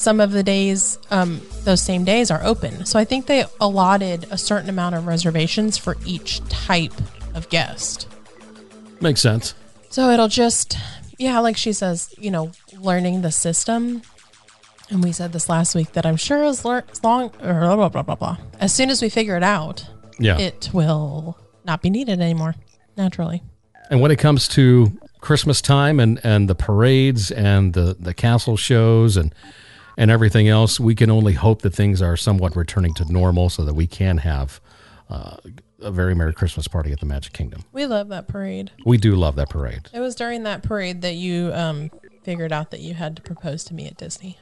some 0.00 0.18
of 0.18 0.32
the 0.32 0.42
days 0.42 0.98
um, 1.10 1.42
those 1.64 1.82
same 1.82 2.04
days 2.04 2.30
are 2.30 2.42
open. 2.42 2.86
So 2.86 2.98
I 2.98 3.04
think 3.04 3.26
they 3.26 3.44
allotted 3.60 4.26
a 4.30 4.38
certain 4.38 4.70
amount 4.70 4.94
of 4.94 5.06
reservations 5.06 5.76
for 5.76 5.94
each 6.06 6.40
type 6.48 6.94
of 7.34 7.50
guest. 7.50 8.08
Makes 9.02 9.20
sense. 9.20 9.54
So 9.90 10.10
it'll 10.10 10.28
just 10.28 10.78
yeah, 11.18 11.38
like 11.40 11.58
she 11.58 11.74
says, 11.74 12.14
you 12.18 12.30
know, 12.30 12.50
learning 12.78 13.20
the 13.20 13.30
system. 13.30 14.00
And 14.88 15.04
we 15.04 15.12
said 15.12 15.32
this 15.34 15.50
last 15.50 15.74
week 15.74 15.92
that 15.92 16.06
I'm 16.06 16.16
sure 16.16 16.42
as, 16.44 16.64
lear- 16.64 16.84
as 16.90 17.04
long 17.04 17.28
blah, 17.28 17.76
blah 17.76 17.88
blah 17.90 18.02
blah 18.02 18.14
blah. 18.14 18.36
As 18.58 18.74
soon 18.74 18.88
as 18.88 19.02
we 19.02 19.10
figure 19.10 19.36
it 19.36 19.42
out, 19.42 19.86
Yeah. 20.18 20.38
it 20.38 20.70
will 20.72 21.36
not 21.64 21.82
be 21.82 21.90
needed 21.90 22.20
anymore. 22.20 22.54
Naturally. 22.96 23.42
And 23.90 24.00
when 24.00 24.10
it 24.10 24.18
comes 24.18 24.48
to 24.48 24.98
Christmas 25.20 25.60
time 25.60 26.00
and, 26.00 26.18
and 26.24 26.48
the 26.48 26.54
parades 26.54 27.30
and 27.30 27.74
the, 27.74 27.96
the 28.00 28.14
castle 28.14 28.56
shows 28.56 29.16
and 29.18 29.34
and 30.00 30.10
everything 30.10 30.48
else, 30.48 30.80
we 30.80 30.94
can 30.94 31.10
only 31.10 31.34
hope 31.34 31.60
that 31.60 31.74
things 31.74 32.00
are 32.00 32.16
somewhat 32.16 32.56
returning 32.56 32.94
to 32.94 33.12
normal 33.12 33.50
so 33.50 33.66
that 33.66 33.74
we 33.74 33.86
can 33.86 34.16
have 34.16 34.58
uh, 35.10 35.36
a 35.82 35.90
very 35.90 36.14
Merry 36.14 36.32
Christmas 36.32 36.66
party 36.66 36.90
at 36.90 37.00
the 37.00 37.06
Magic 37.06 37.34
Kingdom. 37.34 37.64
We 37.70 37.84
love 37.84 38.08
that 38.08 38.26
parade. 38.26 38.70
We 38.86 38.96
do 38.96 39.14
love 39.14 39.36
that 39.36 39.50
parade. 39.50 39.90
It 39.92 40.00
was 40.00 40.14
during 40.14 40.44
that 40.44 40.62
parade 40.62 41.02
that 41.02 41.16
you 41.16 41.52
um, 41.52 41.90
figured 42.22 42.50
out 42.50 42.70
that 42.70 42.80
you 42.80 42.94
had 42.94 43.14
to 43.16 43.22
propose 43.22 43.62
to 43.64 43.74
me 43.74 43.86
at 43.86 43.98
Disney. 43.98 44.38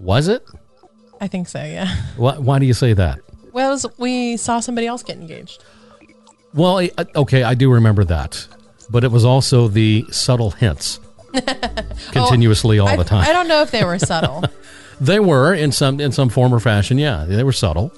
Was 0.00 0.26
it? 0.26 0.44
I 1.20 1.28
think 1.28 1.46
so, 1.46 1.62
yeah. 1.62 1.94
Why, 2.16 2.36
why 2.36 2.58
do 2.58 2.66
you 2.66 2.74
say 2.74 2.94
that? 2.94 3.20
Well, 3.52 3.70
was, 3.70 3.86
we 3.96 4.36
saw 4.36 4.58
somebody 4.58 4.88
else 4.88 5.04
get 5.04 5.18
engaged. 5.18 5.62
Well, 6.52 6.84
okay, 7.14 7.44
I 7.44 7.54
do 7.54 7.72
remember 7.72 8.02
that, 8.04 8.48
but 8.90 9.04
it 9.04 9.12
was 9.12 9.24
also 9.24 9.68
the 9.68 10.04
subtle 10.10 10.50
hints 10.50 10.98
continuously 12.12 12.78
oh, 12.78 12.82
all 12.84 12.88
I, 12.88 12.96
the 12.96 13.04
time. 13.04 13.24
I 13.28 13.32
don't 13.32 13.48
know 13.48 13.62
if 13.62 13.70
they 13.70 13.84
were 13.84 13.98
subtle. 13.98 14.44
They 15.02 15.18
were 15.18 15.54
in 15.54 15.72
some 15.72 15.98
in 15.98 16.12
some 16.12 16.28
form 16.28 16.52
or 16.52 16.60
fashion. 16.60 16.98
Yeah, 16.98 17.24
they 17.24 17.42
were 17.42 17.52
subtle. 17.54 17.90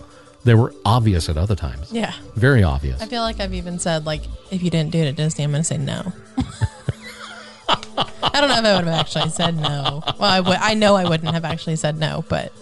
They 0.45 0.55
were 0.55 0.73
obvious 0.85 1.29
at 1.29 1.37
other 1.37 1.57
times. 1.57 1.91
yeah. 1.93 2.13
Very 2.37 2.63
obvious. 2.63 3.03
I 3.03 3.07
feel 3.07 3.23
like 3.23 3.41
I've 3.41 3.55
even 3.55 3.81
said, 3.81 4.07
like, 4.07 4.23
if 4.53 4.63
you 4.63 4.71
didn't 4.71 4.93
do 4.93 4.99
it 5.01 5.09
at 5.09 5.17
Disney, 5.17 5.43
I'm 5.43 5.51
going 5.51 5.63
to 5.63 5.67
say 5.67 5.79
no. 5.79 6.13
I 7.69 8.41
don't 8.41 8.49
know 8.49 8.59
if 8.59 8.65
I 8.65 8.77
would 8.77 8.85
have 8.87 9.01
actually 9.01 9.31
said 9.31 9.57
no. 9.57 10.03
Well, 10.19 10.31
I 10.31 10.39
would. 10.39 10.57
I 10.59 10.75
know 10.75 10.95
I 10.95 11.09
wouldn't 11.09 11.33
have 11.35 11.45
actually 11.45 11.75
said 11.75 11.99
no, 11.99 12.25
but 12.29 12.53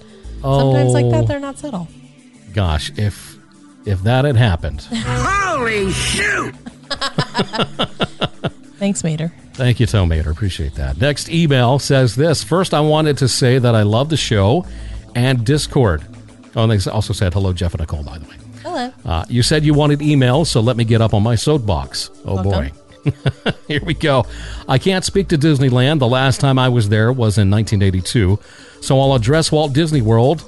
sometimes 0.40 0.94
like 0.94 1.04
Oh. 1.04 1.10
that, 1.10 1.28
they're 1.28 1.38
not 1.38 1.58
subtle. 1.58 1.88
Gosh, 2.54 2.90
if 2.96 3.36
if 3.84 4.02
that 4.04 4.24
had 4.24 4.36
happened. 4.36 4.80
Holy 4.90 5.90
shoot! 5.92 6.54
Thanks, 8.80 9.04
Mater. 9.04 9.30
Thank 9.52 9.78
you, 9.78 9.84
Tom 9.84 10.08
Mater. 10.08 10.30
Appreciate 10.30 10.74
that. 10.76 10.98
Next 10.98 11.28
email 11.28 11.78
says 11.78 12.16
this. 12.16 12.42
First, 12.42 12.72
I 12.72 12.80
wanted 12.80 13.18
to 13.18 13.28
say 13.28 13.58
that 13.58 13.74
I 13.74 13.82
love 13.82 14.08
the 14.08 14.16
show 14.16 14.64
and 15.14 15.44
Discord. 15.44 16.02
Oh, 16.56 16.62
and 16.62 16.72
they 16.72 16.90
also 16.90 17.12
said 17.12 17.34
hello, 17.34 17.52
Jeff 17.52 17.74
and 17.74 17.80
Nicole, 17.80 18.02
by 18.02 18.16
the 18.16 18.26
way. 18.26 18.36
Hello. 18.62 18.92
Uh, 19.04 19.26
you 19.28 19.42
said 19.42 19.66
you 19.66 19.74
wanted 19.74 19.98
emails, 19.98 20.46
so 20.46 20.62
let 20.62 20.78
me 20.78 20.84
get 20.84 21.02
up 21.02 21.12
on 21.12 21.22
my 21.22 21.34
soapbox. 21.34 22.10
Oh, 22.24 22.42
boy. 22.42 22.72
Here 23.68 23.84
we 23.84 23.92
go. 23.92 24.24
I 24.66 24.78
can't 24.78 25.04
speak 25.04 25.28
to 25.28 25.36
Disneyland. 25.36 25.98
The 25.98 26.08
last 26.08 26.40
time 26.40 26.58
I 26.58 26.70
was 26.70 26.88
there 26.88 27.12
was 27.12 27.36
in 27.36 27.50
1982. 27.50 28.38
So 28.80 28.98
I'll 28.98 29.14
address 29.14 29.52
Walt 29.52 29.74
Disney 29.74 30.00
World. 30.00 30.42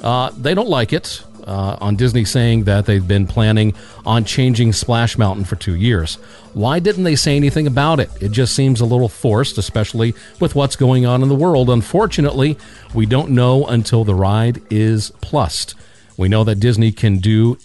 Uh, 0.00 0.30
they 0.38 0.54
don't 0.54 0.70
like 0.70 0.94
it. 0.94 1.22
Uh, 1.46 1.76
on 1.80 1.94
Disney 1.94 2.24
saying 2.24 2.64
that 2.64 2.86
they've 2.86 3.06
been 3.06 3.24
planning 3.24 3.72
on 4.04 4.24
changing 4.24 4.72
Splash 4.72 5.16
Mountain 5.16 5.44
for 5.44 5.54
two 5.54 5.76
years. 5.76 6.16
Why 6.54 6.80
didn't 6.80 7.04
they 7.04 7.14
say 7.14 7.36
anything 7.36 7.68
about 7.68 8.00
it? 8.00 8.10
It 8.20 8.32
just 8.32 8.52
seems 8.52 8.80
a 8.80 8.84
little 8.84 9.08
forced, 9.08 9.56
especially 9.56 10.12
with 10.40 10.56
what's 10.56 10.74
going 10.74 11.06
on 11.06 11.22
in 11.22 11.28
the 11.28 11.36
world. 11.36 11.70
Unfortunately, 11.70 12.58
we 12.94 13.06
don't 13.06 13.30
know 13.30 13.64
until 13.66 14.02
the 14.02 14.14
ride 14.14 14.60
is 14.70 15.12
plussed. 15.20 15.76
We 16.16 16.28
know 16.28 16.42
that 16.42 16.56
Disney 16.56 16.90
can 16.90 17.18
do 17.18 17.58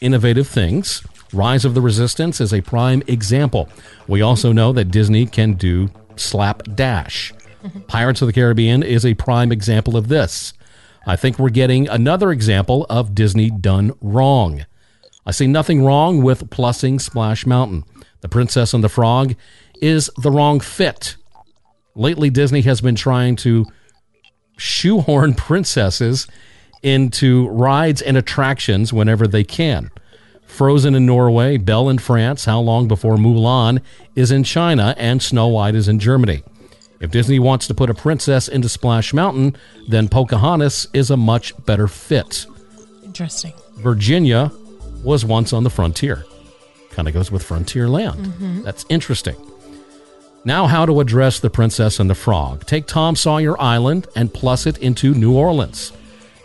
innovative 0.00 0.48
things. 0.48 1.02
Rise 1.32 1.64
of 1.64 1.74
the 1.74 1.80
Resistance 1.80 2.40
is 2.40 2.54
a 2.54 2.60
prime 2.60 3.02
example. 3.06 3.68
We 4.06 4.22
also 4.22 4.52
know 4.52 4.72
that 4.72 4.90
Disney 4.90 5.26
can 5.26 5.54
do 5.54 5.90
slapdash. 6.16 7.32
Pirates 7.88 8.22
of 8.22 8.26
the 8.26 8.32
Caribbean 8.32 8.82
is 8.82 9.04
a 9.04 9.14
prime 9.14 9.52
example 9.52 9.96
of 9.96 10.08
this. 10.08 10.52
I 11.06 11.14
think 11.14 11.38
we're 11.38 11.50
getting 11.50 11.88
another 11.88 12.32
example 12.32 12.84
of 12.90 13.14
Disney 13.14 13.48
done 13.48 13.92
wrong. 14.00 14.66
I 15.24 15.30
see 15.30 15.46
nothing 15.46 15.84
wrong 15.84 16.22
with 16.22 16.50
plussing 16.50 17.00
Splash 17.00 17.46
Mountain. 17.46 17.84
The 18.22 18.28
Princess 18.28 18.74
and 18.74 18.82
the 18.82 18.88
Frog 18.88 19.36
is 19.80 20.10
the 20.20 20.32
wrong 20.32 20.58
fit. 20.58 21.16
Lately, 21.94 22.28
Disney 22.28 22.62
has 22.62 22.80
been 22.80 22.96
trying 22.96 23.36
to 23.36 23.66
shoehorn 24.58 25.34
princesses 25.36 26.26
into 26.82 27.48
rides 27.48 28.02
and 28.02 28.16
attractions 28.16 28.92
whenever 28.92 29.28
they 29.28 29.44
can. 29.44 29.90
Frozen 30.44 30.94
in 30.94 31.06
Norway, 31.06 31.56
Belle 31.56 31.88
in 31.88 31.98
France, 31.98 32.44
How 32.44 32.60
Long 32.60 32.88
Before 32.88 33.16
Mulan 33.16 33.80
is 34.14 34.30
in 34.30 34.44
China, 34.44 34.94
and 34.98 35.22
Snow 35.22 35.48
White 35.48 35.74
is 35.74 35.88
in 35.88 35.98
Germany. 35.98 36.42
If 37.00 37.10
Disney 37.10 37.38
wants 37.38 37.66
to 37.66 37.74
put 37.74 37.90
a 37.90 37.94
princess 37.94 38.48
into 38.48 38.68
Splash 38.68 39.12
Mountain, 39.12 39.56
then 39.88 40.08
Pocahontas 40.08 40.86
is 40.94 41.10
a 41.10 41.16
much 41.16 41.52
better 41.66 41.88
fit. 41.88 42.46
Interesting. 43.04 43.52
Virginia 43.76 44.50
was 45.04 45.24
once 45.24 45.52
on 45.52 45.62
the 45.64 45.70
frontier. 45.70 46.24
Kind 46.90 47.06
of 47.08 47.14
goes 47.14 47.30
with 47.30 47.46
Frontierland. 47.46 48.16
Mhm. 48.26 48.64
That's 48.64 48.86
interesting. 48.88 49.36
Now, 50.44 50.66
how 50.66 50.86
to 50.86 51.00
address 51.00 51.38
the 51.40 51.50
Princess 51.50 51.98
and 52.00 52.08
the 52.08 52.14
Frog. 52.14 52.64
Take 52.66 52.86
Tom 52.86 53.16
Sawyer 53.16 53.60
Island 53.60 54.06
and 54.16 54.32
plus 54.32 54.64
it 54.66 54.78
into 54.78 55.12
New 55.12 55.32
Orleans. 55.32 55.92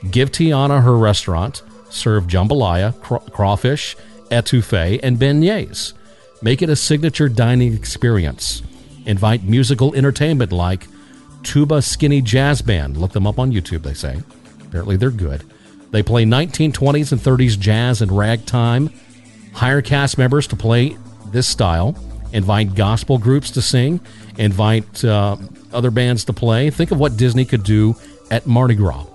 Give 0.09 0.31
Tiana 0.31 0.83
her 0.83 0.97
restaurant. 0.97 1.61
Serve 1.89 2.25
jambalaya, 2.27 2.99
craw- 3.01 3.19
crawfish, 3.19 3.95
etouffee, 4.31 4.99
and 5.03 5.17
beignets. 5.19 5.93
Make 6.41 6.61
it 6.61 6.69
a 6.69 6.75
signature 6.75 7.29
dining 7.29 7.73
experience. 7.73 8.63
Invite 9.05 9.43
musical 9.43 9.95
entertainment 9.95 10.51
like 10.51 10.87
Tuba 11.43 11.81
Skinny 11.81 12.21
Jazz 12.21 12.61
Band. 12.61 12.97
Look 12.97 13.13
them 13.13 13.25
up 13.25 13.39
on 13.39 13.51
YouTube, 13.51 13.83
they 13.83 13.93
say. 13.93 14.21
Apparently, 14.61 14.97
they're 14.97 15.11
good. 15.11 15.43
They 15.91 16.03
play 16.03 16.23
1920s 16.23 17.11
and 17.11 17.19
30s 17.19 17.59
jazz 17.59 18.01
and 18.01 18.11
ragtime. 18.11 18.89
Hire 19.53 19.81
cast 19.81 20.17
members 20.17 20.47
to 20.47 20.55
play 20.55 20.97
this 21.27 21.47
style. 21.47 21.95
Invite 22.31 22.75
gospel 22.75 23.17
groups 23.17 23.51
to 23.51 23.61
sing. 23.61 23.99
Invite 24.37 25.03
uh, 25.03 25.35
other 25.73 25.91
bands 25.91 26.23
to 26.25 26.33
play. 26.33 26.69
Think 26.69 26.91
of 26.91 26.99
what 26.99 27.17
Disney 27.17 27.43
could 27.43 27.63
do 27.63 27.95
at 28.29 28.47
Mardi 28.47 28.75
Gras. 28.75 29.05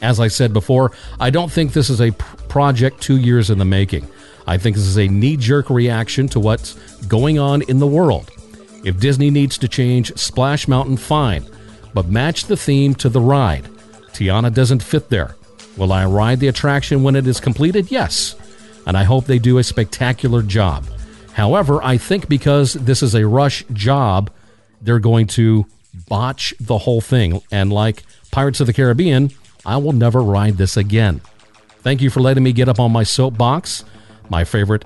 As 0.00 0.20
I 0.20 0.28
said 0.28 0.52
before, 0.52 0.92
I 1.20 1.30
don't 1.30 1.52
think 1.52 1.72
this 1.72 1.90
is 1.90 2.00
a 2.00 2.12
project 2.12 3.02
two 3.02 3.18
years 3.18 3.50
in 3.50 3.58
the 3.58 3.64
making. 3.64 4.08
I 4.46 4.58
think 4.58 4.76
this 4.76 4.86
is 4.86 4.98
a 4.98 5.08
knee 5.08 5.36
jerk 5.36 5.70
reaction 5.70 6.28
to 6.28 6.40
what's 6.40 6.74
going 7.06 7.38
on 7.38 7.62
in 7.62 7.78
the 7.78 7.86
world. 7.86 8.30
If 8.84 9.00
Disney 9.00 9.30
needs 9.30 9.56
to 9.58 9.68
change 9.68 10.16
Splash 10.16 10.68
Mountain, 10.68 10.98
fine, 10.98 11.44
but 11.94 12.08
match 12.08 12.44
the 12.44 12.56
theme 12.56 12.94
to 12.96 13.08
the 13.08 13.20
ride. 13.20 13.64
Tiana 14.12 14.52
doesn't 14.52 14.82
fit 14.82 15.08
there. 15.08 15.36
Will 15.76 15.92
I 15.92 16.04
ride 16.04 16.40
the 16.40 16.48
attraction 16.48 17.02
when 17.02 17.16
it 17.16 17.26
is 17.26 17.40
completed? 17.40 17.90
Yes. 17.90 18.36
And 18.86 18.96
I 18.96 19.04
hope 19.04 19.24
they 19.24 19.38
do 19.38 19.58
a 19.58 19.64
spectacular 19.64 20.42
job. 20.42 20.86
However, 21.32 21.82
I 21.82 21.96
think 21.96 22.28
because 22.28 22.74
this 22.74 23.02
is 23.02 23.14
a 23.14 23.26
rush 23.26 23.64
job, 23.72 24.30
they're 24.82 25.00
going 25.00 25.26
to 25.28 25.66
botch 26.08 26.54
the 26.60 26.78
whole 26.78 27.00
thing. 27.00 27.40
And 27.50 27.72
like 27.72 28.04
Pirates 28.30 28.60
of 28.60 28.66
the 28.66 28.72
Caribbean, 28.72 29.30
I 29.64 29.78
will 29.78 29.92
never 29.92 30.22
ride 30.22 30.58
this 30.58 30.76
again. 30.76 31.22
Thank 31.80 32.02
you 32.02 32.10
for 32.10 32.20
letting 32.20 32.44
me 32.44 32.52
get 32.52 32.68
up 32.68 32.78
on 32.78 32.92
my 32.92 33.02
soapbox. 33.02 33.84
My 34.28 34.44
favorite 34.44 34.84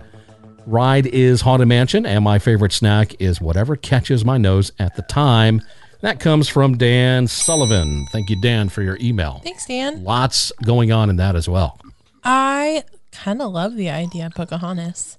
ride 0.68 1.06
is 1.06 1.40
Haunted 1.40 1.68
Mansion, 1.68 2.04
and 2.06 2.22
my 2.22 2.38
favorite 2.38 2.72
snack 2.72 3.20
is 3.20 3.40
whatever 3.40 3.76
catches 3.76 4.24
my 4.24 4.38
nose 4.38 4.70
at 4.78 4.96
the 4.96 5.02
time. 5.02 5.62
That 6.00 6.20
comes 6.20 6.48
from 6.48 6.76
Dan 6.76 7.26
Sullivan. 7.26 8.06
Thank 8.12 8.30
you, 8.30 8.40
Dan, 8.40 8.68
for 8.68 8.82
your 8.82 8.98
email. 9.00 9.40
Thanks, 9.42 9.66
Dan. 9.66 10.04
Lots 10.04 10.52
going 10.64 10.92
on 10.92 11.10
in 11.10 11.16
that 11.16 11.34
as 11.34 11.48
well. 11.48 11.80
I 12.22 12.84
kind 13.10 13.42
of 13.42 13.52
love 13.52 13.74
the 13.74 13.90
idea 13.90 14.26
of 14.26 14.34
Pocahontas. 14.34 15.18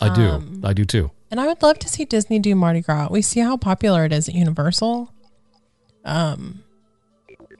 I 0.00 0.14
do. 0.14 0.28
Um, 0.28 0.60
I 0.64 0.72
do 0.72 0.84
too. 0.84 1.10
And 1.30 1.40
I 1.40 1.46
would 1.46 1.62
love 1.62 1.78
to 1.80 1.88
see 1.88 2.04
Disney 2.04 2.38
do 2.38 2.54
Mardi 2.54 2.80
Gras. 2.80 3.08
We 3.10 3.22
see 3.22 3.40
how 3.40 3.56
popular 3.56 4.04
it 4.04 4.12
is 4.12 4.28
at 4.28 4.34
Universal. 4.34 5.12
Um, 6.04 6.62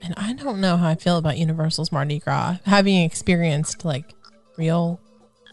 and 0.02 0.14
I 0.16 0.32
don't 0.32 0.60
know 0.60 0.76
how 0.76 0.88
I 0.88 0.94
feel 0.94 1.18
about 1.18 1.38
Universal's 1.38 1.92
Mardi 1.92 2.18
Gras, 2.18 2.58
having 2.64 3.02
experienced 3.02 3.84
like 3.84 4.14
real 4.56 5.00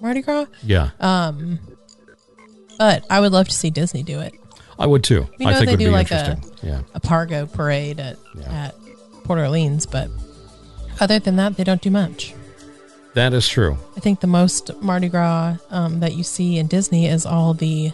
Mardi 0.02 0.22
Gras. 0.22 0.46
Yeah. 0.64 0.92
Um, 1.00 1.60
but 2.78 3.06
I 3.10 3.20
would 3.20 3.32
love 3.32 3.48
to 3.48 3.56
see 3.56 3.70
Disney 3.70 4.04
do 4.04 4.20
it. 4.20 4.34
I 4.80 4.86
would 4.86 5.04
too. 5.04 5.28
We 5.40 5.46
I 5.46 5.52
know 5.52 5.58
think 5.58 5.66
they 5.66 5.74
it 5.74 5.76
would 5.76 5.80
do 5.80 5.86
be 5.86 5.92
like 5.92 6.12
a 6.12 6.40
yeah. 6.62 6.82
a 6.94 7.00
Pargo 7.00 7.52
parade 7.52 8.00
at 8.00 8.18
at 8.46 8.76
Port 9.24 9.40
Orleans, 9.40 9.86
but 9.86 10.10
other 11.00 11.20
than 11.20 11.36
that, 11.38 11.58
they 11.58 11.64
don't 11.64 11.82
do 11.82 11.92
much. 11.92 12.34
That 13.14 13.34
is 13.34 13.48
true. 13.48 13.78
I 13.96 14.00
think 14.00 14.20
the 14.20 14.28
most 14.28 14.76
Mardi 14.82 15.10
Gras 15.10 15.58
um, 15.72 16.02
that 16.02 16.14
you 16.14 16.24
see 16.24 16.60
in 16.60 16.68
Disney 16.68 17.08
is 17.08 17.26
all 17.26 17.56
the 17.56 17.92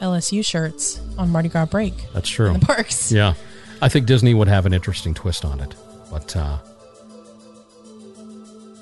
LSU 0.00 0.44
shirts 0.44 1.00
on 1.18 1.30
Mardi 1.30 1.50
Gras 1.50 1.66
break. 1.66 1.92
That's 2.12 2.28
true. 2.28 2.48
In 2.48 2.60
the 2.60 2.66
parks. 2.66 3.12
Yeah. 3.12 3.34
I 3.82 3.88
think 3.90 4.06
Disney 4.06 4.32
would 4.32 4.48
have 4.48 4.64
an 4.64 4.72
interesting 4.72 5.12
twist 5.12 5.44
on 5.44 5.60
it. 5.60 5.74
But 6.10 6.34
uh, 6.34 6.58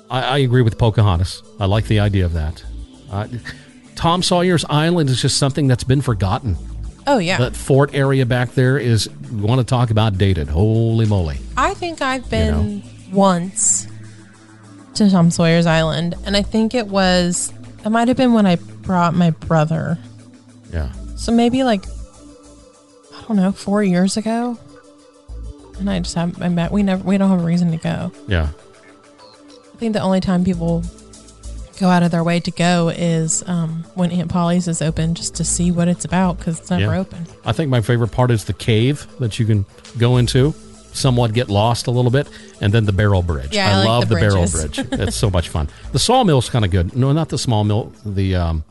I, 0.09 0.21
I 0.21 0.37
agree 0.37 0.61
with 0.61 0.77
Pocahontas. 0.77 1.43
I 1.59 1.65
like 1.65 1.87
the 1.87 1.99
idea 1.99 2.25
of 2.25 2.33
that. 2.33 2.63
Uh, 3.11 3.27
Tom 3.95 4.23
Sawyer's 4.23 4.65
Island 4.69 5.09
is 5.09 5.21
just 5.21 5.37
something 5.37 5.67
that's 5.67 5.83
been 5.83 6.01
forgotten. 6.01 6.57
Oh 7.05 7.17
yeah. 7.17 7.37
That 7.37 7.55
fort 7.55 7.93
area 7.93 8.25
back 8.25 8.51
there 8.53 8.77
is, 8.77 9.09
we 9.31 9.41
want 9.41 9.59
to 9.59 9.65
talk 9.65 9.91
about 9.91 10.17
dated. 10.17 10.47
Holy 10.47 11.05
moly. 11.05 11.37
I 11.57 11.73
think 11.73 12.01
I've 12.01 12.29
been 12.29 12.83
once 13.11 13.87
to 14.95 15.09
Tom 15.09 15.31
Sawyer's 15.31 15.65
Island, 15.65 16.15
and 16.25 16.37
I 16.37 16.41
think 16.41 16.73
it 16.73 16.87
was 16.87 17.51
it 17.85 17.89
might 17.89 18.07
have 18.07 18.17
been 18.17 18.33
when 18.33 18.45
I 18.45 18.55
brought 18.55 19.13
my 19.13 19.31
brother. 19.31 19.97
Yeah. 20.71 20.91
So 21.15 21.31
maybe 21.31 21.63
like 21.63 21.85
I 23.13 23.23
don't 23.27 23.37
know, 23.37 23.51
four 23.51 23.83
years 23.83 24.17
ago. 24.17 24.57
And 25.79 25.89
I 25.89 25.99
just 25.99 26.15
have 26.15 26.41
I 26.41 26.49
met 26.49 26.71
we 26.71 26.83
never 26.83 27.03
we 27.03 27.17
don't 27.17 27.29
have 27.29 27.41
a 27.41 27.45
reason 27.45 27.71
to 27.71 27.77
go. 27.77 28.11
Yeah. 28.27 28.49
I 29.73 29.77
think 29.77 29.93
the 29.93 30.01
only 30.01 30.21
time 30.21 30.45
people 30.45 30.83
go 31.79 31.87
out 31.89 32.03
of 32.03 32.11
their 32.11 32.23
way 32.23 32.39
to 32.39 32.51
go 32.51 32.89
is 32.89 33.43
um, 33.47 33.83
when 33.95 34.11
Aunt 34.11 34.29
Polly's 34.29 34.67
is 34.67 34.81
open 34.81 35.15
just 35.15 35.35
to 35.35 35.43
see 35.43 35.71
what 35.71 35.87
it's 35.87 36.05
about 36.05 36.37
because 36.37 36.59
it's 36.59 36.69
never 36.69 36.93
Yeah. 36.93 36.99
open. 36.99 37.25
I 37.45 37.51
think 37.51 37.69
my 37.69 37.81
favorite 37.81 38.11
part 38.11 38.31
is 38.31 38.43
the 38.45 38.53
cave 38.53 39.07
that 39.19 39.39
you 39.39 39.45
can 39.45 39.65
go 39.97 40.17
into, 40.17 40.53
somewhat 40.93 41.33
get 41.33 41.49
lost 41.49 41.87
a 41.87 41.91
little 41.91 42.11
bit, 42.11 42.27
and 42.61 42.71
then 42.73 42.85
the 42.85 42.91
barrel 42.91 43.21
bridge. 43.23 43.53
Yeah, 43.55 43.69
I 43.71 43.77
like 43.79 43.87
love 43.87 44.09
the 44.09 44.15
the, 44.15 44.21
barrel 44.21 44.47
bridge. 44.47 44.77
It's 44.91 45.15
so 45.15 45.29
much 45.31 45.49
fun. 45.49 45.67
The 45.91 45.99
sawmill's 45.99 46.49
kind 46.49 46.63
of 46.63 46.71
good. 46.71 46.95
No, 46.95 47.11
not 47.11 47.29
the 47.29 47.37
small 47.39 47.63
mill. 47.63 47.91
The 48.05 48.35
um, 48.35 48.63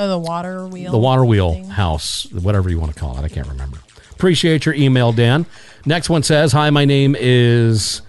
Oh, 0.00 0.06
the 0.08 0.18
water 0.18 0.64
wheel. 0.68 0.92
the 0.92 0.98
water 0.98 1.24
wheel 1.24 1.54
thing. 1.54 1.64
house, 1.64 2.26
whatever 2.32 2.70
you 2.70 2.78
want 2.78 2.94
to 2.94 3.00
call 3.00 3.18
it. 3.18 3.24
I 3.24 3.28
can't 3.28 3.48
remember. 3.48 3.78
Appreciate 4.12 4.64
your 4.64 4.76
email, 4.76 5.10
Dan. 5.12 5.44
Next 5.86 6.08
one 6.08 6.22
says, 6.22 6.52
"Hi, 6.52 6.70
my 6.70 6.84
name 6.84 7.16
is 7.18 8.02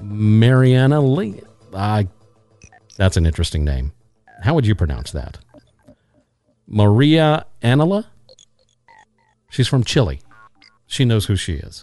Mariana 0.00 1.00
Lee." 1.00 1.40
I 1.74 2.08
that's 3.00 3.16
an 3.16 3.24
interesting 3.24 3.64
name. 3.64 3.92
How 4.42 4.54
would 4.54 4.66
you 4.66 4.74
pronounce 4.74 5.10
that? 5.12 5.38
Maria 6.66 7.46
Anela. 7.62 8.04
She's 9.48 9.66
from 9.66 9.84
Chile. 9.84 10.20
She 10.86 11.06
knows 11.06 11.24
who 11.24 11.34
she 11.34 11.54
is. 11.54 11.82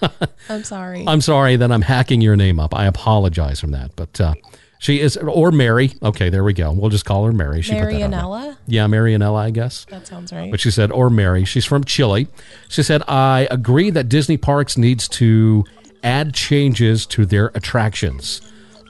I'm 0.48 0.62
sorry. 0.62 1.04
I'm 1.08 1.20
sorry 1.20 1.56
that 1.56 1.72
I'm 1.72 1.82
hacking 1.82 2.20
your 2.20 2.36
name 2.36 2.60
up. 2.60 2.72
I 2.72 2.86
apologize 2.86 3.58
from 3.58 3.72
that, 3.72 3.96
but 3.96 4.20
uh, 4.20 4.34
she 4.78 5.00
is 5.00 5.16
or 5.16 5.50
Mary. 5.50 5.92
Okay, 6.00 6.30
there 6.30 6.44
we 6.44 6.52
go. 6.52 6.70
We'll 6.70 6.90
just 6.90 7.04
call 7.04 7.24
her 7.26 7.32
Mary. 7.32 7.60
She 7.60 7.72
put 7.72 7.90
that 7.90 8.02
on 8.02 8.10
there. 8.12 8.20
Marianella? 8.20 8.56
Yeah, 8.68 8.86
Marianella, 8.86 9.40
I 9.40 9.50
guess. 9.50 9.86
That 9.86 10.06
sounds 10.06 10.32
right. 10.32 10.52
But 10.52 10.60
she 10.60 10.70
said, 10.70 10.92
or 10.92 11.10
Mary. 11.10 11.44
She's 11.44 11.64
from 11.64 11.82
Chile. 11.82 12.28
She 12.68 12.84
said, 12.84 13.02
I 13.08 13.48
agree 13.50 13.90
that 13.90 14.08
Disney 14.08 14.36
Parks 14.36 14.78
needs 14.78 15.08
to 15.08 15.64
add 16.04 16.32
changes 16.32 17.06
to 17.06 17.26
their 17.26 17.50
attractions. 17.54 18.40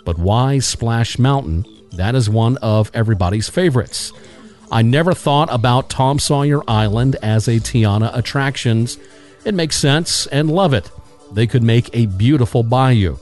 But 0.05 0.19
why 0.19 0.59
Splash 0.59 1.19
Mountain? 1.19 1.67
That 1.93 2.15
is 2.15 2.29
one 2.29 2.57
of 2.59 2.91
everybody's 2.95 3.49
favorites. 3.49 4.13
I 4.71 4.83
never 4.83 5.15
thought 5.15 5.53
about 5.53 5.91
Tom 5.91 6.19
Sawyer 6.19 6.63
Island 6.69 7.17
as 7.23 7.47
a 7.47 7.61
Tiana 7.61 8.15
attractions. 8.17 8.99
It 9.45 9.55
makes 9.55 9.77
sense 9.77 10.27
and 10.27 10.51
love 10.51 10.75
it. 10.75 10.91
They 11.33 11.47
could 11.47 11.63
make 11.63 11.91
a 11.95 12.07
beautiful 12.07 12.63
bayou. 12.63 13.19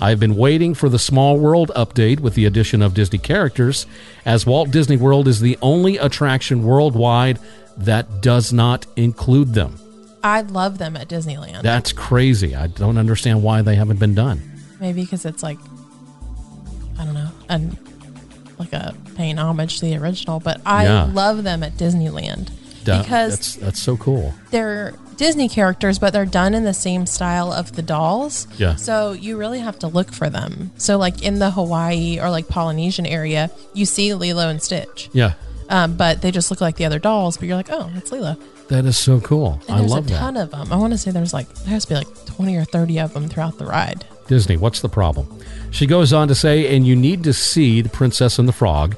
I've 0.00 0.20
been 0.20 0.36
waiting 0.36 0.74
for 0.74 0.88
the 0.88 0.98
Small 0.98 1.38
World 1.38 1.70
update 1.76 2.20
with 2.20 2.34
the 2.34 2.46
addition 2.46 2.80
of 2.80 2.94
Disney 2.94 3.18
characters, 3.18 3.86
as 4.24 4.46
Walt 4.46 4.70
Disney 4.70 4.96
World 4.96 5.28
is 5.28 5.40
the 5.40 5.58
only 5.60 5.98
attraction 5.98 6.64
worldwide 6.64 7.38
that 7.76 8.22
does 8.22 8.52
not 8.52 8.86
include 8.96 9.52
them. 9.54 9.78
I 10.22 10.42
love 10.42 10.78
them 10.78 10.96
at 10.96 11.08
Disneyland. 11.08 11.62
That's 11.62 11.92
crazy. 11.92 12.54
I 12.54 12.68
don't 12.68 12.96
understand 12.96 13.42
why 13.42 13.62
they 13.62 13.74
haven't 13.74 13.98
been 13.98 14.14
done. 14.14 14.40
Maybe 14.78 15.02
because 15.02 15.24
it's 15.26 15.42
like, 15.42 15.58
I 17.00 17.04
don't 17.04 17.14
know, 17.14 17.30
and 17.48 17.76
like 18.58 18.72
a 18.74 18.94
paying 19.16 19.38
homage 19.38 19.78
to 19.80 19.86
the 19.86 19.96
original. 19.96 20.38
But 20.38 20.60
I 20.66 20.84
Yeah. 20.84 21.04
love 21.12 21.42
them 21.44 21.62
at 21.62 21.76
Disneyland 21.78 22.48
Da- 22.84 23.02
because 23.02 23.30
that's 23.36 23.54
that's 23.56 23.82
so 23.82 23.96
cool. 23.96 24.34
they're 24.50 24.94
Disney 25.16 25.48
characters, 25.48 25.98
but 25.98 26.12
they're 26.12 26.24
done 26.26 26.54
in 26.54 26.64
the 26.64 26.72
same 26.74 27.04
style 27.06 27.52
of 27.52 27.72
the 27.76 27.82
dolls. 27.82 28.46
Yeah. 28.58 28.76
So 28.76 29.12
you 29.12 29.36
really 29.36 29.60
have 29.60 29.78
to 29.80 29.86
look 29.86 30.12
for 30.12 30.30
them. 30.30 30.70
So 30.78 30.96
like 30.98 31.22
in 31.22 31.38
the 31.38 31.50
Hawaii 31.50 32.18
or 32.20 32.30
like 32.30 32.48
Polynesian 32.48 33.04
area, 33.06 33.50
you 33.74 33.84
see 33.86 34.12
Lilo 34.14 34.48
and 34.48 34.62
Stitch. 34.62 35.10
Yeah, 35.12 35.32
Um, 35.68 35.94
but 35.94 36.20
they 36.22 36.30
just 36.30 36.50
look 36.50 36.60
like 36.62 36.76
the 36.76 36.84
other 36.86 36.98
dolls. 36.98 37.36
But 37.36 37.48
you're 37.48 37.56
like, 37.56 37.68
oh, 37.70 37.90
that's 37.94 38.10
Lilo. 38.12 38.36
that 38.68 38.84
is 38.86 38.96
so 38.96 39.20
cool. 39.20 39.60
And 39.68 39.76
I 39.76 39.78
there's 39.80 39.90
love 39.90 40.06
a 40.06 40.10
that. 40.10 40.18
ton 40.18 40.36
of 40.38 40.50
them. 40.50 40.72
I 40.72 40.76
want 40.76 40.92
to 40.94 40.98
say 40.98 41.10
there's 41.10 41.34
like 41.34 41.52
there 41.64 41.74
has 41.74 41.84
to 41.84 41.88
be 41.90 41.94
like 41.96 42.26
20 42.26 42.56
or 42.56 42.64
30 42.64 42.98
of 43.00 43.12
them 43.14 43.28
throughout 43.28 43.58
the 43.58 43.66
ride. 43.66 44.04
Disney, 44.30 44.56
what's 44.56 44.80
the 44.80 44.88
problem? 44.88 45.26
She 45.72 45.86
goes 45.86 46.12
on 46.12 46.28
to 46.28 46.36
say, 46.36 46.76
and 46.76 46.86
you 46.86 46.94
need 46.94 47.24
to 47.24 47.32
see 47.32 47.80
The 47.80 47.88
Princess 47.88 48.38
and 48.38 48.46
the 48.46 48.52
Frog. 48.52 48.96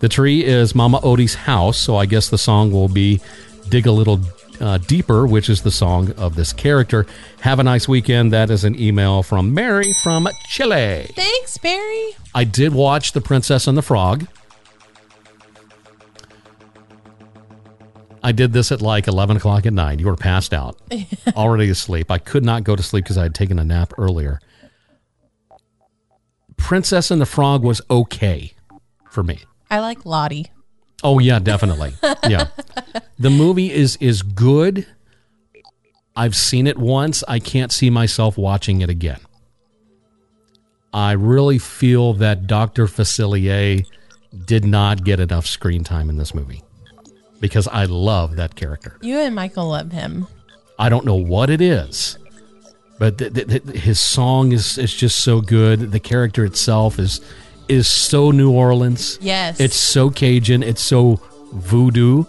The 0.00 0.08
tree 0.08 0.44
is 0.44 0.74
Mama 0.74 0.98
Odie's 1.04 1.36
house, 1.36 1.78
so 1.78 1.96
I 1.96 2.04
guess 2.04 2.28
the 2.28 2.36
song 2.36 2.72
will 2.72 2.88
be 2.88 3.20
dig 3.68 3.86
a 3.86 3.92
little 3.92 4.18
uh, 4.60 4.78
deeper, 4.78 5.24
which 5.24 5.48
is 5.48 5.62
the 5.62 5.70
song 5.70 6.10
of 6.14 6.34
this 6.34 6.52
character. 6.52 7.06
Have 7.42 7.60
a 7.60 7.62
nice 7.62 7.86
weekend. 7.86 8.32
That 8.32 8.50
is 8.50 8.64
an 8.64 8.76
email 8.76 9.22
from 9.22 9.54
Mary 9.54 9.92
from 9.92 10.28
Chile. 10.48 11.06
Thanks, 11.14 11.58
Barry. 11.58 12.16
I 12.34 12.42
did 12.42 12.74
watch 12.74 13.12
The 13.12 13.20
Princess 13.20 13.68
and 13.68 13.78
the 13.78 13.82
Frog. 13.82 14.26
I 18.20 18.32
did 18.32 18.52
this 18.52 18.72
at 18.72 18.82
like 18.82 19.06
11 19.06 19.36
o'clock 19.36 19.64
at 19.64 19.72
night. 19.72 20.00
You 20.00 20.06
were 20.06 20.16
passed 20.16 20.52
out, 20.52 20.76
already 21.36 21.70
asleep. 21.70 22.10
I 22.10 22.18
could 22.18 22.44
not 22.44 22.64
go 22.64 22.74
to 22.74 22.82
sleep 22.82 23.04
because 23.04 23.16
I 23.16 23.22
had 23.22 23.34
taken 23.36 23.60
a 23.60 23.64
nap 23.64 23.92
earlier. 23.96 24.40
Princess 26.62 27.10
and 27.10 27.20
the 27.20 27.26
Frog 27.26 27.64
was 27.64 27.80
okay 27.90 28.52
for 29.10 29.22
me. 29.22 29.40
I 29.70 29.80
like 29.80 30.06
Lottie. 30.06 30.52
Oh 31.02 31.18
yeah, 31.18 31.38
definitely. 31.40 31.94
Yeah. 32.28 32.48
the 33.18 33.30
movie 33.30 33.72
is 33.72 33.96
is 33.96 34.22
good. 34.22 34.86
I've 36.14 36.36
seen 36.36 36.66
it 36.66 36.78
once. 36.78 37.24
I 37.26 37.40
can't 37.40 37.72
see 37.72 37.90
myself 37.90 38.38
watching 38.38 38.80
it 38.80 38.88
again. 38.88 39.18
I 40.94 41.12
really 41.12 41.58
feel 41.58 42.12
that 42.14 42.46
Dr. 42.46 42.86
Facilier 42.86 43.84
did 44.46 44.64
not 44.64 45.04
get 45.04 45.20
enough 45.20 45.46
screen 45.46 45.82
time 45.82 46.10
in 46.10 46.16
this 46.16 46.32
movie 46.34 46.62
because 47.40 47.66
I 47.66 47.86
love 47.86 48.36
that 48.36 48.54
character. 48.54 48.98
You 49.00 49.18
and 49.18 49.34
Michael 49.34 49.68
love 49.68 49.90
him. 49.90 50.28
I 50.78 50.88
don't 50.88 51.04
know 51.04 51.16
what 51.16 51.50
it 51.50 51.60
is, 51.60 52.18
but 52.98 53.18
th- 53.18 53.34
th- 53.34 53.48
th- 53.48 53.76
his 53.78 54.00
song 54.00 54.52
is 54.52 54.78
is 54.78 54.94
just 54.94 55.18
so 55.18 55.40
good. 55.40 55.92
The 55.92 56.00
character 56.00 56.44
itself 56.44 56.98
is 56.98 57.20
is 57.68 57.88
so 57.88 58.30
New 58.30 58.50
Orleans. 58.50 59.18
Yes. 59.20 59.60
It's 59.60 59.76
so 59.76 60.10
Cajun. 60.10 60.62
It's 60.62 60.82
so 60.82 61.20
voodoo. 61.52 62.24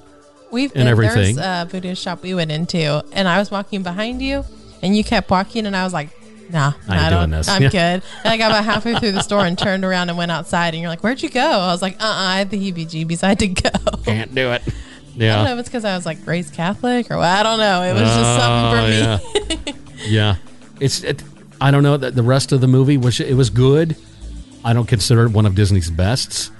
We've 0.51 0.69
and 0.71 0.81
been, 0.81 0.87
everything. 0.87 1.35
There's 1.35 1.63
a 1.63 1.67
voodoo 1.69 1.95
shop 1.95 2.21
we 2.21 2.33
went 2.35 2.51
into, 2.51 3.03
and 3.13 3.27
I 3.27 3.39
was 3.39 3.49
walking 3.49 3.81
behind 3.83 4.21
you, 4.21 4.45
and 4.81 4.95
you 4.95 5.03
kept 5.03 5.31
walking, 5.31 5.65
and 5.65 5.75
I 5.75 5.83
was 5.83 5.93
like, 5.93 6.09
Nah, 6.51 6.73
I 6.87 7.07
I 7.07 7.09
don't. 7.09 7.29
doing 7.29 7.31
this. 7.31 7.47
I'm 7.47 7.63
Yeah. 7.63 7.69
good. 7.71 8.03
And 8.23 8.25
I 8.33 8.37
got 8.37 8.51
about 8.51 8.63
halfway 8.65 8.93
through 8.95 9.13
the 9.13 9.23
store 9.23 9.45
and 9.45 9.57
turned 9.57 9.83
around 9.83 10.09
and 10.09 10.17
went 10.17 10.31
outside, 10.31 10.73
and 10.75 10.81
you're 10.81 10.89
like, 10.89 11.01
"Where'd 11.01 11.23
you 11.23 11.29
go?" 11.29 11.41
I 11.41 11.71
was 11.71 11.81
like, 11.81 11.95
"Uh, 12.01 12.05
uh 12.05 12.13
I 12.13 12.37
had 12.37 12.51
the 12.51 12.57
heebie-jeebies. 12.57 13.23
I 13.23 13.29
had 13.29 13.39
to 13.39 13.47
go." 13.47 13.69
Can't 14.03 14.33
do 14.33 14.51
it. 14.51 14.61
Yeah. 15.15 15.33
I 15.33 15.35
don't 15.35 15.45
know 15.45 15.53
if 15.53 15.59
it's 15.59 15.69
because 15.69 15.85
I 15.85 15.95
was 15.95 16.07
like 16.07 16.25
raised 16.25 16.55
Catholic 16.55 17.11
or 17.11 17.17
what. 17.17 17.27
I 17.27 17.43
don't 17.43 17.59
know. 17.59 17.83
It 17.83 17.93
was 17.93 18.01
just 18.01 18.41
something 18.41 18.71
for 18.73 19.67
me. 19.67 19.69
Oh, 19.69 19.73
yeah. 20.07 20.07
yeah. 20.07 20.35
It's. 20.83 21.03
It, 21.03 21.23
I 21.61 21.71
don't 21.71 21.83
know 21.83 21.95
that 21.95 22.13
the 22.13 22.23
rest 22.23 22.51
of 22.51 22.59
the 22.59 22.67
movie 22.67 22.97
was. 22.97 23.19
It 23.19 23.35
was 23.35 23.49
good. 23.49 23.95
I 24.65 24.73
don't 24.73 24.87
consider 24.87 25.25
it 25.25 25.31
one 25.31 25.45
of 25.45 25.55
Disney's 25.55 25.89
bests, 25.89 26.51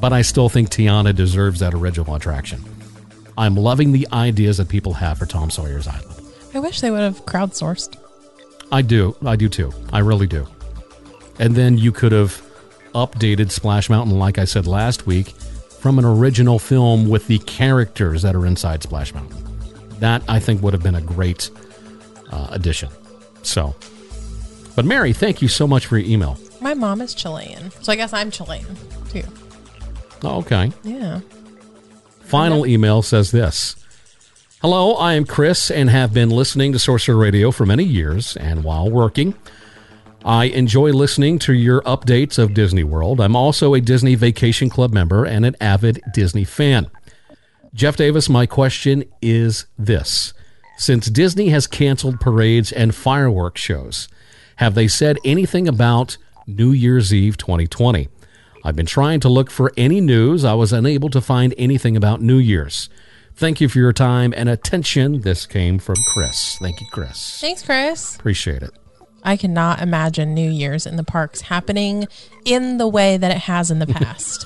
but 0.00 0.12
I 0.12 0.22
still 0.22 0.48
think 0.48 0.68
Tiana 0.68 1.14
deserves 1.14 1.60
that 1.60 1.74
original 1.74 2.14
attraction. 2.14 2.64
I'm 3.38 3.54
loving 3.54 3.92
the 3.92 4.06
ideas 4.12 4.56
that 4.58 4.68
people 4.68 4.94
have 4.94 5.18
for 5.18 5.26
Tom 5.26 5.50
Sawyer's 5.50 5.86
Island. 5.86 6.26
I 6.54 6.58
wish 6.58 6.80
they 6.80 6.90
would 6.90 7.00
have 7.00 7.24
crowdsourced. 7.24 7.96
I 8.70 8.82
do. 8.82 9.16
I 9.24 9.36
do 9.36 9.48
too. 9.48 9.72
I 9.92 10.00
really 10.00 10.26
do. 10.26 10.46
And 11.38 11.54
then 11.54 11.78
you 11.78 11.92
could 11.92 12.12
have 12.12 12.42
updated 12.94 13.50
Splash 13.50 13.88
Mountain, 13.88 14.18
like 14.18 14.38
I 14.38 14.44
said 14.44 14.66
last 14.66 15.06
week, 15.06 15.28
from 15.28 15.98
an 15.98 16.04
original 16.04 16.58
film 16.58 17.08
with 17.08 17.26
the 17.26 17.38
characters 17.40 18.22
that 18.22 18.34
are 18.34 18.46
inside 18.46 18.82
Splash 18.82 19.14
Mountain. 19.14 19.38
That, 20.00 20.22
I 20.28 20.40
think, 20.40 20.62
would 20.62 20.72
have 20.72 20.82
been 20.82 20.94
a 20.94 21.00
great 21.00 21.50
uh, 22.32 22.48
addition. 22.50 22.88
So, 23.42 23.74
but 24.74 24.84
Mary, 24.84 25.12
thank 25.12 25.42
you 25.42 25.48
so 25.48 25.66
much 25.66 25.86
for 25.86 25.98
your 25.98 26.08
email. 26.08 26.38
My 26.60 26.74
mom 26.74 27.00
is 27.00 27.14
Chilean, 27.14 27.70
so 27.82 27.92
I 27.92 27.96
guess 27.96 28.12
I'm 28.12 28.30
Chilean 28.30 28.76
too. 29.10 29.24
Oh, 30.24 30.38
okay. 30.38 30.72
Yeah. 30.82 31.20
Final 32.20 32.66
email 32.66 33.02
says 33.02 33.30
this 33.30 33.76
Hello, 34.62 34.94
I 34.94 35.14
am 35.14 35.24
Chris 35.26 35.70
and 35.70 35.90
have 35.90 36.14
been 36.14 36.30
listening 36.30 36.72
to 36.72 36.78
Sorcerer 36.78 37.16
Radio 37.16 37.50
for 37.50 37.66
many 37.66 37.82
years. 37.82 38.36
And 38.36 38.62
while 38.62 38.88
working, 38.88 39.34
I 40.24 40.44
enjoy 40.44 40.92
listening 40.92 41.40
to 41.40 41.52
your 41.52 41.82
updates 41.82 42.38
of 42.38 42.54
Disney 42.54 42.84
World. 42.84 43.20
I'm 43.20 43.34
also 43.34 43.74
a 43.74 43.80
Disney 43.80 44.14
Vacation 44.14 44.70
Club 44.70 44.92
member 44.92 45.24
and 45.24 45.44
an 45.44 45.56
avid 45.60 46.00
Disney 46.14 46.44
fan. 46.44 46.88
Jeff 47.74 47.96
Davis, 47.96 48.28
my 48.28 48.46
question 48.46 49.02
is 49.20 49.66
this 49.76 50.32
Since 50.76 51.10
Disney 51.10 51.50
has 51.50 51.66
canceled 51.66 52.20
parades 52.20 52.72
and 52.72 52.94
fireworks 52.94 53.60
shows, 53.60 54.08
have 54.56 54.74
they 54.74 54.88
said 54.88 55.18
anything 55.24 55.68
about 55.68 56.16
New 56.46 56.72
Year's 56.72 57.12
Eve 57.14 57.36
2020? 57.36 58.08
I've 58.64 58.76
been 58.76 58.86
trying 58.86 59.20
to 59.20 59.28
look 59.28 59.50
for 59.50 59.72
any 59.76 60.00
news. 60.00 60.44
I 60.44 60.54
was 60.54 60.72
unable 60.72 61.10
to 61.10 61.20
find 61.20 61.54
anything 61.58 61.96
about 61.96 62.20
New 62.20 62.38
Year's. 62.38 62.88
Thank 63.34 63.60
you 63.60 63.68
for 63.68 63.78
your 63.78 63.92
time 63.92 64.32
and 64.36 64.48
attention. 64.48 65.22
This 65.22 65.46
came 65.46 65.78
from 65.78 65.96
Chris. 66.06 66.58
Thank 66.58 66.80
you, 66.80 66.86
Chris. 66.92 67.40
Thanks, 67.40 67.62
Chris. 67.62 68.16
Appreciate 68.16 68.62
it. 68.62 68.70
I 69.24 69.36
cannot 69.36 69.80
imagine 69.80 70.34
New 70.34 70.50
Year's 70.50 70.86
in 70.86 70.96
the 70.96 71.04
parks 71.04 71.42
happening 71.42 72.06
in 72.44 72.78
the 72.78 72.88
way 72.88 73.16
that 73.16 73.30
it 73.30 73.38
has 73.38 73.70
in 73.70 73.78
the 73.78 73.86
past. 73.86 74.44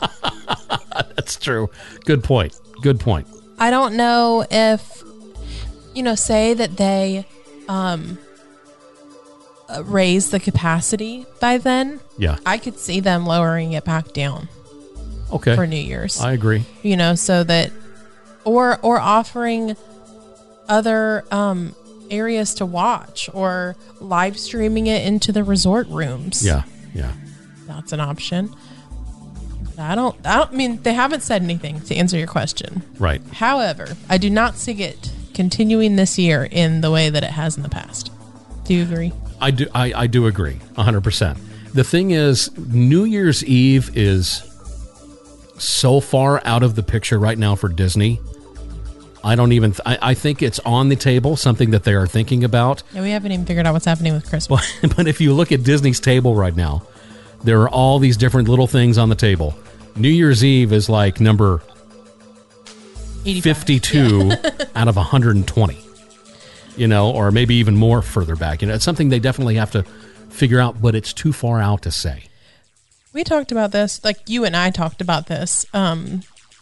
That's 1.16 1.36
true. 1.36 1.70
Good 2.04 2.22
point. 2.22 2.58
Good 2.82 3.00
point. 3.00 3.26
I 3.58 3.70
don't 3.70 3.96
know 3.96 4.46
if, 4.50 5.02
you 5.96 6.02
know, 6.02 6.14
say 6.14 6.52
that 6.54 6.76
they 6.76 7.26
um, 7.68 8.18
uh, 9.68 9.82
raise 9.84 10.30
the 10.30 10.38
capacity 10.40 11.26
by 11.40 11.58
then. 11.58 12.00
Yeah. 12.18 12.38
I 12.46 12.58
could 12.58 12.78
see 12.78 13.00
them 13.00 13.26
lowering 13.26 13.72
it 13.72 13.84
back 13.84 14.12
down 14.12 14.48
Okay. 15.32 15.56
for 15.56 15.66
New 15.66 15.76
Year's. 15.76 16.20
I 16.20 16.32
agree. 16.32 16.64
you 16.82 16.96
know, 16.96 17.14
so 17.14 17.42
that, 17.44 17.72
or 18.44 18.78
or 18.82 18.98
offering 19.00 19.76
other 20.68 21.24
um, 21.32 21.74
areas 22.10 22.54
to 22.54 22.66
watch 22.66 23.28
or 23.32 23.74
live 24.00 24.38
streaming 24.38 24.86
it 24.86 25.04
into 25.06 25.32
the 25.32 25.42
resort 25.42 25.88
rooms. 25.88 26.44
Yeah. 26.44 26.62
Yeah. 26.94 27.12
that's 27.66 27.92
an 27.92 28.00
option. 28.00 28.54
I 29.78 29.94
don't. 29.94 30.16
I 30.26 30.36
don't 30.38 30.52
I 30.52 30.56
mean 30.56 30.82
they 30.82 30.94
haven't 30.94 31.22
said 31.22 31.42
anything 31.42 31.80
to 31.82 31.94
answer 31.96 32.16
your 32.16 32.26
question. 32.28 32.82
Right. 32.98 33.20
However, 33.32 33.88
I 34.08 34.16
do 34.18 34.30
not 34.30 34.56
see 34.56 34.72
it 34.82 35.12
continuing 35.36 35.96
this 35.96 36.18
year 36.18 36.48
in 36.50 36.80
the 36.80 36.90
way 36.90 37.10
that 37.10 37.22
it 37.22 37.30
has 37.30 37.56
in 37.56 37.62
the 37.62 37.68
past. 37.68 38.10
Do 38.64 38.74
you 38.74 38.82
agree? 38.82 39.12
I 39.40 39.52
do. 39.52 39.66
I, 39.74 39.92
I 39.94 40.06
do 40.08 40.26
agree. 40.26 40.58
hundred 40.76 41.02
percent. 41.02 41.38
The 41.74 41.84
thing 41.84 42.10
is, 42.10 42.50
New 42.58 43.04
Year's 43.04 43.44
Eve 43.44 43.96
is 43.96 44.42
so 45.58 46.00
far 46.00 46.40
out 46.44 46.62
of 46.62 46.74
the 46.74 46.82
picture 46.82 47.18
right 47.18 47.38
now 47.38 47.54
for 47.54 47.68
Disney. 47.68 48.18
I 49.22 49.34
don't 49.34 49.52
even. 49.52 49.72
Th- 49.72 49.82
I, 49.84 50.10
I 50.10 50.14
think 50.14 50.42
it's 50.42 50.58
on 50.60 50.88
the 50.88 50.96
table, 50.96 51.36
something 51.36 51.70
that 51.72 51.84
they 51.84 51.94
are 51.94 52.06
thinking 52.06 52.42
about. 52.42 52.82
Yeah, 52.92 53.02
we 53.02 53.10
haven't 53.10 53.30
even 53.32 53.44
figured 53.44 53.66
out 53.66 53.74
what's 53.74 53.84
happening 53.84 54.14
with 54.14 54.28
Christmas. 54.28 54.78
But, 54.80 54.96
but 54.96 55.06
if 55.06 55.20
you 55.20 55.34
look 55.34 55.52
at 55.52 55.62
Disney's 55.62 56.00
table 56.00 56.34
right 56.34 56.56
now, 56.56 56.86
there 57.44 57.60
are 57.60 57.68
all 57.68 57.98
these 57.98 58.16
different 58.16 58.48
little 58.48 58.66
things 58.66 58.96
on 58.96 59.10
the 59.10 59.14
table. 59.14 59.54
New 59.96 60.08
Year's 60.08 60.42
Eve 60.44 60.72
is 60.72 60.88
like 60.88 61.20
number 61.20 61.60
52 63.34 64.32
out 64.74 64.88
of 64.88 64.96
120. 64.96 65.78
You 66.76 66.86
know, 66.86 67.10
or 67.10 67.30
maybe 67.30 67.54
even 67.54 67.76
more 67.76 68.02
further 68.02 68.36
back. 68.36 68.60
You 68.60 68.68
know, 68.68 68.74
it's 68.74 68.84
something 68.84 69.08
they 69.08 69.18
definitely 69.18 69.54
have 69.54 69.70
to 69.72 69.82
figure 70.28 70.60
out, 70.60 70.80
but 70.82 70.94
it's 70.94 71.12
too 71.12 71.32
far 71.32 71.60
out 71.60 71.82
to 71.82 71.90
say. 71.90 72.24
We 73.12 73.24
talked 73.24 73.50
about 73.50 73.72
this, 73.72 74.04
like 74.04 74.18
you 74.28 74.44
and 74.44 74.54
I 74.54 74.70
talked 74.70 75.00
about 75.00 75.26
this, 75.26 75.64
um, 75.72 76.20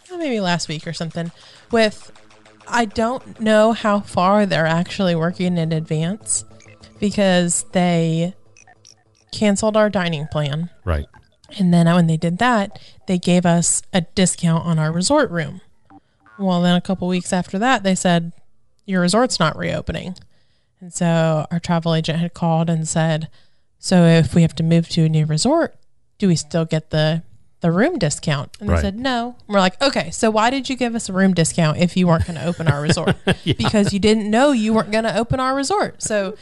maybe 0.09 0.39
last 0.39 0.69
week 0.69 0.87
or 0.87 0.93
something. 0.93 1.31
With, 1.69 2.11
I 2.65 2.85
don't 2.85 3.41
know 3.41 3.73
how 3.73 3.99
far 3.99 4.45
they're 4.45 4.65
actually 4.65 5.15
working 5.15 5.57
in 5.57 5.73
advance 5.73 6.45
because 6.99 7.65
they 7.73 8.33
canceled 9.33 9.75
our 9.75 9.89
dining 9.89 10.27
plan. 10.27 10.69
Right. 10.85 11.07
And 11.59 11.73
then 11.73 11.85
when 11.87 12.07
they 12.07 12.17
did 12.17 12.37
that, 12.39 12.79
they 13.07 13.17
gave 13.17 13.45
us 13.45 13.81
a 13.93 14.01
discount 14.01 14.65
on 14.65 14.79
our 14.79 14.91
resort 14.91 15.29
room. 15.29 15.61
Well, 16.37 16.61
then 16.61 16.75
a 16.75 16.81
couple 16.81 17.07
weeks 17.07 17.31
after 17.33 17.57
that, 17.59 17.83
they 17.83 17.95
said, 17.95 18.33
Your 18.85 19.01
resort's 19.01 19.39
not 19.39 19.57
reopening. 19.57 20.15
And 20.81 20.93
so 20.93 21.45
our 21.51 21.59
travel 21.59 21.95
agent 21.95 22.19
had 22.19 22.33
called 22.33 22.69
and 22.69 22.87
said, 22.87 23.29
So 23.79 24.03
if 24.05 24.35
we 24.35 24.41
have 24.41 24.55
to 24.55 24.63
move 24.63 24.89
to 24.89 25.05
a 25.05 25.09
new 25.09 25.25
resort, 25.25 25.75
do 26.17 26.27
we 26.27 26.35
still 26.35 26.65
get 26.65 26.89
the 26.89 27.23
the 27.61 27.71
room 27.71 27.97
discount? 27.97 28.55
And 28.59 28.69
they 28.69 28.73
said 28.81 28.99
no. 28.99 29.35
And 29.47 29.53
we're 29.53 29.59
like, 29.59 29.81
okay, 29.81 30.11
so 30.11 30.29
why 30.29 30.51
did 30.51 30.69
you 30.69 30.75
give 30.75 30.93
us 30.93 31.09
a 31.09 31.13
room 31.13 31.33
discount 31.33 31.77
if 31.79 31.97
you 31.97 32.05
weren't 32.05 32.27
going 32.27 32.37
to 32.37 32.45
open 32.45 32.67
our 32.67 32.79
resort? 32.81 33.15
Because 33.57 33.91
you 33.91 33.97
didn't 33.99 34.29
know 34.29 34.51
you 34.51 34.71
weren't 34.73 34.91
going 34.91 35.05
to 35.05 35.17
open 35.17 35.39
our 35.39 35.55
resort. 35.55 36.03
So 36.03 36.35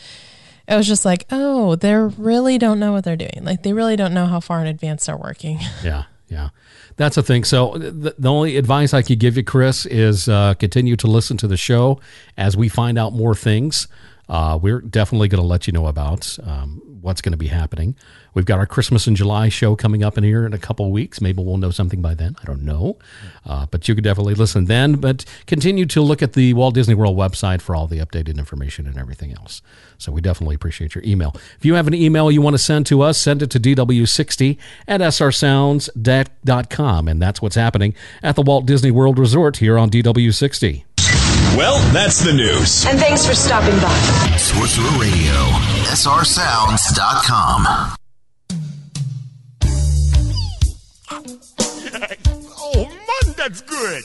it 0.67 0.75
was 0.75 0.85
just 0.87 1.05
like, 1.05 1.25
oh, 1.31 1.75
they 1.75 1.93
really 1.95 2.57
don't 2.57 2.77
know 2.79 2.91
what 2.91 3.05
they're 3.05 3.15
doing. 3.15 3.41
Like 3.43 3.63
they 3.63 3.71
really 3.71 3.95
don't 3.95 4.13
know 4.13 4.25
how 4.25 4.41
far 4.41 4.59
in 4.59 4.67
advance 4.67 5.05
they're 5.05 5.15
working. 5.15 5.59
Yeah, 5.83 6.03
yeah. 6.34 6.49
That's 6.97 7.17
a 7.17 7.23
thing. 7.23 7.43
So 7.45 7.77
the, 7.77 8.15
the 8.17 8.29
only 8.29 8.57
advice 8.57 8.93
I 8.93 9.01
could 9.01 9.19
give 9.19 9.38
you, 9.38 9.43
Chris, 9.43 9.86
is 9.86 10.27
uh, 10.27 10.53
continue 10.55 10.95
to 10.97 11.07
listen 11.07 11.38
to 11.38 11.47
the 11.47 11.57
show 11.57 11.99
as 12.38 12.57
we 12.57 12.69
find 12.69 12.97
out 12.97 13.13
more 13.13 13.36
things. 13.36 13.88
uh, 14.29 14.57
we're 14.61 14.81
definitely 14.81 15.27
going 15.27 15.41
to 15.41 15.47
let 15.47 15.67
you 15.67 15.73
know 15.73 15.88
about 15.88 16.38
um, 16.43 16.81
what's 17.01 17.21
going 17.21 17.34
to 17.34 17.38
be 17.38 17.47
happening. 17.47 17.95
We've 18.34 18.45
got 18.45 18.59
our 18.59 18.65
Christmas 18.65 19.07
in 19.07 19.15
July 19.15 19.49
show 19.49 19.75
coming 19.75 20.03
up 20.03 20.17
in 20.17 20.23
here 20.23 20.45
in 20.45 20.53
a 20.53 20.57
couple 20.57 20.86
of 20.86 20.91
weeks. 20.91 21.21
Maybe 21.21 21.43
we'll 21.43 21.57
know 21.57 21.71
something 21.71 22.01
by 22.01 22.13
then. 22.15 22.36
I 22.41 22.45
don't 22.45 22.63
know. 22.63 22.97
Uh, 23.45 23.65
but 23.69 23.88
you 23.88 23.95
could 23.95 24.03
definitely 24.03 24.36
listen 24.36 24.65
then. 24.65 24.95
But 24.95 25.23
continue 25.45 25.86
to 25.88 26.01
look 26.01 26.21
at 26.21 26.34
the 26.34 26.53
Walt 26.53 26.75
Disney 26.75 26.95
World 26.95 27.17
website 27.17 27.61
for 27.61 27.75
all 27.75 27.88
the 27.88 27.99
updated 27.99 28.38
information 28.38 28.88
and 28.88 28.97
everything 28.97 29.34
else. 29.34 29.61
So 29.97 30.11
we 30.11 30.21
definitely 30.21 30.55
appreciate 30.55 30.95
your 30.95 31.03
email. 31.05 31.34
If 31.57 31.65
you 31.65 31.75
have 31.75 31.88
an 31.88 31.93
email 31.93 32.31
you 32.31 32.41
want 32.41 32.55
to 32.55 32.59
send 32.59 32.86
to 32.88 33.01
us, 33.01 33.17
send 33.17 33.41
it 33.41 33.49
to 33.51 33.59
DW60 33.59 34.57
at 34.88 35.01
srsounds.com. 35.01 37.07
And 37.07 37.21
that's 37.21 37.41
what's 37.41 37.55
happening 37.55 37.93
at 38.21 38.36
the 38.36 38.41
Walt 38.41 38.65
Disney 38.65 38.91
World 38.91 39.17
Resort 39.19 39.57
here 39.57 39.77
on 39.77 39.89
DW60. 39.89 40.84
Well, 41.55 41.77
that's 41.93 42.21
the 42.23 42.34
news. 42.34 42.86
And 42.86 42.99
thanks 42.99 43.25
for 43.25 43.34
stopping 43.36 43.79
by. 43.79 43.95
Sorcerer 44.38 44.89
Radio, 44.99 45.34
srsounds.com. 45.93 47.95
that's 53.43 53.61
good. 53.61 54.03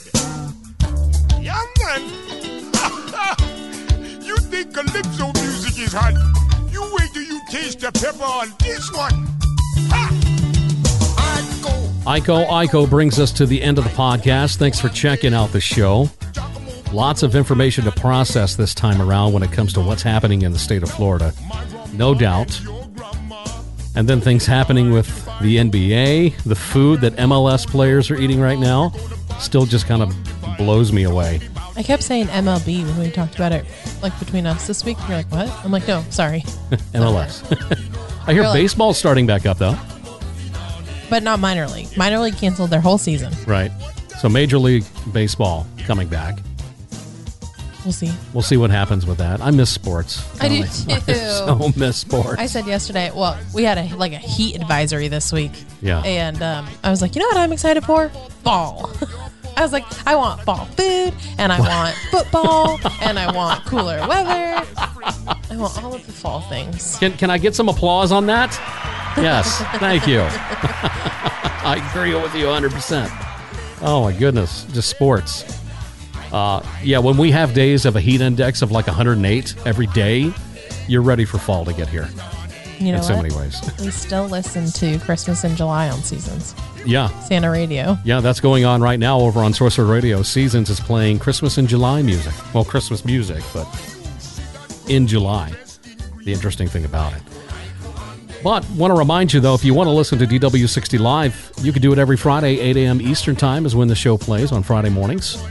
Yeah, 1.41 1.63
man. 1.79 2.03
you 4.21 4.37
think 4.39 4.75
calypso 4.75 5.33
music 5.41 5.79
is 5.79 5.93
hot? 5.93 6.15
You 6.73 6.83
wait 6.99 7.13
till 7.13 7.23
you 7.23 7.41
taste 7.49 7.79
the 7.79 7.93
pepper 7.93 8.25
on 8.25 8.53
this 8.59 8.93
one. 8.93 9.13
Iko 12.05 12.49
Iko 12.49 12.91
brings 12.91 13.21
us 13.21 13.31
to 13.33 13.47
the 13.47 13.63
end 13.63 13.79
of 13.79 13.85
the 13.85 13.91
podcast. 13.91 14.57
Thanks 14.57 14.81
for 14.81 14.89
checking 14.89 15.35
out 15.35 15.53
the 15.53 15.61
show. 15.61 16.11
Lots 16.93 17.23
of 17.23 17.37
information 17.37 17.85
to 17.85 17.93
process 17.93 18.57
this 18.57 18.75
time 18.75 19.01
around 19.01 19.35
when 19.35 19.45
it 19.45 19.53
comes 19.53 19.73
to 19.75 19.81
what's 19.81 20.03
happening 20.03 20.43
in 20.43 20.51
the 20.51 20.59
state 20.59 20.83
of 20.83 20.91
Florida. 20.91 21.33
No 21.93 22.13
doubt. 22.13 22.61
And 23.95 24.09
then 24.09 24.21
things 24.21 24.47
happening 24.47 24.93
with 24.93 25.07
the 25.41 25.59
NBA, 25.59 26.43
the 26.43 26.57
food 26.57 27.03
that 27.03 27.15
MLS 27.17 27.69
players 27.69 28.11
are 28.11 28.17
eating 28.17 28.41
right 28.41 28.59
now, 28.59 28.93
still 29.41 29.67
just 29.67 29.87
kind 29.87 30.03
of 30.03 30.15
blows 30.57 30.93
me 30.93 31.05
away. 31.05 31.41
I 31.77 31.83
kept 31.83 32.03
saying 32.03 32.27
MLB 32.27 32.85
when 32.85 32.99
we 32.99 33.11
talked 33.11 33.37
about 33.37 33.53
it, 33.53 33.65
like 34.03 34.19
between 34.19 34.47
us 34.47 34.67
this 34.67 34.85
week. 34.85 34.97
You're 35.09 35.17
like, 35.19 35.31
what? 35.31 35.49
I'm 35.65 35.71
like, 35.71 35.87
no, 35.87 36.05
sorry. 36.11 36.41
MLS. 36.95 37.45
I 38.27 38.33
hear 38.33 38.43
Really? 38.43 38.63
baseball's 38.63 38.99
starting 38.99 39.27
back 39.27 39.47
up, 39.47 39.59
though. 39.59 39.77
But 41.09 41.23
not 41.23 41.39
minor 41.41 41.67
league. 41.69 41.97
Minor 41.97 42.19
league 42.19 42.37
canceled 42.37 42.71
their 42.71 42.81
whole 42.81 42.99
season. 42.99 43.33
Right. 43.47 43.71
So 44.21 44.29
Major 44.29 44.59
League 44.59 44.85
Baseball 45.13 45.67
coming 45.87 46.09
back. 46.09 46.41
We'll 47.85 47.93
see. 47.93 48.13
We'll 48.35 48.43
see 48.43 48.57
what 48.59 48.71
happens 48.71 49.07
with 49.07 49.17
that. 49.19 49.41
I 49.41 49.51
miss 49.51 49.71
sports. 49.71 50.23
I 50.43 50.49
do 50.49 50.59
Don't 50.65 50.71
too. 51.07 51.13
I 51.13 51.15
so 51.15 51.73
miss 51.77 51.97
sports. 51.97 52.39
I 52.39 52.47
said 52.47 52.67
yesterday, 52.67 53.11
well, 53.15 53.39
we 53.55 53.63
had 53.63 53.79
a 53.79 53.95
like 53.97 54.13
a 54.13 54.19
heat 54.19 54.57
advisory 54.57 55.09
this 55.09 55.33
week. 55.33 55.53
Yeah. 55.81 56.01
And 56.03 56.43
um, 56.43 56.69
I 56.85 56.91
was 56.91 57.01
like, 57.01 57.15
you 57.15 57.23
know 57.23 57.29
what 57.29 57.37
I'm 57.39 57.53
excited 57.53 57.85
for? 57.85 58.09
Fall. 58.43 58.91
I 59.59 59.63
was 59.63 59.73
like, 59.73 59.85
I 60.07 60.15
want 60.15 60.41
fall 60.43 60.67
food, 60.67 61.13
and 61.37 61.53
I 61.53 61.59
want 61.59 61.97
football, 62.13 62.79
and 63.01 63.19
I 63.19 63.35
want 63.35 63.65
cooler 63.65 63.99
weather. 64.07 64.65
I 64.77 65.57
want 65.57 65.83
all 65.83 65.97
of 65.97 66.07
the 66.07 66.13
fall 66.13 66.43
things. 66.43 66.97
Can, 66.99 67.15
can 67.15 67.29
I 67.29 67.39
get 67.39 67.57
some 67.57 67.69
applause 67.69 68.13
on 68.13 68.27
that? 68.27 68.57
Yes. 69.17 69.59
Thank 69.81 70.07
you. 70.07 70.21
I 70.31 71.85
agree 71.91 72.15
with 72.15 72.37
you 72.37 72.45
100%. 72.45 73.09
Oh, 73.83 74.05
my 74.05 74.13
goodness. 74.13 74.63
Just 74.67 74.91
sports. 74.91 75.61
Uh, 76.33 76.65
yeah, 76.85 76.99
when 76.99 77.17
we 77.17 77.33
have 77.33 77.53
days 77.53 77.85
of 77.85 77.97
a 77.97 78.01
heat 78.01 78.21
index 78.21 78.63
of 78.63 78.71
like 78.71 78.87
108 78.87 79.57
every 79.67 79.89
day, 79.89 80.33
you're 80.87 81.03
ready 81.03 81.25
for 81.25 81.39
fall 81.39 81.65
to 81.65 81.73
get 81.73 81.89
here. 81.89 82.09
You 82.81 82.93
know 82.93 82.99
in 82.99 83.03
so 83.05 83.17
what? 83.17 83.23
many 83.23 83.35
ways. 83.35 83.61
We 83.81 83.91
still 83.91 84.27
listen 84.27 84.67
to 84.73 85.05
Christmas 85.05 85.45
in 85.45 85.57
July 85.57 85.89
on 85.89 86.03
seasons. 86.03 86.55
Yeah. 86.87 87.09
Santa 87.21 87.51
Radio. 87.51 87.97
Yeah, 88.05 88.21
that's 88.21 88.41
going 88.41 88.65
on 88.65 88.81
right 88.81 88.99
now 88.99 89.19
over 89.21 89.41
on 89.41 89.53
Sorcerer 89.53 89.87
Radio. 89.87 90.23
Seasons 90.23 90.71
is 90.71 90.81
playing 90.81 91.19
Christmas 91.19 91.59
in 91.59 91.67
July 91.67 92.03
music. 92.03 92.33
Well, 92.55 92.65
Christmas 92.65 93.05
music, 93.05 93.43
but 93.53 93.67
in 94.89 95.07
July. 95.07 95.53
The 96.25 96.33
interesting 96.33 96.69
thing 96.69 96.85
about 96.85 97.13
it. 97.15 97.23
But 98.43 98.69
want 98.71 98.93
to 98.93 98.99
remind 98.99 99.33
you, 99.33 99.41
though, 99.41 99.55
if 99.55 99.65
you 99.65 99.75
want 99.75 99.89
to 99.89 99.93
listen 99.93 100.19
to 100.21 100.27
DW60 100.27 100.99
Live, 101.01 101.53
you 101.61 101.73
can 101.73 101.83
do 101.83 101.93
it 101.93 101.99
every 101.99 102.17
Friday, 102.17 102.61
8 102.61 102.77
a.m. 102.77 103.01
Eastern 103.01 103.35
Time 103.35 103.67
is 103.67 103.75
when 103.75 103.89
the 103.89 103.97
show 103.97 104.17
plays 104.17 104.53
on 104.53 104.63
Friday 104.63 104.91
mornings. 104.91 105.43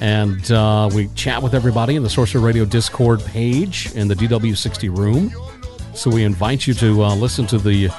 And 0.00 0.50
uh, 0.52 0.90
we 0.94 1.08
chat 1.08 1.42
with 1.42 1.54
everybody 1.54 1.96
in 1.96 2.02
the 2.02 2.10
Sorcerer 2.10 2.40
Radio 2.40 2.64
Discord 2.64 3.24
page 3.24 3.90
in 3.94 4.08
the 4.08 4.14
DW60 4.14 4.96
room. 4.96 5.32
So 5.96 6.10
we 6.10 6.24
invite 6.24 6.66
you 6.66 6.74
to 6.74 7.04
uh, 7.04 7.14
listen 7.16 7.46
to 7.46 7.58
the, 7.58 7.90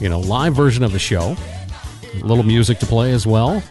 you 0.00 0.08
know, 0.08 0.20
live 0.20 0.54
version 0.54 0.84
of 0.84 0.92
the 0.92 0.98
show. 0.98 1.34
A 2.14 2.24
little 2.24 2.44
music 2.44 2.78
to 2.80 2.86
play 2.86 3.12
as 3.12 3.26
well. 3.26 3.62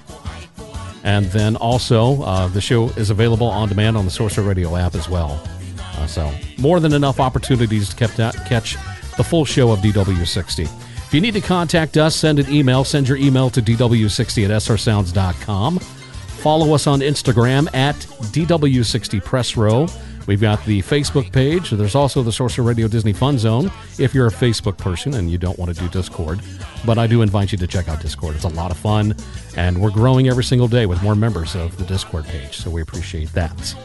And 1.04 1.28
then 1.28 1.56
also, 1.56 2.22
uh, 2.24 2.48
the 2.48 2.60
show 2.60 2.90
is 2.90 3.12
available 3.12 3.48
on 3.48 3.70
demand 3.70 3.96
on 3.96 4.06
the 4.06 4.12
Sorcerer 4.12 4.44
Radio 4.44 4.76
app 4.76 4.96
as 4.96 5.08
well. 5.08 5.42
Uh, 5.80 6.08
so, 6.08 6.34
more 6.58 6.80
than 6.80 6.94
enough 6.94 7.20
opportunities 7.20 7.90
to 7.90 7.96
kept 7.96 8.18
that, 8.18 8.36
catch 8.48 8.76
the 9.16 9.24
full 9.24 9.46
show 9.46 9.72
of 9.72 9.80
DW60. 9.80 10.64
If 10.64 11.14
you 11.14 11.22
need 11.22 11.36
to 11.36 11.42
contact 11.42 11.98
us, 11.98 12.16
send 12.16 12.40
an 12.40 12.52
email. 12.52 12.84
Send 12.84 13.08
your 13.08 13.18
email 13.18 13.50
to 13.52 13.62
DW60 13.62 14.46
at 14.46 14.52
srsounds.com. 14.52 15.80
Follow 15.80 16.74
us 16.74 16.88
on 16.88 17.00
Instagram 17.00 17.74
at 17.74 17.96
DW60 17.96 19.24
Press 19.24 19.56
Row. 19.56 19.88
We've 20.28 20.42
got 20.42 20.64
the 20.66 20.82
Facebook 20.82 21.32
page. 21.32 21.72
There's 21.72 21.96
also 21.96 22.22
the 22.22 22.32
Sorcerer 22.32 22.66
Radio 22.66 22.88
Disney 22.88 23.14
Fun 23.14 23.40
Zone 23.40 23.72
if 23.98 24.14
you're 24.14 24.28
a 24.28 24.32
Facebook 24.32 24.78
person 24.78 25.14
and 25.16 25.32
you 25.32 25.38
don't 25.38 25.58
want 25.58 25.74
to 25.74 25.82
do 25.82 25.88
Discord. 25.90 26.42
But 26.86 26.98
I 26.98 27.08
do 27.08 27.22
invite 27.22 27.54
you 27.54 27.58
to 27.58 27.66
check 27.66 27.88
out 27.88 28.02
Discord. 28.02 28.36
It's 28.36 28.44
a 28.44 28.50
lot 28.50 28.70
of 28.70 28.78
fun, 28.78 29.16
and 29.56 29.82
we're 29.82 29.90
growing 29.90 30.28
every 30.28 30.44
single 30.44 30.68
day 30.68 30.86
with 30.86 31.02
more 31.02 31.16
members 31.16 31.56
of 31.56 31.78
the 31.78 31.86
Discord 31.86 32.26
page, 32.26 32.58
so 32.58 32.70
we 32.70 32.82
appreciate 32.82 33.32
that. 33.34 33.76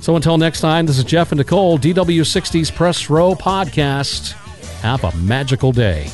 So 0.00 0.16
until 0.16 0.38
next 0.38 0.60
time, 0.60 0.86
this 0.86 0.96
is 0.96 1.04
Jeff 1.04 1.30
and 1.30 1.38
Nicole, 1.38 1.78
DW60's 1.78 2.70
Press 2.70 3.10
Row 3.10 3.34
Podcast. 3.34 4.32
Have 4.80 5.04
a 5.04 5.14
magical 5.18 5.72
day. 5.72 6.10